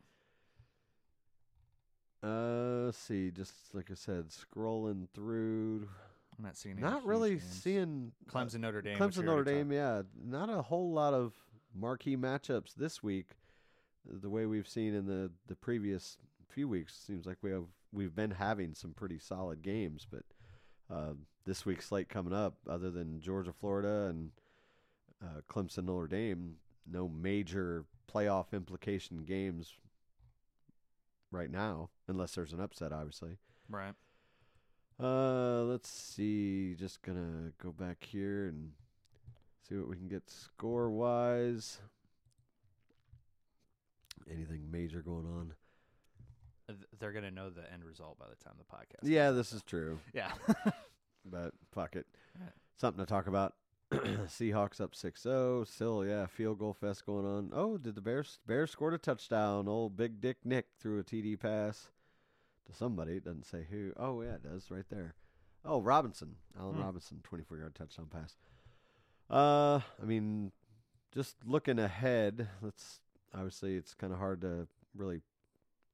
Uh, 2.22 2.84
let's 2.86 2.98
see, 2.98 3.30
just 3.30 3.52
like 3.74 3.90
I 3.90 3.94
said, 3.94 4.26
scrolling 4.30 5.08
through, 5.14 5.88
I'm 6.38 6.44
not 6.44 6.56
seeing. 6.56 6.78
not 6.80 7.04
really 7.04 7.30
games. 7.30 7.60
seeing 7.62 8.12
uh, 8.28 8.32
Clemson 8.32 8.60
Notre 8.60 8.80
Dame. 8.80 8.96
Clemson 8.96 9.24
Notre 9.24 9.44
Dame. 9.44 9.72
Yeah, 9.72 10.02
not 10.24 10.48
a 10.48 10.62
whole 10.62 10.92
lot 10.92 11.14
of 11.14 11.34
marquee 11.74 12.16
matchups 12.16 12.74
this 12.74 13.02
week. 13.02 13.30
The 14.06 14.30
way 14.30 14.46
we've 14.46 14.68
seen 14.68 14.94
in 14.94 15.06
the 15.06 15.30
the 15.48 15.56
previous 15.56 16.16
few 16.48 16.68
weeks 16.68 16.94
seems 17.06 17.26
like 17.26 17.38
we 17.42 17.50
have 17.50 17.66
we've 17.92 18.14
been 18.14 18.30
having 18.30 18.74
some 18.74 18.92
pretty 18.92 19.18
solid 19.18 19.62
games, 19.62 20.06
but 20.10 20.22
uh, 20.94 21.12
this 21.44 21.66
week's 21.66 21.86
slate 21.86 22.08
coming 22.08 22.32
up, 22.32 22.54
other 22.68 22.90
than 22.90 23.20
Georgia, 23.20 23.52
Florida, 23.52 24.06
and 24.08 24.30
uh, 25.22 25.40
Clemson 25.50 25.84
Notre 25.84 26.06
Dame, 26.06 26.54
no 26.90 27.08
major 27.08 27.84
playoff 28.12 28.52
implication 28.52 29.24
games 29.24 29.74
right 31.30 31.50
now, 31.50 31.90
unless 32.06 32.34
there's 32.34 32.52
an 32.52 32.60
upset, 32.60 32.92
obviously. 32.92 33.36
Right. 33.68 33.94
Uh, 35.00 35.62
let's 35.62 35.88
see. 35.88 36.74
Just 36.74 37.02
gonna 37.02 37.52
go 37.62 37.70
back 37.70 38.04
here 38.04 38.46
and 38.46 38.72
see 39.68 39.76
what 39.76 39.88
we 39.88 39.96
can 39.96 40.08
get 40.08 40.28
score 40.28 40.90
wise. 40.90 41.78
Anything 44.30 44.70
major 44.70 45.00
going 45.00 45.24
on? 45.26 45.54
Uh, 46.68 46.72
th- 46.72 46.86
They're 46.98 47.12
gonna 47.12 47.30
know 47.30 47.48
the 47.50 47.70
end 47.72 47.84
result 47.84 48.18
by 48.18 48.26
the 48.28 48.36
time 48.44 48.54
the 48.58 48.64
podcast. 48.76 49.08
Yeah, 49.10 49.30
this 49.30 49.52
is 49.52 49.62
true, 49.62 49.98
Yeah. 50.12 50.32
but 51.24 51.52
fuck 51.72 51.96
it. 51.96 52.06
Right. 52.38 52.50
Something 52.76 53.04
to 53.04 53.08
talk 53.08 53.26
about. 53.26 53.54
Seahawks 53.92 54.82
up 54.82 54.92
6-0. 54.94 55.66
Still, 55.66 56.04
yeah, 56.04 56.26
field 56.26 56.58
goal 56.58 56.74
fest 56.74 57.06
going 57.06 57.24
on. 57.24 57.50
Oh, 57.54 57.78
did 57.78 57.94
the 57.94 58.02
Bears 58.02 58.38
Bears 58.46 58.70
scored 58.70 58.92
a 58.92 58.98
touchdown? 58.98 59.66
Old 59.66 59.96
Big 59.96 60.20
Dick 60.20 60.38
Nick 60.44 60.66
threw 60.78 60.98
a 60.98 61.02
TD 61.04 61.40
pass 61.40 61.88
to 62.70 62.74
somebody. 62.76 63.14
It 63.14 63.24
doesn't 63.24 63.46
say 63.46 63.66
who. 63.70 63.92
Oh, 63.96 64.22
yeah, 64.22 64.34
it 64.34 64.42
does 64.42 64.70
right 64.70 64.84
there. 64.90 65.14
Oh, 65.64 65.80
Robinson. 65.80 66.36
Allen 66.58 66.76
Hmm. 66.76 66.82
Robinson, 66.82 67.20
24-yard 67.28 67.74
touchdown 67.74 68.06
pass. 68.10 68.36
Uh, 69.30 69.80
I 70.00 70.04
mean, 70.06 70.52
just 71.12 71.36
looking 71.44 71.78
ahead, 71.78 72.48
let's 72.62 73.00
obviously 73.34 73.76
it's 73.76 73.92
kind 73.94 74.12
of 74.12 74.18
hard 74.18 74.40
to 74.42 74.68
really 74.96 75.20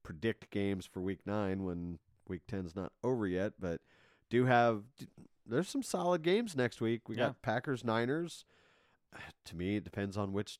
predict 0.03 0.51
games 0.51 0.85
for 0.85 1.01
week 1.01 1.19
9 1.25 1.63
when 1.63 1.99
week 2.27 2.41
10's 2.47 2.75
not 2.75 2.93
over 3.03 3.27
yet, 3.27 3.53
but 3.59 3.81
do 4.29 4.45
have 4.45 4.83
there's 5.45 5.67
some 5.69 5.83
solid 5.83 6.21
games 6.21 6.55
next 6.55 6.79
week. 6.81 7.09
We 7.09 7.15
Yeah. 7.17 7.27
got 7.27 7.41
Packers 7.41 7.83
Niners. 7.83 8.45
To 9.45 9.55
me, 9.55 9.75
it 9.77 9.83
depends 9.83 10.15
on 10.17 10.31
which 10.33 10.59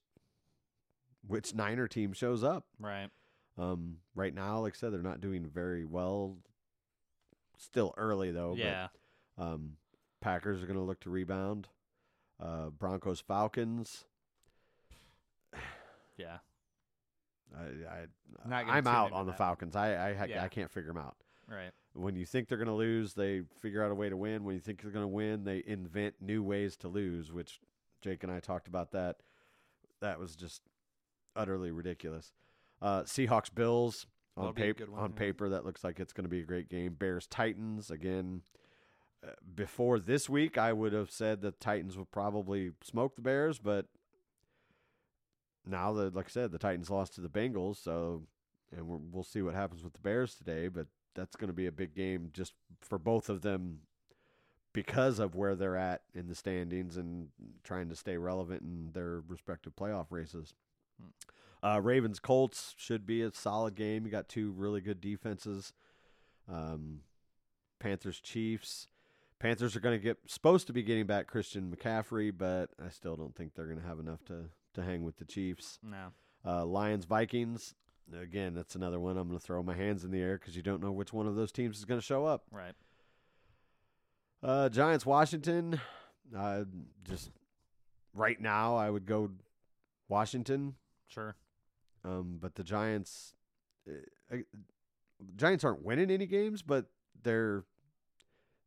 which 1.27 1.53
Niner 1.55 1.87
team 1.87 2.13
shows 2.13 2.43
up. 2.43 2.65
right. 2.79 3.09
Um, 3.57 3.97
right 4.15 4.33
now, 4.33 4.59
like 4.59 4.73
I 4.75 4.77
said, 4.77 4.93
they're 4.93 5.01
not 5.01 5.21
doing 5.21 5.45
very 5.45 5.85
well. 5.85 6.37
Still 7.57 7.93
early 7.97 8.31
though. 8.31 8.51
but, 8.51 8.57
yeah. 8.59 8.87
um, 9.37 9.77
Packers 10.21 10.61
are 10.61 10.65
going 10.65 10.77
to 10.79 10.83
look 10.83 10.99
to 11.01 11.09
rebound. 11.09 11.67
Uh, 12.41 12.69
Broncos 12.69 13.19
Falcons. 13.21 14.05
Yeah. 16.17 16.37
I, 17.53 18.05
I 18.49 18.61
I'm 18.77 18.87
out 18.87 19.11
on 19.11 19.25
the 19.25 19.33
that. 19.33 19.37
Falcons. 19.37 19.75
I 19.75 19.93
I, 19.93 20.09
I, 20.11 20.25
Yeah. 20.27 20.43
I 20.43 20.47
can't 20.47 20.71
figure 20.71 20.93
them 20.93 20.97
out. 21.01 21.17
Right. 21.47 21.71
when 21.93 22.15
you 22.15 22.25
think 22.25 22.47
they're 22.47 22.57
going 22.57 22.69
to 22.69 22.73
lose, 22.73 23.13
they 23.13 23.41
figure 23.61 23.83
out 23.83 23.91
a 23.91 23.95
way 23.95 24.09
to 24.09 24.17
win. 24.17 24.43
When 24.45 24.55
you 24.55 24.61
think 24.61 24.81
they're 24.81 24.91
going 24.91 25.03
to 25.03 25.07
win, 25.07 25.43
they 25.43 25.61
invent 25.67 26.15
new 26.21 26.41
ways 26.41 26.75
to 26.77 26.87
lose, 26.87 27.31
which 27.33 27.59
Jake 28.01 28.23
and 28.23 28.31
I 28.31 28.39
talked 28.39 28.67
about 28.67 28.91
that. 28.93 29.17
That 30.01 30.19
was 30.19 30.35
just 30.35 30.61
utterly 31.35 31.69
ridiculous. 31.71 32.31
Uh, 32.81 33.03
Seahawks 33.03 33.53
Bills 33.53 34.05
on 34.37 34.45
That'll 34.45 34.53
be 34.53 34.61
a 34.61 34.73
paper 34.73 34.95
on 34.95 35.11
yeah. 35.11 35.17
paper 35.17 35.49
that 35.49 35.65
looks 35.65 35.83
like 35.83 35.99
it's 35.99 36.13
going 36.13 36.25
to 36.25 36.29
be 36.29 36.41
a 36.41 36.45
great 36.45 36.69
game. 36.69 36.93
Bears 36.93 37.27
Titans 37.27 37.89
again. 37.89 38.41
Uh, 39.25 39.31
before 39.55 39.99
this 39.99 40.29
week, 40.29 40.57
I 40.57 40.73
would 40.73 40.93
have 40.93 41.09
said 41.09 41.41
the 41.41 41.51
Titans 41.51 41.97
would 41.97 42.11
probably 42.11 42.71
smoke 42.83 43.15
the 43.15 43.21
Bears, 43.21 43.59
but 43.59 43.87
now 45.65 45.93
that, 45.93 46.15
like 46.15 46.27
I 46.27 46.29
said, 46.29 46.51
the 46.51 46.59
Titans 46.59 46.89
lost 46.89 47.15
to 47.15 47.21
the 47.21 47.29
Bengals, 47.29 47.81
so 47.81 48.23
and 48.75 48.87
we're, 48.87 48.97
we'll 48.97 49.23
see 49.23 49.41
what 49.41 49.55
happens 49.55 49.83
with 49.83 49.93
the 49.93 49.99
Bears 49.99 50.35
today. 50.35 50.67
But 50.67 50.87
that's 51.15 51.35
going 51.35 51.47
to 51.47 51.53
be 51.53 51.65
a 51.65 51.71
big 51.71 51.95
game 51.95 52.29
just 52.33 52.53
for 52.81 52.99
both 52.99 53.29
of 53.29 53.41
them 53.41 53.79
because 54.73 55.19
of 55.19 55.35
where 55.35 55.55
they're 55.55 55.77
at 55.77 56.01
in 56.13 56.27
the 56.27 56.35
standings 56.35 56.97
and 56.97 57.29
trying 57.63 57.87
to 57.87 57.95
stay 57.95 58.17
relevant 58.17 58.61
in 58.61 58.91
their 58.91 59.21
respective 59.27 59.73
playoff 59.75 60.07
races. 60.09 60.53
Uh, 61.65 61.81
Ravens 61.81 62.19
Colts 62.19 62.75
should 62.77 63.07
be 63.07 63.23
a 63.23 63.31
solid 63.33 63.73
game. 63.73 64.05
You 64.05 64.11
got 64.11 64.29
two 64.29 64.51
really 64.51 64.81
good 64.81 65.01
defenses. 65.01 65.73
Um, 66.47 66.99
Panthers 67.79 68.19
Chiefs. 68.19 68.87
Panthers 69.39 69.75
are 69.75 69.79
going 69.79 69.97
to 69.97 70.03
get 70.03 70.17
supposed 70.27 70.67
to 70.67 70.73
be 70.73 70.83
getting 70.83 71.07
back 71.07 71.25
Christian 71.25 71.75
McCaffrey, 71.75 72.31
but 72.35 72.69
I 72.83 72.89
still 72.89 73.15
don't 73.15 73.35
think 73.35 73.55
they're 73.55 73.65
going 73.65 73.81
to 73.81 73.87
have 73.87 73.99
enough 73.99 74.23
to 74.25 74.49
to 74.75 74.83
hang 74.83 75.03
with 75.03 75.17
the 75.17 75.25
Chiefs. 75.25 75.79
No. 75.81 76.11
Uh, 76.45 76.65
Lions 76.65 77.05
Vikings. 77.05 77.73
Again, 78.15 78.53
that's 78.53 78.75
another 78.75 78.99
one 78.99 79.17
I'm 79.17 79.27
going 79.27 79.39
to 79.39 79.43
throw 79.43 79.63
my 79.63 79.73
hands 79.73 80.03
in 80.03 80.11
the 80.11 80.21
air 80.21 80.37
because 80.37 80.55
you 80.55 80.61
don't 80.61 80.83
know 80.83 80.91
which 80.91 81.13
one 81.13 81.25
of 81.25 81.35
those 81.35 81.51
teams 81.51 81.79
is 81.79 81.85
going 81.85 81.99
to 81.99 82.05
show 82.05 82.25
up. 82.25 82.43
Right. 82.51 82.73
Uh, 84.43 84.69
Giants 84.69 85.05
Washington. 85.05 85.79
Uh, 86.35 86.65
just 87.03 87.31
right 88.13 88.39
now, 88.39 88.75
I 88.75 88.91
would 88.91 89.07
go 89.07 89.31
Washington. 90.07 90.75
Sure. 91.07 91.35
Um, 92.05 92.37
but 92.39 92.55
the 92.55 92.63
Giants, 92.63 93.33
uh, 93.89 94.37
Giants 95.35 95.63
aren't 95.63 95.83
winning 95.83 96.11
any 96.11 96.27
games, 96.27 96.61
but 96.61 96.85
they're 97.23 97.63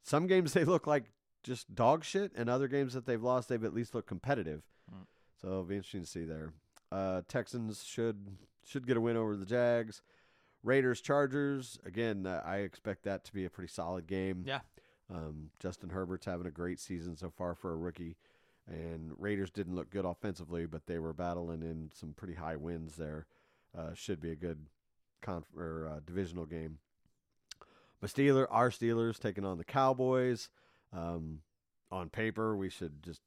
some 0.03 0.26
games 0.26 0.53
they 0.55 0.64
look 0.64 0.86
like 0.86 1.05
just 1.43 1.74
dog 1.74 2.05
shit, 2.05 2.32
and 2.34 2.51
other 2.51 2.68
games 2.68 2.95
that 2.95 3.07
they've 3.07 3.22
lost, 3.22 3.49
they've 3.49 3.64
at 3.64 3.74
least 3.74 3.95
looked 3.95 4.09
competitive. 4.09 4.62
Mm. 4.93 5.07
So 5.41 5.49
it'll 5.49 5.64
be 5.64 5.76
interesting 5.76 6.03
to 6.03 6.07
see 6.07 6.24
there. 6.24 6.53
Uh, 6.91 7.22
Texans 7.28 7.84
should 7.84 8.36
should 8.64 8.86
get 8.86 8.97
a 8.97 9.01
win 9.01 9.16
over 9.16 9.36
the 9.36 9.47
Jags. 9.47 10.03
Raiders 10.62 11.01
Chargers 11.01 11.78
again. 11.84 12.26
Uh, 12.26 12.43
I 12.45 12.59
expect 12.59 13.05
that 13.05 13.24
to 13.26 13.32
be 13.32 13.45
a 13.45 13.51
pretty 13.51 13.70
solid 13.70 14.07
game. 14.07 14.43
Yeah. 14.47 14.61
Um, 15.11 15.51
Justin 15.59 15.91
Herbert's 15.91 16.26
having 16.26 16.47
a 16.47 16.51
great 16.51 16.80
season 16.80 17.16
so 17.16 17.30
far 17.30 17.55
for 17.55 17.72
a 17.72 17.76
rookie, 17.76 18.16
and 18.69 19.12
Raiders 19.19 19.51
didn't 19.51 19.75
look 19.75 19.91
good 19.91 20.05
offensively, 20.05 20.66
but 20.66 20.87
they 20.87 20.99
were 20.99 21.12
battling 21.12 21.62
in 21.62 21.91
some 21.95 22.12
pretty 22.12 22.35
high 22.35 22.57
wins 22.57 22.97
there. 22.97 23.27
Uh, 23.77 23.95
should 23.95 24.21
be 24.21 24.31
a 24.31 24.37
good 24.37 24.66
conf- 25.23 25.55
or 25.57 25.89
uh, 25.91 26.01
divisional 26.05 26.47
game. 26.47 26.79
But 28.01 28.11
Steeler, 28.11 28.47
our 28.51 28.71
Steelers 28.71 29.19
taking 29.19 29.45
on 29.45 29.59
the 29.59 29.64
Cowboys. 29.64 30.49
Um, 30.93 31.41
on 31.91 32.09
paper, 32.09 32.57
we 32.57 32.71
should 32.71 33.03
just 33.03 33.21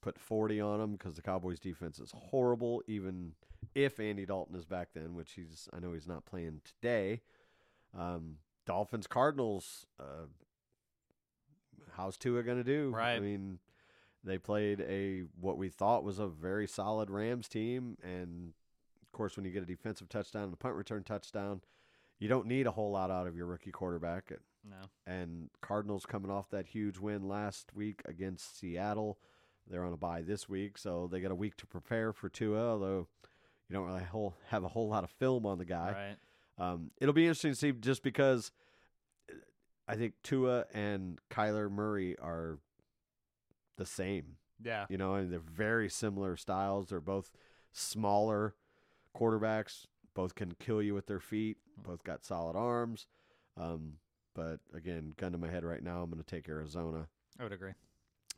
put 0.00 0.18
40 0.18 0.60
on 0.60 0.80
them 0.80 0.92
because 0.92 1.16
the 1.16 1.22
Cowboys 1.22 1.60
defense 1.60 1.98
is 1.98 2.12
horrible, 2.14 2.82
even 2.86 3.32
if 3.74 4.00
Andy 4.00 4.26
Dalton 4.26 4.56
is 4.56 4.64
back 4.64 4.88
then, 4.94 5.14
which 5.14 5.32
he's, 5.32 5.68
I 5.72 5.78
know 5.78 5.92
he's 5.92 6.08
not 6.08 6.26
playing 6.26 6.60
today. 6.64 7.20
Um, 7.96 8.36
Dolphins, 8.66 9.06
Cardinals, 9.06 9.86
uh, 10.00 10.26
how's 11.96 12.16
Tua 12.16 12.42
going 12.42 12.58
to 12.58 12.64
do? 12.64 12.90
Right. 12.94 13.16
I 13.16 13.20
mean, 13.20 13.58
they 14.24 14.38
played 14.38 14.80
a, 14.80 15.22
what 15.40 15.58
we 15.58 15.68
thought 15.68 16.04
was 16.04 16.18
a 16.18 16.26
very 16.26 16.66
solid 16.66 17.10
Rams 17.10 17.48
team. 17.48 17.96
And 18.02 18.52
of 19.02 19.12
course, 19.12 19.36
when 19.36 19.44
you 19.44 19.50
get 19.52 19.62
a 19.62 19.66
defensive 19.66 20.08
touchdown 20.08 20.44
and 20.44 20.52
a 20.54 20.56
punt 20.56 20.74
return 20.74 21.02
touchdown, 21.02 21.60
you 22.18 22.28
don't 22.28 22.46
need 22.46 22.66
a 22.66 22.70
whole 22.70 22.92
lot 22.92 23.10
out 23.10 23.26
of 23.26 23.34
your 23.36 23.46
rookie 23.46 23.72
quarterback 23.72 24.32
No. 24.68 24.76
and 25.06 25.50
Cardinals 25.60 26.06
coming 26.06 26.30
off 26.30 26.48
that 26.50 26.66
huge 26.66 26.98
win 26.98 27.26
last 27.26 27.74
week 27.74 28.00
against 28.04 28.58
Seattle. 28.58 29.18
They're 29.68 29.84
on 29.84 29.92
a 29.92 29.96
bye 29.96 30.22
this 30.22 30.48
week, 30.48 30.78
so 30.78 31.08
they 31.10 31.20
got 31.20 31.30
a 31.32 31.36
week 31.36 31.56
to 31.58 31.66
prepare 31.66 32.12
for 32.12 32.28
Tua. 32.28 32.70
Although 32.72 33.08
you 33.68 33.74
don't 33.74 33.86
really 33.86 34.04
whole, 34.04 34.34
have 34.48 34.62
a 34.64 34.68
whole 34.68 34.88
lot 34.88 35.02
of 35.04 35.10
film 35.10 35.46
on 35.46 35.58
the 35.58 35.64
guy. 35.64 36.16
Right. 36.58 36.64
Um, 36.64 36.90
it'll 37.00 37.14
be 37.14 37.24
interesting 37.24 37.52
to 37.52 37.56
see 37.56 37.72
just 37.72 38.02
because 38.02 38.52
uh, 39.30 39.34
I 39.88 39.96
think 39.96 40.14
Tua 40.22 40.66
and 40.72 41.18
Kyler 41.30 41.70
Murray 41.70 42.16
are 42.18 42.58
the 43.82 43.86
same. 43.86 44.36
Yeah. 44.62 44.86
You 44.88 44.96
know, 44.96 45.14
and 45.14 45.32
they're 45.32 45.40
very 45.40 45.88
similar 45.88 46.36
styles. 46.36 46.88
They're 46.88 47.00
both 47.00 47.32
smaller 47.72 48.54
quarterbacks. 49.16 49.86
Both 50.14 50.34
can 50.36 50.52
kill 50.60 50.80
you 50.80 50.94
with 50.94 51.06
their 51.06 51.18
feet. 51.18 51.56
Both 51.84 52.04
got 52.04 52.24
solid 52.24 52.54
arms. 52.54 53.06
Um, 53.60 53.94
but 54.34 54.60
again, 54.72 55.14
gun 55.16 55.32
to 55.32 55.38
my 55.38 55.48
head 55.48 55.64
right 55.64 55.82
now, 55.82 56.02
I'm 56.02 56.10
going 56.10 56.22
to 56.22 56.30
take 56.30 56.48
Arizona. 56.48 57.08
I 57.40 57.42
would 57.42 57.52
agree. 57.52 57.72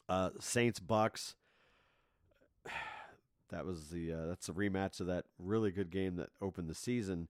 Uh, 0.08 0.30
Saints 0.40 0.80
Bucks. 0.80 1.36
That 3.50 3.66
was 3.66 3.90
the 3.90 4.12
uh, 4.12 4.26
that's 4.26 4.46
the 4.46 4.52
rematch 4.52 4.98
of 5.00 5.06
that 5.06 5.26
really 5.38 5.70
good 5.70 5.90
game 5.90 6.16
that 6.16 6.30
opened 6.40 6.68
the 6.68 6.74
season. 6.74 7.28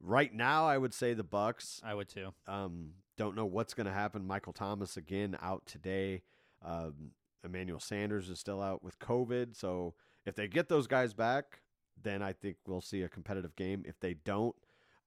Right 0.00 0.34
now, 0.34 0.66
I 0.66 0.78
would 0.78 0.92
say 0.92 1.12
the 1.14 1.22
Bucks. 1.22 1.80
I 1.84 1.94
would 1.94 2.08
too. 2.08 2.32
Um, 2.48 2.94
don't 3.16 3.36
know 3.36 3.44
what's 3.44 3.74
going 3.74 3.86
to 3.86 3.92
happen. 3.92 4.26
Michael 4.26 4.54
Thomas 4.54 4.96
again 4.96 5.36
out 5.40 5.66
today. 5.66 6.22
Um, 6.64 7.12
Emmanuel 7.44 7.80
Sanders 7.80 8.28
is 8.28 8.38
still 8.38 8.60
out 8.62 8.82
with 8.82 8.98
COVID. 8.98 9.56
So 9.56 9.94
if 10.26 10.34
they 10.34 10.48
get 10.48 10.68
those 10.68 10.86
guys 10.86 11.14
back, 11.14 11.60
then 12.02 12.22
I 12.22 12.32
think 12.32 12.56
we'll 12.66 12.80
see 12.80 13.02
a 13.02 13.08
competitive 13.08 13.56
game. 13.56 13.82
If 13.86 13.98
they 14.00 14.14
don't, 14.14 14.54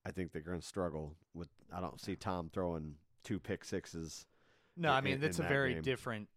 I 0.05 0.11
think 0.11 0.31
they're 0.31 0.41
going 0.41 0.59
to 0.59 0.65
struggle. 0.65 1.15
With 1.33 1.49
I 1.73 1.79
don't 1.79 1.99
see 2.01 2.15
Tom 2.15 2.49
throwing 2.53 2.95
two 3.23 3.39
pick 3.39 3.63
sixes. 3.65 4.25
No, 4.75 4.89
in- 4.89 4.95
I 4.95 5.01
mean 5.01 5.23
it's 5.23 5.39
a 5.39 5.43
that 5.43 5.49
very 5.49 5.73
game. 5.75 5.83
different 5.83 6.29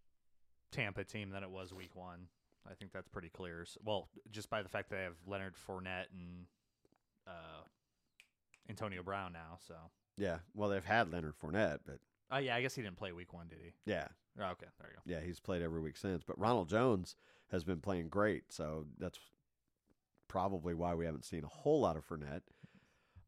Tampa 0.71 1.03
team 1.03 1.29
than 1.31 1.43
it 1.43 1.49
was 1.49 1.73
week 1.73 1.95
one. 1.95 2.27
I 2.69 2.73
think 2.73 2.91
that's 2.91 3.07
pretty 3.07 3.29
clear. 3.29 3.65
Well, 3.83 4.09
just 4.31 4.49
by 4.49 4.61
the 4.61 4.69
fact 4.69 4.89
that 4.89 4.97
they 4.97 5.03
have 5.03 5.15
Leonard 5.25 5.55
Fournette 5.55 6.07
and 6.13 6.45
uh, 7.25 7.61
Antonio 8.69 9.01
Brown 9.03 9.31
now. 9.33 9.57
So, 9.67 9.75
Yeah, 10.17 10.39
well 10.53 10.69
they've 10.69 10.83
had 10.83 11.11
Leonard 11.11 11.35
Fournette, 11.41 11.79
but 11.85 11.99
oh 12.31 12.37
yeah, 12.37 12.55
I 12.55 12.61
guess 12.61 12.75
he 12.75 12.81
didn't 12.81 12.97
play 12.97 13.11
week 13.11 13.33
one, 13.33 13.47
did 13.47 13.59
he? 13.63 13.73
yeah, 13.85 14.07
Oh, 14.39 14.45
okay, 14.51 14.67
there 14.79 14.89
you 14.91 14.95
go. 14.95 15.01
yeah, 15.05 15.25
he's 15.25 15.39
played 15.39 15.61
every 15.61 15.81
week 15.81 15.97
since. 15.97 16.23
But 16.23 16.37
Ronald 16.39 16.69
Jones 16.69 17.15
has 17.51 17.63
been 17.63 17.79
playing 17.81 18.09
great, 18.09 18.51
so 18.51 18.85
that's 18.99 19.19
probably 20.27 20.73
why 20.73 20.93
we 20.93 21.05
haven't 21.05 21.25
seen 21.25 21.43
a 21.43 21.47
whole 21.47 21.81
lot 21.81 21.95
of 21.97 22.07
Fournette. 22.07 22.41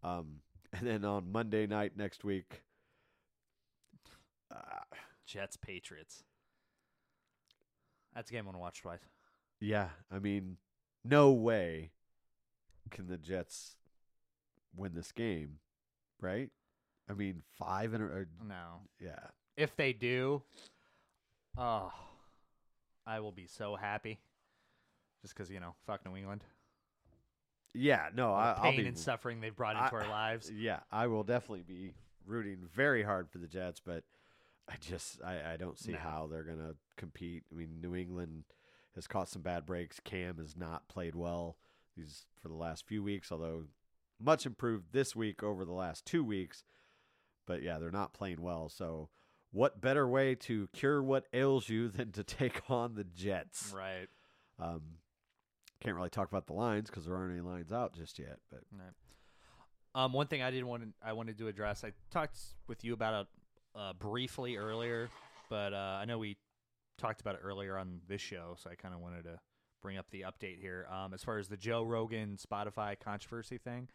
Um, 0.03 0.41
and 0.73 0.85
then 0.87 1.03
on 1.05 1.31
Monday 1.31 1.65
night 1.65 1.93
next 1.97 2.23
week, 2.23 2.61
uh, 4.51 4.83
Jets 5.25 5.57
Patriots. 5.57 6.23
That's 8.15 8.29
a 8.29 8.33
game 8.33 8.43
I 8.43 8.47
want 8.47 8.55
to 8.55 8.59
watch 8.59 8.81
twice. 8.81 8.99
yeah, 9.59 9.89
I 10.11 10.19
mean, 10.19 10.57
no 11.05 11.31
way 11.31 11.91
can 12.89 13.07
the 13.07 13.17
Jets 13.17 13.75
win 14.75 14.93
this 14.95 15.11
game, 15.11 15.59
right? 16.19 16.49
I 17.09 17.13
mean, 17.13 17.41
five 17.57 17.93
and 17.93 18.03
or, 18.03 18.27
No, 18.47 18.81
yeah, 18.99 19.19
if 19.57 19.75
they 19.75 19.93
do, 19.93 20.43
oh, 21.57 21.91
I 23.05 23.19
will 23.19 23.31
be 23.31 23.47
so 23.47 23.75
happy. 23.75 24.19
Just 25.21 25.33
because 25.35 25.49
you 25.49 25.59
know, 25.59 25.73
fuck 25.85 26.05
New 26.05 26.15
England. 26.15 26.43
yeah. 27.73 28.09
No, 28.15 28.33
I, 28.33 28.57
pain 28.61 28.77
be 28.77 28.87
and 28.87 28.97
suffering 28.97 29.41
they've 29.41 29.55
brought 29.55 29.75
I- 29.75 29.85
into 29.85 29.95
our 29.95 30.07
lives. 30.09 30.51
Yeah, 30.55 30.79
I 30.91 31.07
will 31.07 31.23
definitely 31.23 31.63
be 31.67 31.93
rooting 32.25 32.59
very 32.73 33.03
hard 33.03 33.29
for 33.29 33.37
the 33.39 33.47
Jets, 33.47 33.81
but 33.83 34.03
I 34.69 34.75
just 34.79 35.21
I, 35.23 35.53
I 35.53 35.57
don't 35.57 35.79
see 35.79 35.93
No. 35.93 35.97
how 35.99 36.27
they're 36.31 36.43
gonna 36.43 36.75
compete. 36.95 37.43
I 37.51 37.55
mean, 37.55 37.81
New 37.81 37.95
England 37.95 38.43
has 38.95 39.07
caught 39.07 39.29
some 39.29 39.41
bad 39.41 39.65
breaks. 39.65 39.99
Cam 40.03 40.37
has 40.37 40.55
not 40.55 40.87
played 40.87 41.15
well 41.15 41.57
these 41.97 42.25
for 42.41 42.47
the 42.49 42.55
last 42.55 42.85
few 42.87 43.03
weeks, 43.03 43.31
although 43.31 43.63
much 44.21 44.45
improved 44.45 44.85
this 44.91 45.15
week 45.15 45.41
over 45.43 45.65
the 45.65 45.73
last 45.73 46.05
two 46.05 46.23
weeks. 46.23 46.63
But 47.49 47.63
yeah, 47.63 47.79
they're 47.79 47.89
not 47.89 48.13
playing 48.13 48.41
well. 48.41 48.69
So 48.69 49.09
what 49.51 49.81
better 49.81 50.07
way 50.07 50.35
to 50.35 50.69
cure 50.71 51.01
what 51.01 51.25
ails 51.33 51.67
you 51.67 51.89
than 51.89 52.11
to 52.11 52.23
take 52.23 52.61
on 52.69 52.93
the 52.93 53.03
Jets? 53.03 53.73
Right. 53.75 54.07
Um, 54.59 54.81
can't 55.81 55.95
really 55.95 56.11
talk 56.11 56.27
about 56.29 56.45
the 56.45 56.53
lines 56.53 56.91
because 56.91 57.05
there 57.05 57.15
aren't 57.15 57.31
any 57.31 57.41
lines 57.41 57.71
out 57.71 57.95
just 57.95 58.19
yet. 58.19 58.37
But 58.51 58.61
Right. 58.71 58.93
Um, 59.95 60.13
one 60.13 60.27
thing 60.27 60.43
I 60.43 60.51
didn't 60.51 60.67
want 60.67 60.83
to, 60.83 60.89
I 61.03 61.13
wanted 61.13 61.39
to 61.39 61.47
address. 61.47 61.83
I 61.83 61.93
talked 62.11 62.37
with 62.67 62.83
you 62.83 62.93
about 62.93 63.21
it 63.21 63.27
uh, 63.75 63.93
briefly 63.93 64.55
earlier, 64.55 65.09
but 65.49 65.73
uh, 65.73 65.97
I 65.99 66.05
know 66.05 66.19
we 66.19 66.37
talked 66.99 67.19
about 67.21 67.33
it 67.33 67.41
earlier 67.43 67.75
on 67.75 68.01
this 68.07 68.21
show, 68.21 68.55
so 68.59 68.69
I 68.69 68.75
kind 68.75 68.93
of 68.93 68.99
wanted 68.99 69.23
to 69.23 69.39
bring 69.81 69.97
up 69.97 70.05
the 70.11 70.25
update 70.27 70.61
here. 70.61 70.85
Um, 70.91 71.15
as 71.15 71.23
far 71.23 71.39
as 71.39 71.47
the 71.47 71.57
Joe 71.57 71.81
Rogan 71.81 72.37
Spotify 72.37 72.99
controversy 72.99 73.57
thing, 73.57 73.89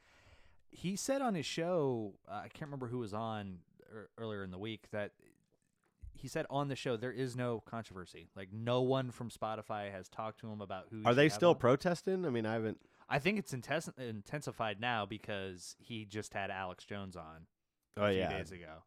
he 0.75 0.97
said 0.97 1.23
on 1.23 1.35
his 1.35 1.47
show, 1.47 2.15
uh, 2.29 2.35
I 2.45 2.49
can't 2.49 2.63
remember 2.69 2.89
who 2.89 2.99
was 2.99 3.15
on 3.15 3.59
er, 3.93 4.11
earlier 4.19 4.43
in 4.43 4.51
the 4.51 4.59
week 4.59 4.91
that 4.93 5.13
he 6.13 6.29
said 6.29 6.47
on 6.51 6.69
the 6.69 6.77
show 6.77 6.97
there 6.97 7.13
is 7.13 7.37
no 7.37 7.63
controversy. 7.65 8.29
Like 8.37 8.49
no 8.53 8.83
one 8.83 9.11
from 9.11 9.31
Spotify 9.31 9.91
has 9.91 10.09
talked 10.09 10.41
to 10.41 10.49
him 10.49 10.61
about 10.61 10.87
who. 10.91 11.03
are 11.05 11.15
they 11.15 11.29
still 11.29 11.51
on. 11.51 11.57
protesting? 11.57 12.27
I 12.27 12.31
mean, 12.31 12.45
I 12.47 12.55
haven't. 12.55 12.79
I 13.09 13.19
think 13.19 13.39
it's 13.39 13.53
intense- 13.53 13.91
intensified 13.99 14.81
now 14.81 15.07
because 15.07 15.77
he 15.79 16.05
just 16.05 16.33
had 16.35 16.51
Alex 16.51 16.85
Jones 16.85 17.17
on 17.17 17.47
Oh 17.97 18.07
a 18.07 18.09
few 18.11 18.19
yeah, 18.19 18.37
days 18.39 18.51
ago. 18.51 18.83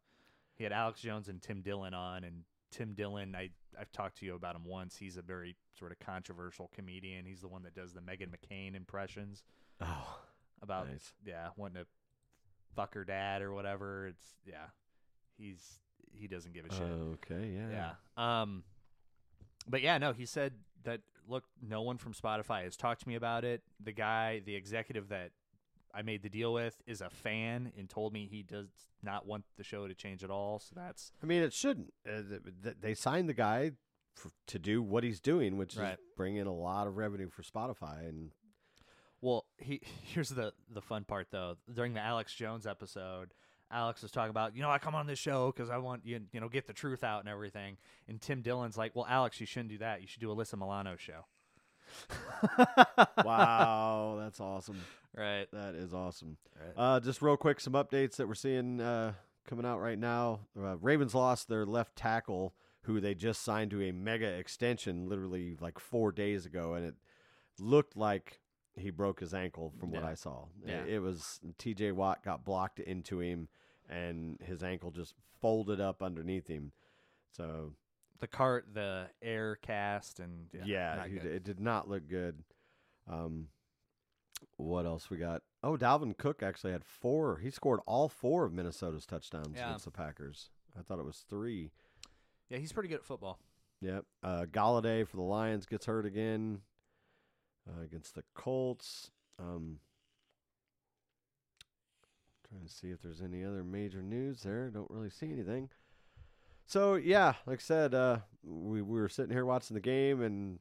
He 0.56 0.64
had 0.64 0.72
Alex 0.72 1.00
Jones 1.00 1.28
and 1.28 1.40
Tim 1.40 1.62
Dillon 1.62 1.94
on, 1.94 2.24
and 2.24 2.42
Tim 2.70 2.94
Dillon, 2.94 3.34
I 3.34 3.50
I've 3.80 3.92
talked 3.92 4.18
to 4.18 4.26
you 4.26 4.34
about 4.34 4.56
him 4.56 4.64
once. 4.64 4.96
He's 4.96 5.16
a 5.16 5.22
very 5.22 5.54
sort 5.78 5.92
of 5.92 6.00
controversial 6.00 6.68
comedian. 6.74 7.24
He's 7.24 7.40
the 7.40 7.48
one 7.48 7.62
that 7.62 7.74
does 7.74 7.92
the 7.92 8.00
Meghan 8.00 8.28
McCain 8.30 8.74
impressions 8.74 9.44
Oh, 9.80 10.18
about 10.62 10.88
nice. 10.88 11.12
yeah 11.24 11.48
wanting 11.56 11.82
to 11.82 11.86
fuck 12.74 12.94
her 12.94 13.04
dad 13.04 13.42
or 13.42 13.52
whatever. 13.52 14.06
It's 14.08 14.24
yeah, 14.46 14.66
he's 15.36 15.80
he 16.12 16.26
doesn't 16.28 16.52
give 16.54 16.64
a 16.66 16.72
shit. 16.74 16.82
Okay, 16.82 17.52
yeah. 17.54 17.92
Yeah. 18.16 18.40
Um 18.42 18.62
but 19.68 19.82
yeah, 19.82 19.98
no, 19.98 20.12
he 20.12 20.26
said 20.26 20.54
that 20.84 21.00
look, 21.26 21.44
no 21.62 21.82
one 21.82 21.98
from 21.98 22.12
Spotify 22.14 22.64
has 22.64 22.76
talked 22.76 23.02
to 23.02 23.08
me 23.08 23.14
about 23.14 23.44
it. 23.44 23.62
The 23.82 23.92
guy, 23.92 24.40
the 24.44 24.54
executive 24.54 25.08
that 25.08 25.30
I 25.94 26.02
made 26.02 26.22
the 26.22 26.28
deal 26.30 26.52
with 26.52 26.76
is 26.86 27.00
a 27.00 27.10
fan 27.10 27.72
and 27.76 27.88
told 27.88 28.12
me 28.12 28.26
he 28.30 28.42
does 28.42 28.68
not 29.02 29.26
want 29.26 29.44
the 29.56 29.64
show 29.64 29.88
to 29.88 29.94
change 29.94 30.22
at 30.24 30.30
all. 30.30 30.58
So 30.60 30.74
that's 30.76 31.12
I 31.22 31.26
mean, 31.26 31.42
it 31.42 31.52
shouldn't. 31.52 31.92
Uh, 32.06 32.22
th- 32.28 32.42
th- 32.62 32.76
they 32.80 32.94
signed 32.94 33.28
the 33.28 33.34
guy 33.34 33.72
f- 34.16 34.32
to 34.48 34.58
do 34.58 34.82
what 34.82 35.02
he's 35.04 35.20
doing, 35.20 35.56
which 35.56 35.76
Right. 35.76 35.94
is 35.94 35.98
bring 36.16 36.36
in 36.36 36.46
a 36.46 36.52
lot 36.54 36.86
of 36.86 36.96
revenue 36.96 37.28
for 37.30 37.42
Spotify. 37.42 38.08
And 38.08 38.32
Well, 39.20 39.44
he 39.56 39.80
here's 40.02 40.30
the 40.30 40.52
the 40.70 40.82
fun 40.82 41.04
part 41.04 41.28
though. 41.30 41.56
During 41.72 41.94
the 41.94 42.00
Alex 42.00 42.34
Jones 42.34 42.66
episode, 42.66 43.32
Alex 43.70 44.02
was 44.02 44.10
talking 44.10 44.30
about, 44.30 44.56
you 44.56 44.62
know, 44.62 44.70
I 44.70 44.78
come 44.78 44.94
on 44.94 45.06
this 45.06 45.18
show 45.18 45.52
because 45.54 45.70
I 45.70 45.78
want 45.78 46.04
you, 46.04 46.20
you 46.32 46.40
know, 46.40 46.48
get 46.48 46.66
the 46.66 46.72
truth 46.72 47.04
out 47.04 47.20
and 47.20 47.28
everything. 47.28 47.76
And 48.08 48.20
Tim 48.20 48.42
Dillon's 48.42 48.78
like, 48.78 48.96
well, 48.96 49.06
Alex, 49.08 49.40
you 49.40 49.46
shouldn't 49.46 49.70
do 49.70 49.78
that. 49.78 50.00
You 50.00 50.06
should 50.06 50.20
do 50.20 50.28
Alyssa 50.28 50.58
Milano 50.58 50.96
show. 50.96 51.26
wow, 53.24 54.16
that's 54.20 54.40
awesome. 54.40 54.80
Right. 55.14 55.46
That 55.52 55.74
is 55.74 55.92
awesome. 55.92 56.36
Right. 56.58 56.72
Uh, 56.76 57.00
just 57.00 57.22
real 57.22 57.36
quick, 57.36 57.60
some 57.60 57.72
updates 57.74 58.16
that 58.16 58.28
we're 58.28 58.34
seeing 58.34 58.80
uh, 58.80 59.14
coming 59.48 59.66
out 59.66 59.80
right 59.80 59.98
now. 59.98 60.40
Uh, 60.58 60.76
Ravens 60.78 61.14
lost 61.14 61.48
their 61.48 61.66
left 61.66 61.96
tackle, 61.96 62.54
who 62.82 63.00
they 63.00 63.14
just 63.14 63.42
signed 63.42 63.70
to 63.72 63.82
a 63.82 63.92
mega 63.92 64.28
extension, 64.28 65.08
literally 65.08 65.56
like 65.60 65.78
four 65.78 66.12
days 66.12 66.46
ago, 66.46 66.74
and 66.74 66.86
it 66.86 66.94
looked 67.58 67.96
like 67.96 68.40
he 68.80 68.90
broke 68.90 69.20
his 69.20 69.34
ankle 69.34 69.72
from 69.78 69.90
what 69.90 70.02
Yeah. 70.02 70.08
I 70.10 70.14
saw. 70.14 70.46
Yeah. 70.64 70.84
It 70.84 71.00
was 71.00 71.40
T.J. 71.58 71.92
Watt 71.92 72.22
got 72.24 72.44
blocked 72.44 72.78
into 72.80 73.20
him, 73.20 73.48
and 73.88 74.38
his 74.42 74.62
ankle 74.62 74.90
just 74.90 75.14
folded 75.40 75.80
up 75.80 76.02
underneath 76.02 76.46
him. 76.46 76.72
So 77.30 77.74
The 78.20 78.26
cart, 78.26 78.74
the 78.74 79.10
air 79.22 79.56
cast, 79.56 80.18
and 80.20 80.48
yeah, 80.52 80.64
yeah, 80.64 81.06
he- 81.06 81.16
it 81.18 81.44
did 81.44 81.60
not 81.60 81.88
look 81.88 82.08
good. 82.08 82.42
Um, 83.06 83.48
what 84.56 84.86
else 84.86 85.08
we 85.10 85.16
got? 85.18 85.42
Oh, 85.62 85.76
Dalvin 85.76 86.16
Cook 86.16 86.42
actually 86.42 86.72
had 86.72 86.84
four. 86.84 87.38
He 87.38 87.50
scored 87.50 87.80
all 87.86 88.08
four 88.08 88.44
of 88.44 88.52
Minnesota's 88.52 89.06
touchdowns 89.06 89.56
Yeah. 89.56 89.68
against 89.68 89.84
the 89.84 89.90
Packers. 89.90 90.50
I 90.78 90.82
thought 90.82 90.98
it 90.98 91.04
was 91.04 91.20
three. 91.28 91.70
yeah, 92.48 92.58
he's 92.58 92.72
pretty 92.72 92.88
good 92.88 93.00
at 93.00 93.04
football. 93.04 93.38
Yep. 93.80 94.04
Uh, 94.22 94.46
Golladay 94.46 95.06
for 95.06 95.16
the 95.16 95.22
Lions 95.22 95.66
gets 95.66 95.86
hurt 95.86 96.06
again 96.06 96.62
uh, 97.68 97.82
against 97.82 98.14
the 98.14 98.24
Colts. 98.34 99.10
Um, 99.38 99.78
trying 102.48 102.64
to 102.64 102.72
see 102.72 102.88
if 102.88 103.02
there's 103.02 103.20
any 103.20 103.44
other 103.44 103.62
major 103.62 104.02
news 104.02 104.42
there. 104.42 104.70
Don't 104.70 104.90
really 104.90 105.10
see 105.10 105.30
anything. 105.30 105.68
So 106.64 106.94
yeah, 106.94 107.34
like 107.46 107.58
I 107.58 107.62
said, 107.62 107.94
uh, 107.94 108.18
we 108.42 108.82
we 108.82 109.00
were 109.00 109.08
sitting 109.08 109.32
here 109.32 109.44
watching 109.44 109.74
the 109.74 109.80
game 109.80 110.22
and 110.22 110.58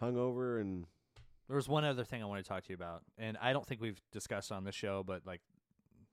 hungover 0.00 0.60
and 0.60 0.86
There 1.48 1.56
was 1.56 1.68
one 1.68 1.84
other 1.84 2.04
thing 2.04 2.22
I 2.22 2.26
want 2.26 2.42
to 2.42 2.48
talk 2.48 2.64
to 2.64 2.70
you 2.70 2.74
about, 2.74 3.02
and 3.18 3.36
I 3.40 3.52
don't 3.52 3.66
think 3.66 3.80
we've 3.80 4.00
discussed 4.10 4.50
on 4.52 4.64
this 4.64 4.74
show, 4.74 5.02
but 5.06 5.26
like, 5.26 5.40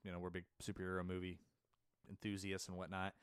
you 0.04 0.12
know, 0.12 0.20
we're 0.20 0.30
big 0.30 0.46
superhero 0.62 1.06
movie 1.06 1.40
enthusiasts 2.10 2.68
and 2.68 2.76
whatnot. 2.76 3.14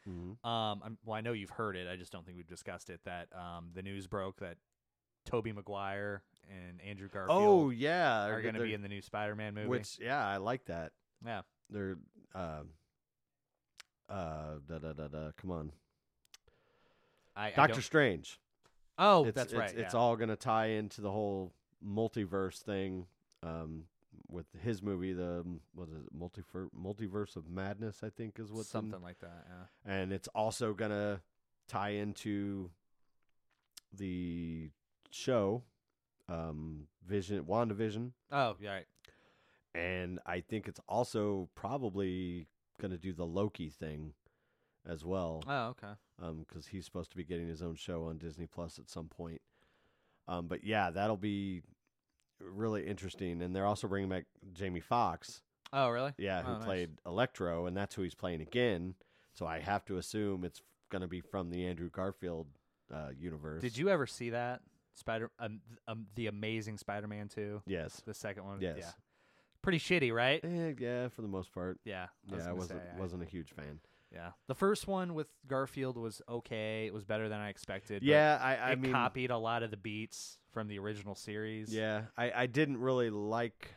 Um, 0.45 0.81
I'm, 0.85 0.99
well, 1.05 1.17
I 1.17 1.21
know 1.21 1.33
you've 1.33 1.51
heard 1.51 1.77
it. 1.77 1.89
I 1.89 1.97
just 1.97 2.13
don't 2.13 2.25
think 2.25 2.37
we've 2.37 2.47
discussed 2.47 2.89
it. 2.89 3.01
That 3.05 3.29
um, 3.35 3.71
the 3.75 3.83
news 3.83 4.07
broke 4.07 4.39
that 4.41 4.57
Tobey 5.25 5.53
Maguire 5.53 6.23
and 6.51 6.81
Andrew 6.83 7.09
Garfield 7.09 7.39
Oh 7.41 7.71
yeah, 7.71 8.27
are 8.27 8.43
going 8.43 8.55
to 8.55 8.63
be 8.63 8.75
in 8.75 8.83
the 8.83 8.89
new 8.89 9.01
Spider-Man 9.03 9.55
movie. 9.55 9.69
Which 9.69 9.99
yeah, 10.01 10.27
I 10.27 10.37
like 10.39 10.65
that. 10.67 10.93
yeah, 11.25 11.43
They're 11.71 11.97
uh, 12.35 12.63
uh, 14.09 14.55
da 14.69 14.79
da 14.79 14.93
da 14.93 15.09
da. 15.09 15.31
Come 15.37 15.51
on, 15.51 15.73
I, 17.35 17.49
I 17.49 17.51
Doctor 17.51 17.75
don't- 17.75 17.83
Strange. 17.83 18.41
Oh, 18.99 19.27
it's, 19.27 19.35
that's 19.35 19.53
it's, 19.53 19.59
right. 19.61 19.75
It's 19.77 19.93
yeah. 19.95 20.01
all 20.01 20.17
going 20.17 20.31
to 20.31 20.37
tie 20.37 20.69
into 20.69 21.01
the 21.03 21.11
whole 21.11 21.53
multiverse 21.87 22.59
thing. 22.63 23.07
Um, 23.43 23.85
with 24.29 24.47
his 24.61 24.83
movie, 24.83 25.13
the 25.13 25.45
what 25.75 25.89
is 25.89 25.95
it, 25.95 26.19
multiverse 26.19 26.69
multiverse 26.77 27.37
of 27.37 27.49
madness? 27.49 27.99
I 28.03 28.09
think 28.11 28.39
is 28.39 28.51
what 28.51 28.61
in- 28.61 28.65
something 28.65 29.03
like 29.03 29.19
that. 29.21 29.45
Yeah. 29.87 29.93
and 29.93 30.13
it's 30.13 30.29
also 30.29 30.73
going 30.73 30.91
to 30.91 31.21
tie 31.69 31.91
into 31.91 32.71
the 33.93 34.71
show, 35.11 35.63
um, 36.29 36.87
Vision, 37.07 37.45
WandaVision. 37.45 38.13
Oh, 38.33 38.57
yeah. 38.61 38.73
Right. 38.75 38.87
and 39.75 40.19
I 40.27 40.41
think 40.41 40.69
it's 40.69 40.81
also 40.89 41.49
probably 41.55 42.47
going 42.81 42.91
to 42.93 42.99
do 42.99 43.13
the 43.13 43.27
Loki 43.27 43.69
thing 43.71 44.13
as 44.89 45.05
well, 45.05 45.43
Oh, 45.49 45.75
okay. 45.75 45.95
because 46.49 46.67
he's 46.69 46.85
supposed 46.85 47.11
to 47.11 47.17
be 47.17 47.25
getting 47.25 47.49
his 47.49 47.63
own 47.63 47.75
show 47.77 48.05
on 48.05 48.19
Disney 48.19 48.47
Plus 48.47 48.79
at 48.79 48.89
some 48.89 49.09
point. 49.09 49.41
Um, 50.29 50.47
but 50.47 50.65
yeah, 50.65 50.91
that'll 50.91 51.17
be 51.17 51.63
really 52.41 52.87
interesting, 52.87 53.43
and 53.43 53.55
they're 53.55 53.67
also 53.67 53.87
bringing 53.89 54.09
back 54.11 54.25
Jamie 54.53 54.81
Foxx, 54.81 55.43
Oh, 55.73 55.89
really? 55.91 56.13
yeah, 56.19 56.43
who 56.43 56.51
Oh, 56.53 56.55
nice. 56.59 56.65
played 56.65 56.91
Electro, 57.07 57.67
and 57.67 57.77
that's 57.77 57.95
who 57.95 58.03
he's 58.03 58.15
playing 58.15 58.41
again. 58.41 58.95
So 59.33 59.47
I 59.47 59.59
have 59.61 59.85
to 59.87 59.97
assume 59.99 60.45
it's 60.45 60.63
going 60.91 61.03
to 61.03 61.09
be 61.09 61.21
from 61.21 61.51
the 61.51 61.67
Andrew 61.67 61.91
Garfield 61.91 62.47
uh, 62.93 63.11
universe. 63.19 63.61
Did 63.63 63.77
you 63.77 63.89
ever 63.89 64.07
see 64.07 64.31
that 64.31 64.63
Spider 64.97 65.31
um, 65.39 65.61
um 65.87 66.07
the 66.15 66.27
Amazing 66.27 66.79
Spider-Man 66.79 67.29
2? 67.29 67.63
Yes. 67.67 68.03
The 68.07 68.15
second 68.15 68.45
one? 68.45 68.61
Yes. 68.61 68.77
Yeah. 68.79 68.91
Pretty 69.63 69.79
shitty, 69.79 70.13
right? 70.13 70.41
Eh, 70.45 70.75
yeah, 70.79 71.09
for 71.09 71.23
the 71.23 71.29
most 71.29 71.53
part. 71.53 71.79
Yeah. 71.85 72.07
I 72.31 72.35
was 72.35 72.45
yeah, 72.45 72.51
I 72.51 72.53
wasn't 72.53 72.81
say, 72.81 73.01
wasn't 73.01 73.23
a 73.23 73.27
huge 73.27 73.51
fan. 73.51 73.81
Yeah. 74.13 74.31
The 74.47 74.55
first 74.55 74.87
one 74.87 75.15
with 75.15 75.27
Garfield 75.47 75.97
was 75.97 76.23
okay. 76.29 76.87
It 76.87 76.95
was 76.95 77.05
better 77.05 77.29
than 77.29 77.41
I 77.41 77.49
expected. 77.49 78.03
Yeah, 78.03 78.39
I, 78.41 78.57
I 78.57 78.71
it 78.73 78.81
mean, 78.81 78.93
copied 78.93 79.31
a 79.31 79.39
lot 79.39 79.63
of 79.63 79.71
the 79.71 79.77
beats 79.77 80.39
from 80.53 80.69
the 80.69 80.79
original 80.79 81.15
series. 81.15 81.75
Yeah, 81.75 82.03
I, 82.17 82.33
I 82.35 82.47
didn't 82.47 82.79
really 82.79 83.11
like 83.11 83.75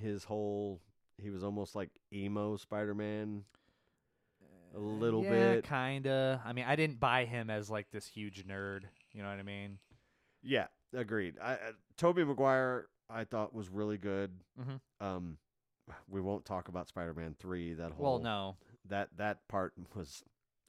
his 0.00 0.24
whole. 0.24 0.80
He 1.18 1.30
was 1.30 1.44
almost 1.44 1.74
like 1.74 1.90
emo 2.12 2.56
Spider 2.56 2.94
Man. 2.94 3.44
A 4.74 4.78
little 4.78 5.22
yeah, 5.22 5.30
bit. 5.30 5.68
kinda. 5.68 6.40
I 6.44 6.54
mean, 6.54 6.64
I 6.66 6.76
didn't 6.76 6.98
buy 6.98 7.26
him 7.26 7.50
as 7.50 7.68
like 7.68 7.90
this 7.90 8.06
huge 8.06 8.46
nerd. 8.46 8.84
You 9.12 9.22
know 9.22 9.28
what 9.28 9.38
I 9.38 9.42
mean? 9.42 9.78
Yeah, 10.42 10.66
agreed. 10.92 11.38
I, 11.40 11.52
uh, 11.54 11.72
Tobey 11.96 12.24
Maguire, 12.24 12.88
I 13.08 13.24
thought 13.24 13.54
was 13.54 13.68
really 13.68 13.98
good. 13.98 14.40
Mhm. 14.58 14.80
Um, 15.00 15.38
we 16.08 16.20
won't 16.20 16.44
talk 16.44 16.68
about 16.68 16.88
Spider 16.88 17.14
Man 17.14 17.34
three. 17.34 17.74
That 17.74 17.92
whole 17.92 18.04
Well, 18.04 18.18
no. 18.20 18.56
that 18.84 19.16
that 19.16 19.46
part 19.48 19.74
was 19.94 20.24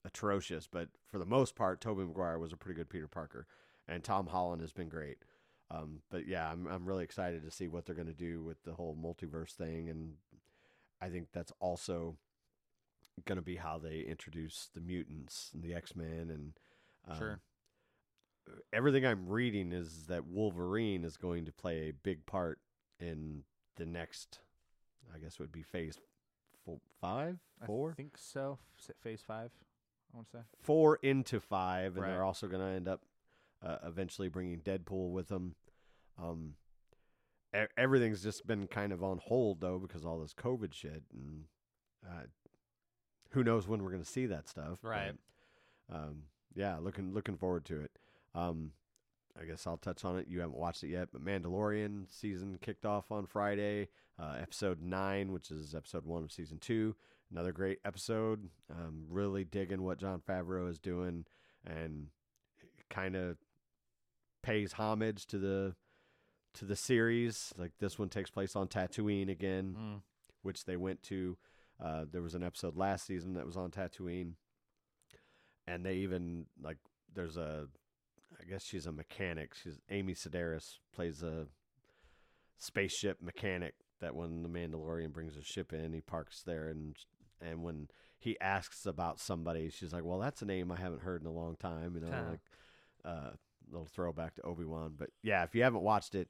atrocious, 0.06 0.68
but 0.68 0.90
for 1.06 1.18
the 1.20 1.26
most 1.26 1.56
part, 1.56 1.80
Tobey 1.82 2.04
Maguire 2.04 2.38
was 2.40 2.52
a 2.54 2.58
pretty 2.58 2.76
good 2.76 2.90
Peter 2.90 3.08
Parker, 3.08 3.48
and 3.88 4.04
Tom 4.04 4.28
Holland 4.28 4.62
has 4.62 4.74
been 4.74 4.90
great. 4.90 5.20
Um, 5.70 6.04
but 6.10 6.28
yeah, 6.28 6.52
I'm 6.52 6.68
I'm 6.68 6.86
really 6.86 7.04
excited 7.04 7.44
to 7.44 7.52
see 7.52 7.68
what 7.68 7.86
they're 7.86 7.96
going 7.96 8.08
to 8.08 8.14
do 8.14 8.44
with 8.44 8.62
the 8.64 8.74
whole 8.74 8.96
multiverse 8.96 9.52
thing, 9.54 9.90
and 9.90 10.18
I 11.02 11.10
think 11.10 11.32
that's 11.32 11.54
also 11.60 12.18
going 13.26 13.36
to 13.38 13.42
be 13.44 13.56
how 13.58 13.78
they 13.78 14.00
introduce 14.02 14.68
the 14.74 14.82
mutants 14.82 15.52
and 15.54 15.64
the 15.64 15.74
X 15.74 15.96
Men, 15.96 16.30
and 16.30 16.60
um, 17.08 17.18
Sure. 17.18 17.42
Everything 18.74 19.06
I'm 19.06 19.28
reading 19.30 19.72
is 19.72 20.06
that 20.08 20.26
Wolverine 20.26 21.04
is 21.06 21.16
going 21.18 21.46
to 21.46 21.52
play 21.52 21.90
a 21.90 21.94
big 21.94 22.26
part 22.26 22.60
in 23.00 23.44
the 23.76 23.86
next, 23.86 24.40
I 25.14 25.20
guess 25.20 25.34
it 25.34 25.40
would 25.40 25.52
be 25.52 25.64
Phase 25.64 25.98
fo- 26.66 26.82
five, 27.02 27.38
four 27.66 27.92
I 27.92 27.94
think 27.94 28.18
so. 28.18 28.58
Phase 29.02 29.22
five. 29.26 29.52
I 30.14 30.18
want 30.18 30.28
to 30.32 30.38
say. 30.38 30.44
four 30.62 30.98
into 31.02 31.40
five, 31.40 31.94
and 31.96 32.04
Right. 32.04 32.12
they're 32.12 32.24
also 32.24 32.48
going 32.48 32.62
to 32.62 32.68
end 32.76 32.88
up 32.88 33.02
uh, 33.66 33.78
eventually 33.86 34.28
bringing 34.28 34.60
Deadpool 34.60 35.12
with 35.12 35.30
them. 35.30 35.56
Um, 36.22 36.56
e- 37.56 37.66
everything's 37.78 38.22
just 38.22 38.46
been 38.46 38.68
kind 38.68 38.92
of 38.92 39.04
on 39.04 39.20
hold 39.24 39.62
though 39.62 39.80
because 39.80 40.06
all 40.06 40.20
this 40.20 40.34
COVID 40.34 40.74
shit, 40.74 41.04
and 41.14 41.46
uh, 42.08 42.24
who 43.32 43.44
knows 43.44 43.68
when 43.68 43.82
we're 43.82 43.90
going 43.92 44.04
to 44.04 44.10
see 44.10 44.26
that 44.28 44.48
stuff. 44.50 44.80
but, 44.84 44.88
Right. 44.90 45.14
um, 45.92 46.24
yeah, 46.54 46.78
looking 46.78 47.14
looking 47.14 47.38
forward 47.38 47.66
to 47.66 47.80
it. 47.82 47.92
Um, 48.36 48.72
I 49.40 49.46
guess 49.46 49.66
I'll 49.66 49.78
touch 49.78 50.06
on 50.06 50.18
it. 50.18 50.28
You 50.28 50.42
haven't 50.42 50.58
watched 50.58 50.84
it 50.84 50.90
yet, 50.90 51.10
but 51.12 51.24
Mandalorian 51.26 52.06
season 52.10 52.58
kicked 52.62 52.86
off 52.86 53.12
on 53.12 53.26
Friday. 53.26 53.90
Uh, 54.20 54.36
episode 54.40 54.82
nine, 54.82 55.32
which 55.32 55.50
is 55.50 55.74
episode 55.74 56.06
one 56.06 56.24
of 56.24 56.32
season 56.32 56.60
two. 56.60 56.96
Another 57.32 57.52
great 57.52 57.80
episode. 57.84 58.50
Um, 58.70 59.06
really 59.10 59.44
digging 59.44 59.82
what 59.82 59.98
Jon 59.98 60.22
Favreau 60.28 60.70
is 60.70 60.78
doing, 60.78 61.26
and 61.66 62.08
kind 62.92 63.16
of 63.16 63.38
pays 64.44 64.74
homage 64.74 65.26
to 65.28 65.38
the 65.40 65.76
to 66.56 66.66
the 66.66 66.76
series. 66.76 67.52
Like 67.58 67.72
this 67.80 67.98
one 67.98 68.10
takes 68.10 68.30
place 68.30 68.56
on 68.56 68.68
Tatooine 68.68 69.30
again, 69.32 69.76
Mm. 69.80 70.02
which 70.44 70.66
they 70.66 70.78
went 70.78 71.02
to. 71.04 71.38
Uh, 71.84 72.06
there 72.12 72.22
was 72.22 72.36
an 72.36 72.44
episode 72.44 72.78
last 72.78 73.08
season 73.08 73.34
that 73.34 73.48
was 73.48 73.58
on 73.58 73.72
Tatooine, 73.72 74.34
and 75.66 75.84
they 75.84 75.96
even 75.96 76.46
like 76.62 76.78
there's 77.16 77.36
a, 77.38 77.68
I 78.46 78.50
guess 78.50 78.64
she's 78.66 78.86
a 78.86 78.92
mechanic. 78.92 79.54
She's 79.54 79.80
Amy 79.90 80.14
Sedaris 80.14 80.78
plays 80.94 81.24
a 81.24 81.48
spaceship 82.58 83.22
mechanic 83.22 83.76
that 84.02 84.16
when 84.16 84.44
the 84.44 84.50
Mandalorian 84.50 85.14
brings 85.14 85.38
a 85.38 85.44
ship 85.44 85.74
in, 85.74 85.94
he 85.94 86.02
parks 86.02 86.44
there 86.44 86.68
and 86.68 86.96
and 87.42 87.64
when 87.64 87.90
he 88.20 88.40
asks 88.40 88.86
about 88.86 89.20
somebody, 89.20 89.70
she's 89.70 89.92
like, 89.92 90.06
"Well, 90.06 90.20
that's 90.20 90.42
a 90.42 90.46
name 90.46 90.72
I 90.72 90.78
haven't 90.78 91.02
heard 91.02 91.22
in 91.22 91.28
a 91.28 91.32
long 91.32 91.56
time." 91.58 91.96
You 91.96 92.02
know, 92.02 92.12
Huh. 92.12 92.30
like 92.32 92.40
uh, 93.04 93.30
little 93.70 93.88
throwback 93.88 94.36
to 94.36 94.42
Obi 94.44 94.64
Wan. 94.64 94.94
But 94.98 95.10
yeah, 95.22 95.44
if 95.44 95.54
you 95.54 95.64
haven't 95.64 95.82
watched 95.82 96.16
it, 96.16 96.30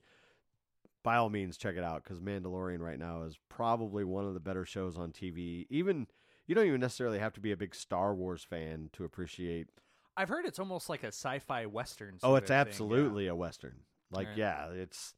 by 1.03 1.17
all 1.17 1.29
means, 1.29 1.55
check 1.57 1.75
it 1.75 1.83
out 1.83 2.03
because 2.03 2.19
Mandalorian 2.19 2.79
right 2.79 2.97
now 2.97 3.23
is 3.23 3.37
probably 3.49 4.03
one 4.03 4.25
of 4.25 4.33
the 4.33 4.39
better 4.39 4.65
shows 4.65 4.97
on 4.97 5.11
TV. 5.11 5.67
Even 5.69 6.07
you 6.47 6.55
don't 6.55 6.65
even 6.65 6.81
necessarily 6.81 7.19
have 7.19 7.33
to 7.33 7.39
be 7.41 7.51
a 7.51 7.57
big 7.57 7.75
Star 7.75 8.15
Wars 8.15 8.43
fan 8.43 8.89
to 8.93 9.03
appreciate. 9.03 9.67
I've 10.15 10.29
heard 10.29 10.45
it's 10.45 10.59
almost 10.59 10.89
like 10.89 11.03
a 11.03 11.07
sci-fi 11.07 11.65
western. 11.65 12.17
Oh, 12.23 12.35
it's 12.35 12.43
of 12.43 12.47
thing, 12.49 12.55
yeah. 12.55 12.61
absolutely 12.61 13.27
a 13.27 13.35
western. 13.35 13.75
Like, 14.11 14.27
Right. 14.29 14.37
yeah, 14.37 14.69
it's 14.69 15.15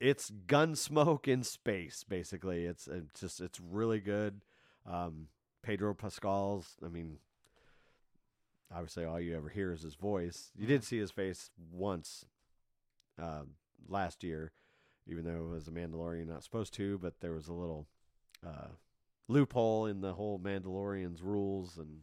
it's 0.00 0.30
gunsmoke 0.46 1.28
in 1.28 1.42
space. 1.44 2.04
Basically, 2.08 2.64
it's 2.64 2.88
it's 2.88 3.20
just 3.20 3.40
it's 3.40 3.60
really 3.60 4.00
good. 4.00 4.40
Um, 4.86 5.28
Pedro 5.62 5.94
Pascal's. 5.94 6.76
I 6.84 6.88
mean, 6.88 7.18
obviously, 8.72 9.04
all 9.04 9.20
you 9.20 9.36
ever 9.36 9.48
hear 9.48 9.72
is 9.72 9.82
his 9.82 9.94
voice. 9.94 10.50
You 10.56 10.62
Mm-hmm. 10.64 10.72
did 10.72 10.84
see 10.84 10.98
his 10.98 11.10
face 11.10 11.50
once 11.70 12.24
uh, 13.20 13.42
last 13.88 14.24
year, 14.24 14.52
even 15.06 15.24
though 15.24 15.46
it 15.46 15.54
was 15.54 15.68
a 15.68 15.72
Mandalorian 15.72 16.26
not 16.28 16.42
supposed 16.42 16.74
to. 16.74 16.98
But 16.98 17.20
there 17.20 17.32
was 17.34 17.48
a 17.48 17.52
little 17.52 17.86
uh, 18.44 18.68
loophole 19.28 19.86
in 19.86 20.00
the 20.00 20.14
whole 20.14 20.38
Mandalorian's 20.40 21.22
rules 21.22 21.76
and 21.78 22.00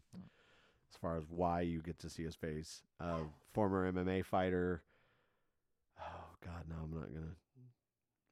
as 0.91 0.97
far 0.99 1.17
as 1.17 1.23
why 1.29 1.61
you 1.61 1.81
get 1.81 1.99
to 1.99 2.09
see 2.09 2.23
his 2.23 2.35
face. 2.35 2.81
Uh, 2.99 3.19
former 3.53 3.91
MMA 3.91 4.23
fighter. 4.25 4.83
Oh 5.99 6.35
God, 6.45 6.63
no, 6.69 6.75
I'm 6.83 6.91
not 6.91 7.13
gonna 7.13 7.35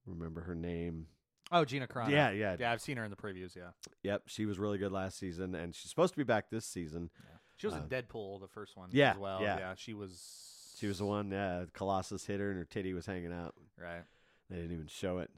remember 0.06 0.42
her 0.42 0.56
name. 0.56 1.08
Oh, 1.52 1.64
Gina 1.66 1.88
Carano. 1.88 2.10
Yeah, 2.10 2.32
yeah, 2.32 2.56
yeah. 2.60 2.72
I've 2.72 2.82
seen 2.82 2.98
her 2.98 3.04
in 3.04 3.12
the 3.12 3.18
previews. 3.18 3.56
Yeah, 3.56 3.70
yep. 4.04 4.24
She 4.28 4.46
was 4.46 4.58
really 4.58 4.78
good 4.78 4.92
last 4.92 5.18
season, 5.20 5.54
and 5.56 5.76
she's 5.76 5.90
supposed 5.90 6.14
to 6.14 6.18
be 6.18 6.24
back 6.24 6.50
this 6.50 6.66
season. 6.66 7.12
she 7.58 7.68
was 7.68 7.76
Uh, 7.76 7.80
in 7.80 7.84
Deadpool, 7.90 8.42
the 8.42 8.48
first 8.48 8.76
one. 8.76 8.90
yeah, 8.92 9.12
as 9.12 9.18
well. 9.18 9.42
yeah. 9.42 9.74
she 9.76 9.94
was. 9.94 10.52
She 10.78 10.88
was 10.88 10.98
the 10.98 11.06
one. 11.06 11.32
Yeah, 11.32 11.66
Colossus 11.74 12.26
hit 12.26 12.40
her, 12.40 12.50
and 12.50 12.60
her 12.60 12.66
titty 12.66 12.94
was 12.94 13.06
hanging 13.06 13.32
out. 13.32 13.56
Right. 13.82 14.04
They 14.50 14.58
didn't 14.58 14.74
even 14.74 14.88
show 14.88 15.20
it. 15.20 15.30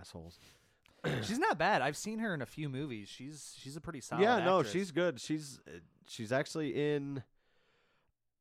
Assholes. 0.00 0.38
She's 1.22 1.38
not 1.38 1.58
bad. 1.58 1.82
I've 1.82 1.96
seen 1.96 2.18
her 2.20 2.34
in 2.34 2.42
a 2.42 2.46
few 2.46 2.68
movies. 2.68 3.08
She's 3.08 3.54
she's 3.58 3.76
a 3.76 3.80
pretty 3.80 4.00
solid. 4.00 4.22
yeah, 4.22 4.38
no, 4.44 4.58
actress. 4.58 4.72
she's 4.72 4.90
good. 4.90 5.20
She's 5.20 5.60
uh, 5.68 5.78
she's 6.06 6.32
actually 6.32 6.70
in. 6.94 7.22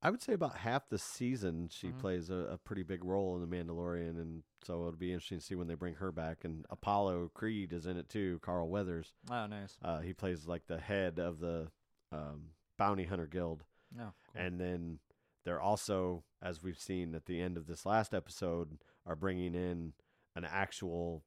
I 0.01 0.11
would 0.11 0.21
say 0.21 0.33
about 0.33 0.57
half 0.57 0.87
the 0.89 0.99
season 0.99 1.67
she 1.71 1.87
Mhm. 1.87 1.99
plays 1.99 2.29
a, 2.29 2.35
a 2.35 2.57
pretty 2.59 2.83
big 2.83 3.03
role 3.03 3.35
in 3.35 3.41
the 3.41 3.55
Mandalorian, 3.55 4.21
and 4.21 4.43
so 4.63 4.73
it'll 4.81 4.91
be 4.91 5.11
interesting 5.11 5.39
to 5.39 5.43
see 5.43 5.55
when 5.55 5.67
they 5.67 5.73
bring 5.73 5.95
her 5.95 6.11
back. 6.11 6.43
And 6.43 6.65
Apollo 6.69 7.31
Creed 7.33 7.73
is 7.73 7.87
in 7.87 7.97
it 7.97 8.07
too. 8.07 8.39
Carl 8.43 8.69
Weathers. 8.69 9.13
Oh, 9.31 9.47
nice. 9.47 9.77
Uh, 9.81 10.01
he 10.01 10.13
plays 10.13 10.45
like 10.47 10.67
the 10.67 10.77
head 10.79 11.17
of 11.19 11.39
the 11.39 11.69
um, 12.11 12.49
bounty 12.77 13.05
hunter 13.05 13.25
guild. 13.25 13.63
No. 13.95 14.13
cool. 14.31 14.41
And 14.43 14.59
then 14.59 14.99
they're 15.43 15.61
also, 15.61 16.23
as 16.39 16.61
we've 16.61 16.79
seen 16.79 17.15
at 17.15 17.25
the 17.25 17.41
end 17.41 17.57
of 17.57 17.65
this 17.65 17.83
last 17.85 18.13
episode, 18.13 18.77
are 19.07 19.15
bringing 19.15 19.55
in 19.55 19.93
an 20.35 20.45
actual 20.45 21.23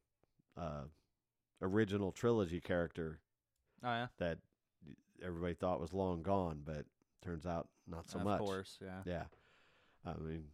uh, 0.57 0.83
original 1.63 2.13
trilogy 2.13 2.61
character 2.61 3.19
oh 3.83 3.89
yeah. 3.89 4.07
that 4.19 4.39
everybody 5.25 5.55
thought 5.55 5.81
was 5.81 5.93
long 5.93 6.23
gone, 6.23 6.61
but 6.65 6.85
turns 7.23 7.47
out 7.47 7.69
not 7.87 8.09
so 8.09 8.19
of 8.19 8.25
much. 8.25 8.39
course. 8.41 8.79
Yeah. 8.81 9.01
Yeah. 9.05 9.25
I 10.07 10.15
mean, 10.21 10.45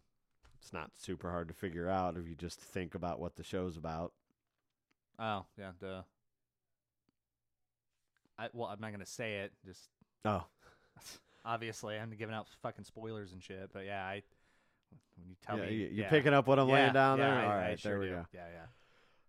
it's 0.59 0.73
not 0.73 0.91
super 0.97 1.29
hard 1.31 1.47
to 1.49 1.53
figure 1.53 1.87
out 1.89 2.17
if 2.17 2.27
you 2.27 2.35
just 2.35 2.59
think 2.59 2.95
about 2.95 3.19
what 3.19 3.35
the 3.35 3.43
show's 3.43 3.77
about. 3.77 4.13
Oh 5.19 5.45
yeah. 5.57 5.71
Duh. 5.79 6.01
I 8.37 8.49
well, 8.53 8.67
I'm 8.69 8.79
not 8.81 8.91
gonna 8.91 9.05
say 9.05 9.39
it. 9.39 9.53
Just 9.65 9.81
Oh, 10.25 10.43
obviously, 11.45 11.97
I'm 11.97 12.09
giving 12.17 12.33
out 12.35 12.47
fucking 12.61 12.83
spoilers 12.83 13.31
and 13.31 13.41
shit. 13.41 13.69
But 13.71 13.85
yeah, 13.85 14.03
I 14.03 14.23
when 15.17 15.29
you 15.29 15.35
tell 15.45 15.57
yeah, 15.59 15.65
me, 15.67 15.73
you, 15.73 15.85
you 15.87 16.01
yeah. 16.03 16.09
picking 16.09 16.33
up 16.33 16.47
what 16.47 16.59
I'm 16.59 16.67
Yeah, 16.67 16.73
laying 16.75 16.93
down 16.93 17.19
there? 17.19 17.29
I- 17.33 17.45
All 17.45 17.51
I 17.51 17.55
right, 17.69 17.79
sure 17.79 17.91
there 17.91 17.99
we 17.99 18.05
do. 18.07 18.11
go. 18.13 18.25
Yeah, 18.33 18.45
yeah. 18.53 18.65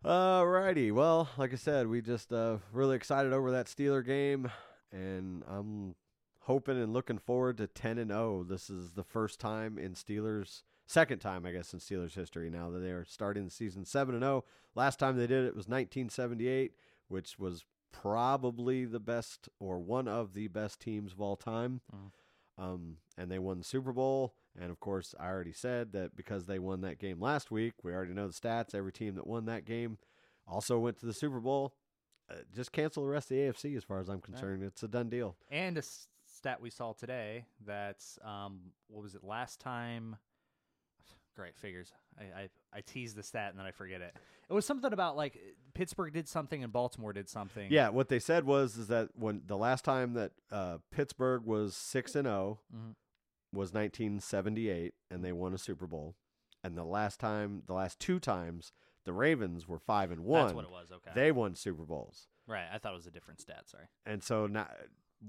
Alrighty. 0.07 0.93
Well, 0.93 1.29
like 1.37 1.53
I 1.53 1.57
said, 1.57 1.89
we 1.89 2.01
just 2.01 2.33
uh 2.33 2.59
really 2.73 2.95
excited 2.95 3.33
over 3.33 3.51
that 3.51 3.67
Steeler 3.67 4.07
game, 4.07 4.49
and 4.93 5.43
I'm 5.49 5.97
hoping 6.43 6.81
and 6.81 6.93
looking 6.93 7.19
forward 7.19 7.57
to 7.59 7.67
ten 7.67 7.99
and 7.99 8.13
zero. 8.13 8.45
This 8.45 8.71
is 8.71 8.93
the 8.93 9.03
first 9.03 9.41
time 9.41 9.79
in 9.79 9.95
Steelers, 9.95 10.63
second 10.87 11.19
time 11.19 11.45
I 11.45 11.51
guess 11.51 11.73
in 11.73 11.81
Steelers 11.81 12.15
history 12.15 12.51
now 12.51 12.71
that 12.71 12.79
they 12.79 12.93
are 12.93 13.05
starting 13.05 13.47
the 13.47 13.51
season 13.51 13.85
seven 13.85 14.15
and 14.15 14.23
zero. 14.23 14.45
Last 14.77 15.01
time 15.01 15.17
they 15.17 15.27
did 15.27 15.45
it 15.45 15.57
was 15.57 15.67
1978, 15.67 16.75
which 17.09 17.37
was 17.37 17.65
probably 17.91 18.85
the 18.85 19.01
best 19.01 19.49
or 19.59 19.81
one 19.81 20.07
of 20.07 20.35
the 20.35 20.47
best 20.47 20.79
teams 20.79 21.15
of 21.15 21.21
all 21.21 21.35
time. 21.35 21.81
Mhm. 21.93 22.13
Um, 22.59 22.97
and 23.19 23.31
they 23.31 23.39
won 23.39 23.59
the 23.59 23.65
Super 23.65 23.93
Bowl. 23.93 24.35
And 24.59 24.71
of 24.71 24.81
course, 24.81 25.15
I 25.21 25.27
already 25.27 25.53
said 25.53 25.93
that 25.93 26.17
because 26.17 26.47
they 26.47 26.59
won 26.59 26.81
that 26.81 26.99
game 26.99 27.21
last 27.21 27.51
week, 27.51 27.75
we 27.83 27.93
already 27.93 28.15
know 28.15 28.27
the 28.29 28.33
stats. 28.33 28.75
Every 28.75 28.93
team 28.93 29.15
that 29.17 29.27
won 29.27 29.45
that 29.47 29.65
game 29.67 29.99
also 30.47 30.79
went 30.79 30.99
to 31.01 31.07
the 31.07 31.13
Super 31.13 31.41
Bowl. 31.41 31.75
Uh, 32.31 32.37
just 32.55 32.73
cancel 32.73 33.05
the 33.05 33.11
rest 33.11 33.31
of 33.31 33.37
the 33.37 33.43
AFC 33.43 33.77
as 33.77 33.85
far 33.85 34.01
as 34.01 34.09
I'm 34.09 34.21
concerned. 34.21 34.63
It's 34.63 34.83
a 34.83 34.89
done 34.89 35.09
deal. 35.11 35.37
And 35.51 35.77
a 35.77 35.81
s- 35.81 36.09
stat 36.27 36.61
we 36.61 36.71
saw 36.71 36.93
today 36.93 37.45
that's 37.65 38.19
um 38.25 38.59
what 38.89 39.03
was 39.03 39.15
it 39.15 39.23
last 39.23 39.61
time? 39.61 40.17
Great 41.37 41.57
figures. 41.57 41.93
I, 42.19 42.23
I 42.43 42.49
I 42.73 42.81
tease 42.81 43.15
the 43.15 43.23
stat 43.23 43.51
and 43.51 43.59
then 43.59 43.67
I 43.67 43.71
forget 43.71 44.01
it. 44.01 44.15
It 44.49 44.53
was 44.53 44.65
something 44.65 44.93
about 44.93 45.17
like 45.17 45.39
Pittsburgh 45.75 46.13
did 46.13 46.29
something 46.29 46.63
and 46.63 46.73
Baltimore 46.73 47.13
did 47.13 47.29
something. 47.29 47.71
Yeah, 47.71 47.89
what 47.91 48.09
they 48.09 48.19
said 48.19 48.45
was 48.45 48.77
is 48.77 48.89
that 48.89 49.09
when 49.15 49.43
the 49.47 49.57
last 49.57 49.85
time 49.85 50.15
that 50.15 50.33
uh, 50.53 50.79
Pittsburgh 50.91 51.45
was 51.45 51.75
six 51.77 52.15
and 52.15 52.27
zero 52.27 52.61
Mhm. 52.75 52.95
was 53.53 53.73
1978, 54.21 54.95
and 55.11 55.25
they 55.25 55.33
won 55.33 55.55
a 55.55 55.59
Super 55.59 55.87
Bowl. 55.87 56.15
And 56.65 56.77
the 56.77 56.85
last 56.85 57.21
time, 57.21 57.63
the 57.67 57.75
last 57.75 57.99
two 58.01 58.19
times, 58.19 58.73
the 59.05 59.13
Ravens 59.13 59.69
were 59.69 59.79
five 59.79 60.11
and 60.11 60.23
one. 60.25 60.43
that's 60.47 60.55
what 60.55 60.65
it 60.65 60.71
was. 60.71 60.91
Okay, 60.93 61.11
They 61.15 61.31
won 61.33 61.55
Super 61.55 61.85
Bowls. 61.85 62.29
right. 62.47 62.67
I 62.73 62.79
thought 62.79 62.93
it 62.93 62.97
was 62.97 63.07
a 63.07 63.11
different 63.11 63.41
stat. 63.41 63.69
Sorry. 63.69 63.85
And 64.05 64.23
so 64.23 64.47
now 64.47 64.69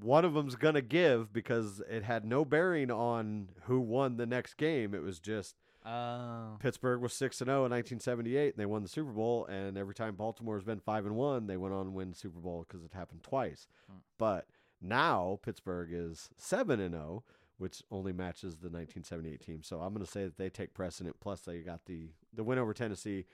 one 0.02 0.26
of 0.26 0.34
them's 0.34 0.56
going 0.56 0.74
to 0.76 0.82
give 0.82 1.32
because 1.32 1.82
it 1.90 2.04
had 2.04 2.26
no 2.26 2.44
bearing 2.44 2.92
on 2.92 3.50
who 3.64 3.80
won 3.80 4.18
the 4.18 4.26
next 4.26 4.56
game. 4.56 4.94
It 4.94 5.02
was 5.02 5.20
just 5.20 5.56
Oh, 5.88 6.58
Pittsburgh 6.60 7.02
was 7.02 7.14
6 7.14 7.40
and 7.42 7.48
0 7.48 7.66
in 7.66 7.72
1978 7.72 8.54
and 8.54 8.58
they 8.58 8.66
won 8.66 8.84
the 8.84 8.90
Super 8.90 9.12
Bowl 9.12 9.46
and 9.46 9.78
every 9.78 9.94
time 9.96 10.16
Baltimore's 10.16 10.64
been 10.64 10.80
5 10.80 11.06
and 11.06 11.16
1, 11.16 11.48
they 11.48 11.56
went 11.58 11.74
on 11.74 11.86
to 11.86 11.92
win 11.92 12.10
the 12.10 12.16
Super 12.16 12.40
Bowl 12.40 12.66
cuz 12.68 12.84
it 12.84 12.94
happened 12.94 13.24
twice. 13.24 13.68
Hmm. 13.90 13.98
But 14.18 14.48
now 14.82 15.40
Pittsburgh 15.42 15.90
is 15.92 16.30
7 16.38 16.80
and 16.80 16.94
0, 16.94 17.24
which 17.58 17.84
only 17.90 18.12
matches 18.12 18.58
the 18.58 18.70
1978 18.70 19.42
team. 19.42 19.64
So 19.64 19.82
I'm 19.82 19.94
going 19.94 20.06
to 20.06 20.12
say 20.12 20.26
that 20.26 20.38
they 20.38 20.50
take 20.50 20.74
precedent 20.74 21.20
plus 21.20 21.42
they 21.42 21.60
got 21.60 21.86
the 21.86 22.10
the 22.34 22.44
win 22.44 22.60
over 22.60 22.74
Tennessee. 22.74 23.26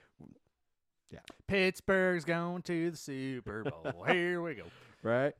Yeah. 1.10 1.20
Pittsburgh's 1.46 2.24
going 2.24 2.62
to 2.62 2.90
the 2.92 2.96
Super 2.96 3.64
Bowl. 3.64 4.04
Here 4.08 4.40
we 4.40 4.54
go. 4.54 4.64
Right? 5.02 5.34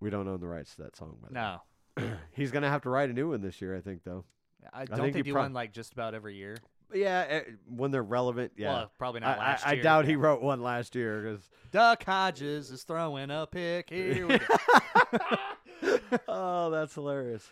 We 0.00 0.10
don't 0.10 0.28
own 0.28 0.40
the 0.40 0.48
rights 0.48 0.74
to 0.76 0.82
that 0.82 0.96
song 0.96 1.16
by 1.22 1.28
the 1.28 1.34
way. 1.34 1.58
No, 2.06 2.16
He's 2.32 2.50
going 2.50 2.62
to 2.62 2.68
have 2.68 2.82
to 2.82 2.90
write 2.90 3.10
a 3.10 3.12
new 3.12 3.30
one 3.30 3.40
this 3.40 3.60
year, 3.60 3.76
I 3.76 3.80
think 3.80 4.04
though. 4.04 4.24
I 4.72 4.84
don't 4.84 4.98
think, 4.98 5.16
he 5.16 5.22
he 5.22 5.32
prob- 5.32 5.44
won 5.44 5.52
like 5.52 5.72
just 5.72 5.92
about 5.92 6.14
every 6.14 6.36
year. 6.36 6.56
Yeah, 6.92 7.26
eh, 7.28 7.40
when 7.68 7.90
they're 7.90 8.02
relevant, 8.02 8.52
yeah. 8.56 8.72
Well, 8.72 8.92
probably 8.98 9.20
not 9.20 9.38
I, 9.38 9.40
last 9.40 9.66
I 9.66 9.72
year. 9.74 9.82
doubt 9.82 10.06
he 10.06 10.16
wrote 10.16 10.40
one 10.40 10.62
last 10.62 10.94
year 10.94 11.20
because 11.20 11.50
Duck 11.70 12.02
Hodges 12.04 12.70
is 12.70 12.82
throwing 12.82 13.30
a 13.30 13.46
pick. 13.46 13.90
Here 13.90 14.26
we 14.26 14.38
go. 14.38 14.46
oh, 16.28 16.70
that's 16.70 16.94
hilarious. 16.94 17.46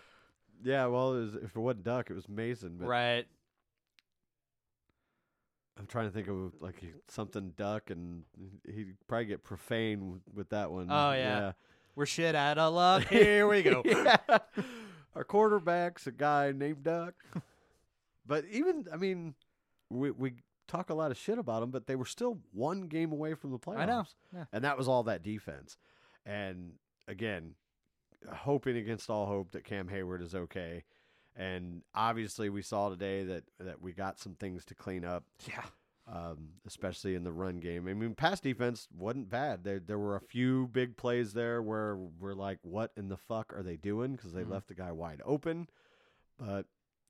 Yeah, 0.64 0.86
well, 0.86 1.14
it 1.14 1.20
was, 1.20 1.34
if 1.34 1.56
it 1.56 1.56
wasn't 1.56 1.84
Duck, 1.84 2.10
it 2.10 2.14
was 2.14 2.28
Mason. 2.28 2.76
But 2.78 2.88
right. 2.88 3.26
I'm 5.78 5.86
trying 5.86 6.06
to 6.06 6.10
think 6.10 6.28
of 6.28 6.52
like 6.60 6.82
something 7.08 7.52
Duck, 7.56 7.90
and 7.90 8.22
he'd 8.66 8.96
probably 9.06 9.26
get 9.26 9.44
profane 9.44 10.20
with, 10.34 10.48
that 10.50 10.70
one. 10.70 10.88
Oh, 10.90 11.12
yeah. 11.12 11.52
We're 11.94 12.06
shit 12.06 12.34
out 12.34 12.58
of 12.58 12.72
luck. 12.74 13.06
Here 13.08 13.46
we 13.46 13.62
go. 13.62 13.82
Yeah. 13.84 14.16
Our 15.16 15.24
quarterback's 15.24 16.06
a 16.06 16.12
guy 16.12 16.52
named 16.52 16.82
Duck. 16.82 17.14
but 18.26 18.44
even, 18.50 18.86
I 18.92 18.96
mean, 18.96 19.34
we 19.90 20.10
we 20.10 20.34
talk 20.68 20.90
a 20.90 20.94
lot 20.94 21.10
of 21.10 21.16
shit 21.16 21.38
about 21.38 21.60
them, 21.60 21.70
but 21.70 21.86
they 21.86 21.96
were 21.96 22.04
still 22.04 22.38
one 22.52 22.82
game 22.82 23.12
away 23.12 23.34
from 23.34 23.50
the 23.50 23.58
playoffs. 23.58 23.78
I 23.80 23.86
know. 23.86 24.04
Yeah. 24.34 24.44
and 24.52 24.64
that 24.64 24.76
was 24.76 24.88
all 24.88 25.04
that 25.04 25.22
defense. 25.22 25.78
And 26.26 26.72
again, 27.08 27.54
hoping 28.30 28.76
against 28.76 29.08
all 29.08 29.26
hope 29.26 29.52
that 29.52 29.64
Cam 29.64 29.88
Heyward 29.88 30.22
is 30.22 30.34
okay. 30.34 30.84
And 31.34 31.82
obviously, 31.94 32.50
we 32.50 32.62
saw 32.62 32.90
today 32.90 33.24
that 33.24 33.44
that 33.60 33.80
we 33.80 33.92
got 33.92 34.18
some 34.18 34.34
things 34.34 34.64
to 34.66 34.74
clean 34.74 35.04
up, 35.04 35.24
Yeah. 35.48 35.64
Um, 36.06 36.50
especially 36.66 37.14
in 37.14 37.24
the 37.24 37.32
run 37.32 37.58
game. 37.58 37.88
I 37.88 37.94
mean, 37.94 38.14
pass 38.14 38.40
defense 38.40 38.88
wasn't 38.96 39.28
bad. 39.28 39.64
There 39.64 39.80
there 39.80 39.98
were 39.98 40.16
a 40.16 40.20
few 40.20 40.68
big 40.68 40.96
plays 40.96 41.32
there 41.32 41.60
where 41.62 41.96
we're 41.96 42.34
like, 42.34 42.58
what 42.62 42.92
in 42.96 43.08
the 43.08 43.16
fuck 43.16 43.52
are 43.54 43.62
they 43.62 43.76
doing? 43.76 44.12
Because 44.16 44.32
they 44.32 44.42
Mhm. 44.44 44.50
left 44.50 44.68
the 44.68 44.74
guy 44.74 44.92
wide 44.92 45.20
open. 45.24 45.68
But 46.38 46.66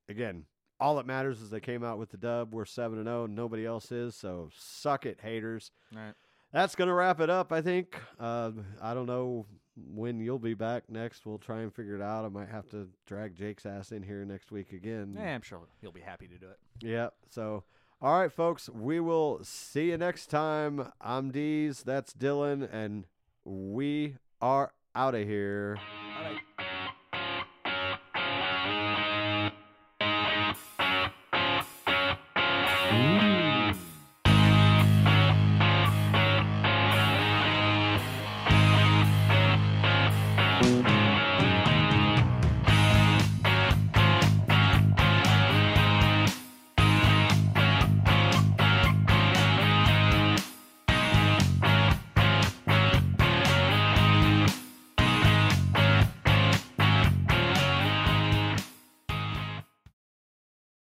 again, 0.09 0.47
all 0.80 0.97
that 0.97 1.07
matters 1.07 1.40
is 1.40 1.51
they 1.51 1.61
came 1.61 1.82
out 1.84 1.99
with 1.99 2.11
the 2.11 2.16
dub. 2.16 2.55
We're 2.55 2.64
seven 2.64 2.99
and 2.99 3.07
zero. 3.07 3.26
Nobody 3.26 3.66
else 3.66 3.90
is. 3.92 4.14
So 4.14 4.51
suck 4.57 5.05
it, 5.07 5.20
haters 5.20 5.70
Right. 5.94 6.14
that's 6.53 6.74
going 6.74 6.88
to 6.88 6.94
wrap 6.94 7.20
it 7.20 7.28
up, 7.30 7.53
I 7.53 7.61
think. 7.62 8.01
Uh, 8.18 8.53
I 8.80 8.94
don't 8.94 9.07
know 9.07 9.47
when 9.76 10.20
you'll 10.20 10.38
be 10.38 10.55
back 10.55 10.88
next. 10.88 11.26
We'll 11.26 11.38
try 11.38 11.61
and 11.61 11.74
figure 11.74 11.97
it 11.97 12.03
out. 12.03 12.24
I 12.24 12.28
might 12.28 12.49
have 12.49 12.68
to 12.70 12.88
drag 13.05 13.34
Jake's 13.34 13.66
ass 13.66 13.92
in 13.92 14.03
here 14.03 14.24
next 14.24 14.51
week 14.51 14.72
again. 14.72 15.14
Yeah, 15.18 15.34
I'm 15.34 15.42
sure 15.42 15.61
he'll 15.82 15.92
be 15.92 16.01
happy 16.01 16.28
to 16.28 16.38
do 16.38 16.49
it. 16.49 16.59
Yeah. 16.80 17.11
So 17.28 17.64
All 18.03 18.20
right, 18.20 18.30
folks, 18.30 18.68
we 18.68 19.01
will 19.01 19.40
see 19.42 19.88
you 19.88 19.97
next 19.97 20.26
time. 20.26 20.92
I'm 21.01 21.32
Deez, 21.32 21.82
that's 21.82 22.12
Dylan, 22.12 22.68
and 22.70 23.07
we 23.42 24.16
are 24.38 24.74
out 24.94 25.14
of 25.14 25.26
here. 25.26 25.78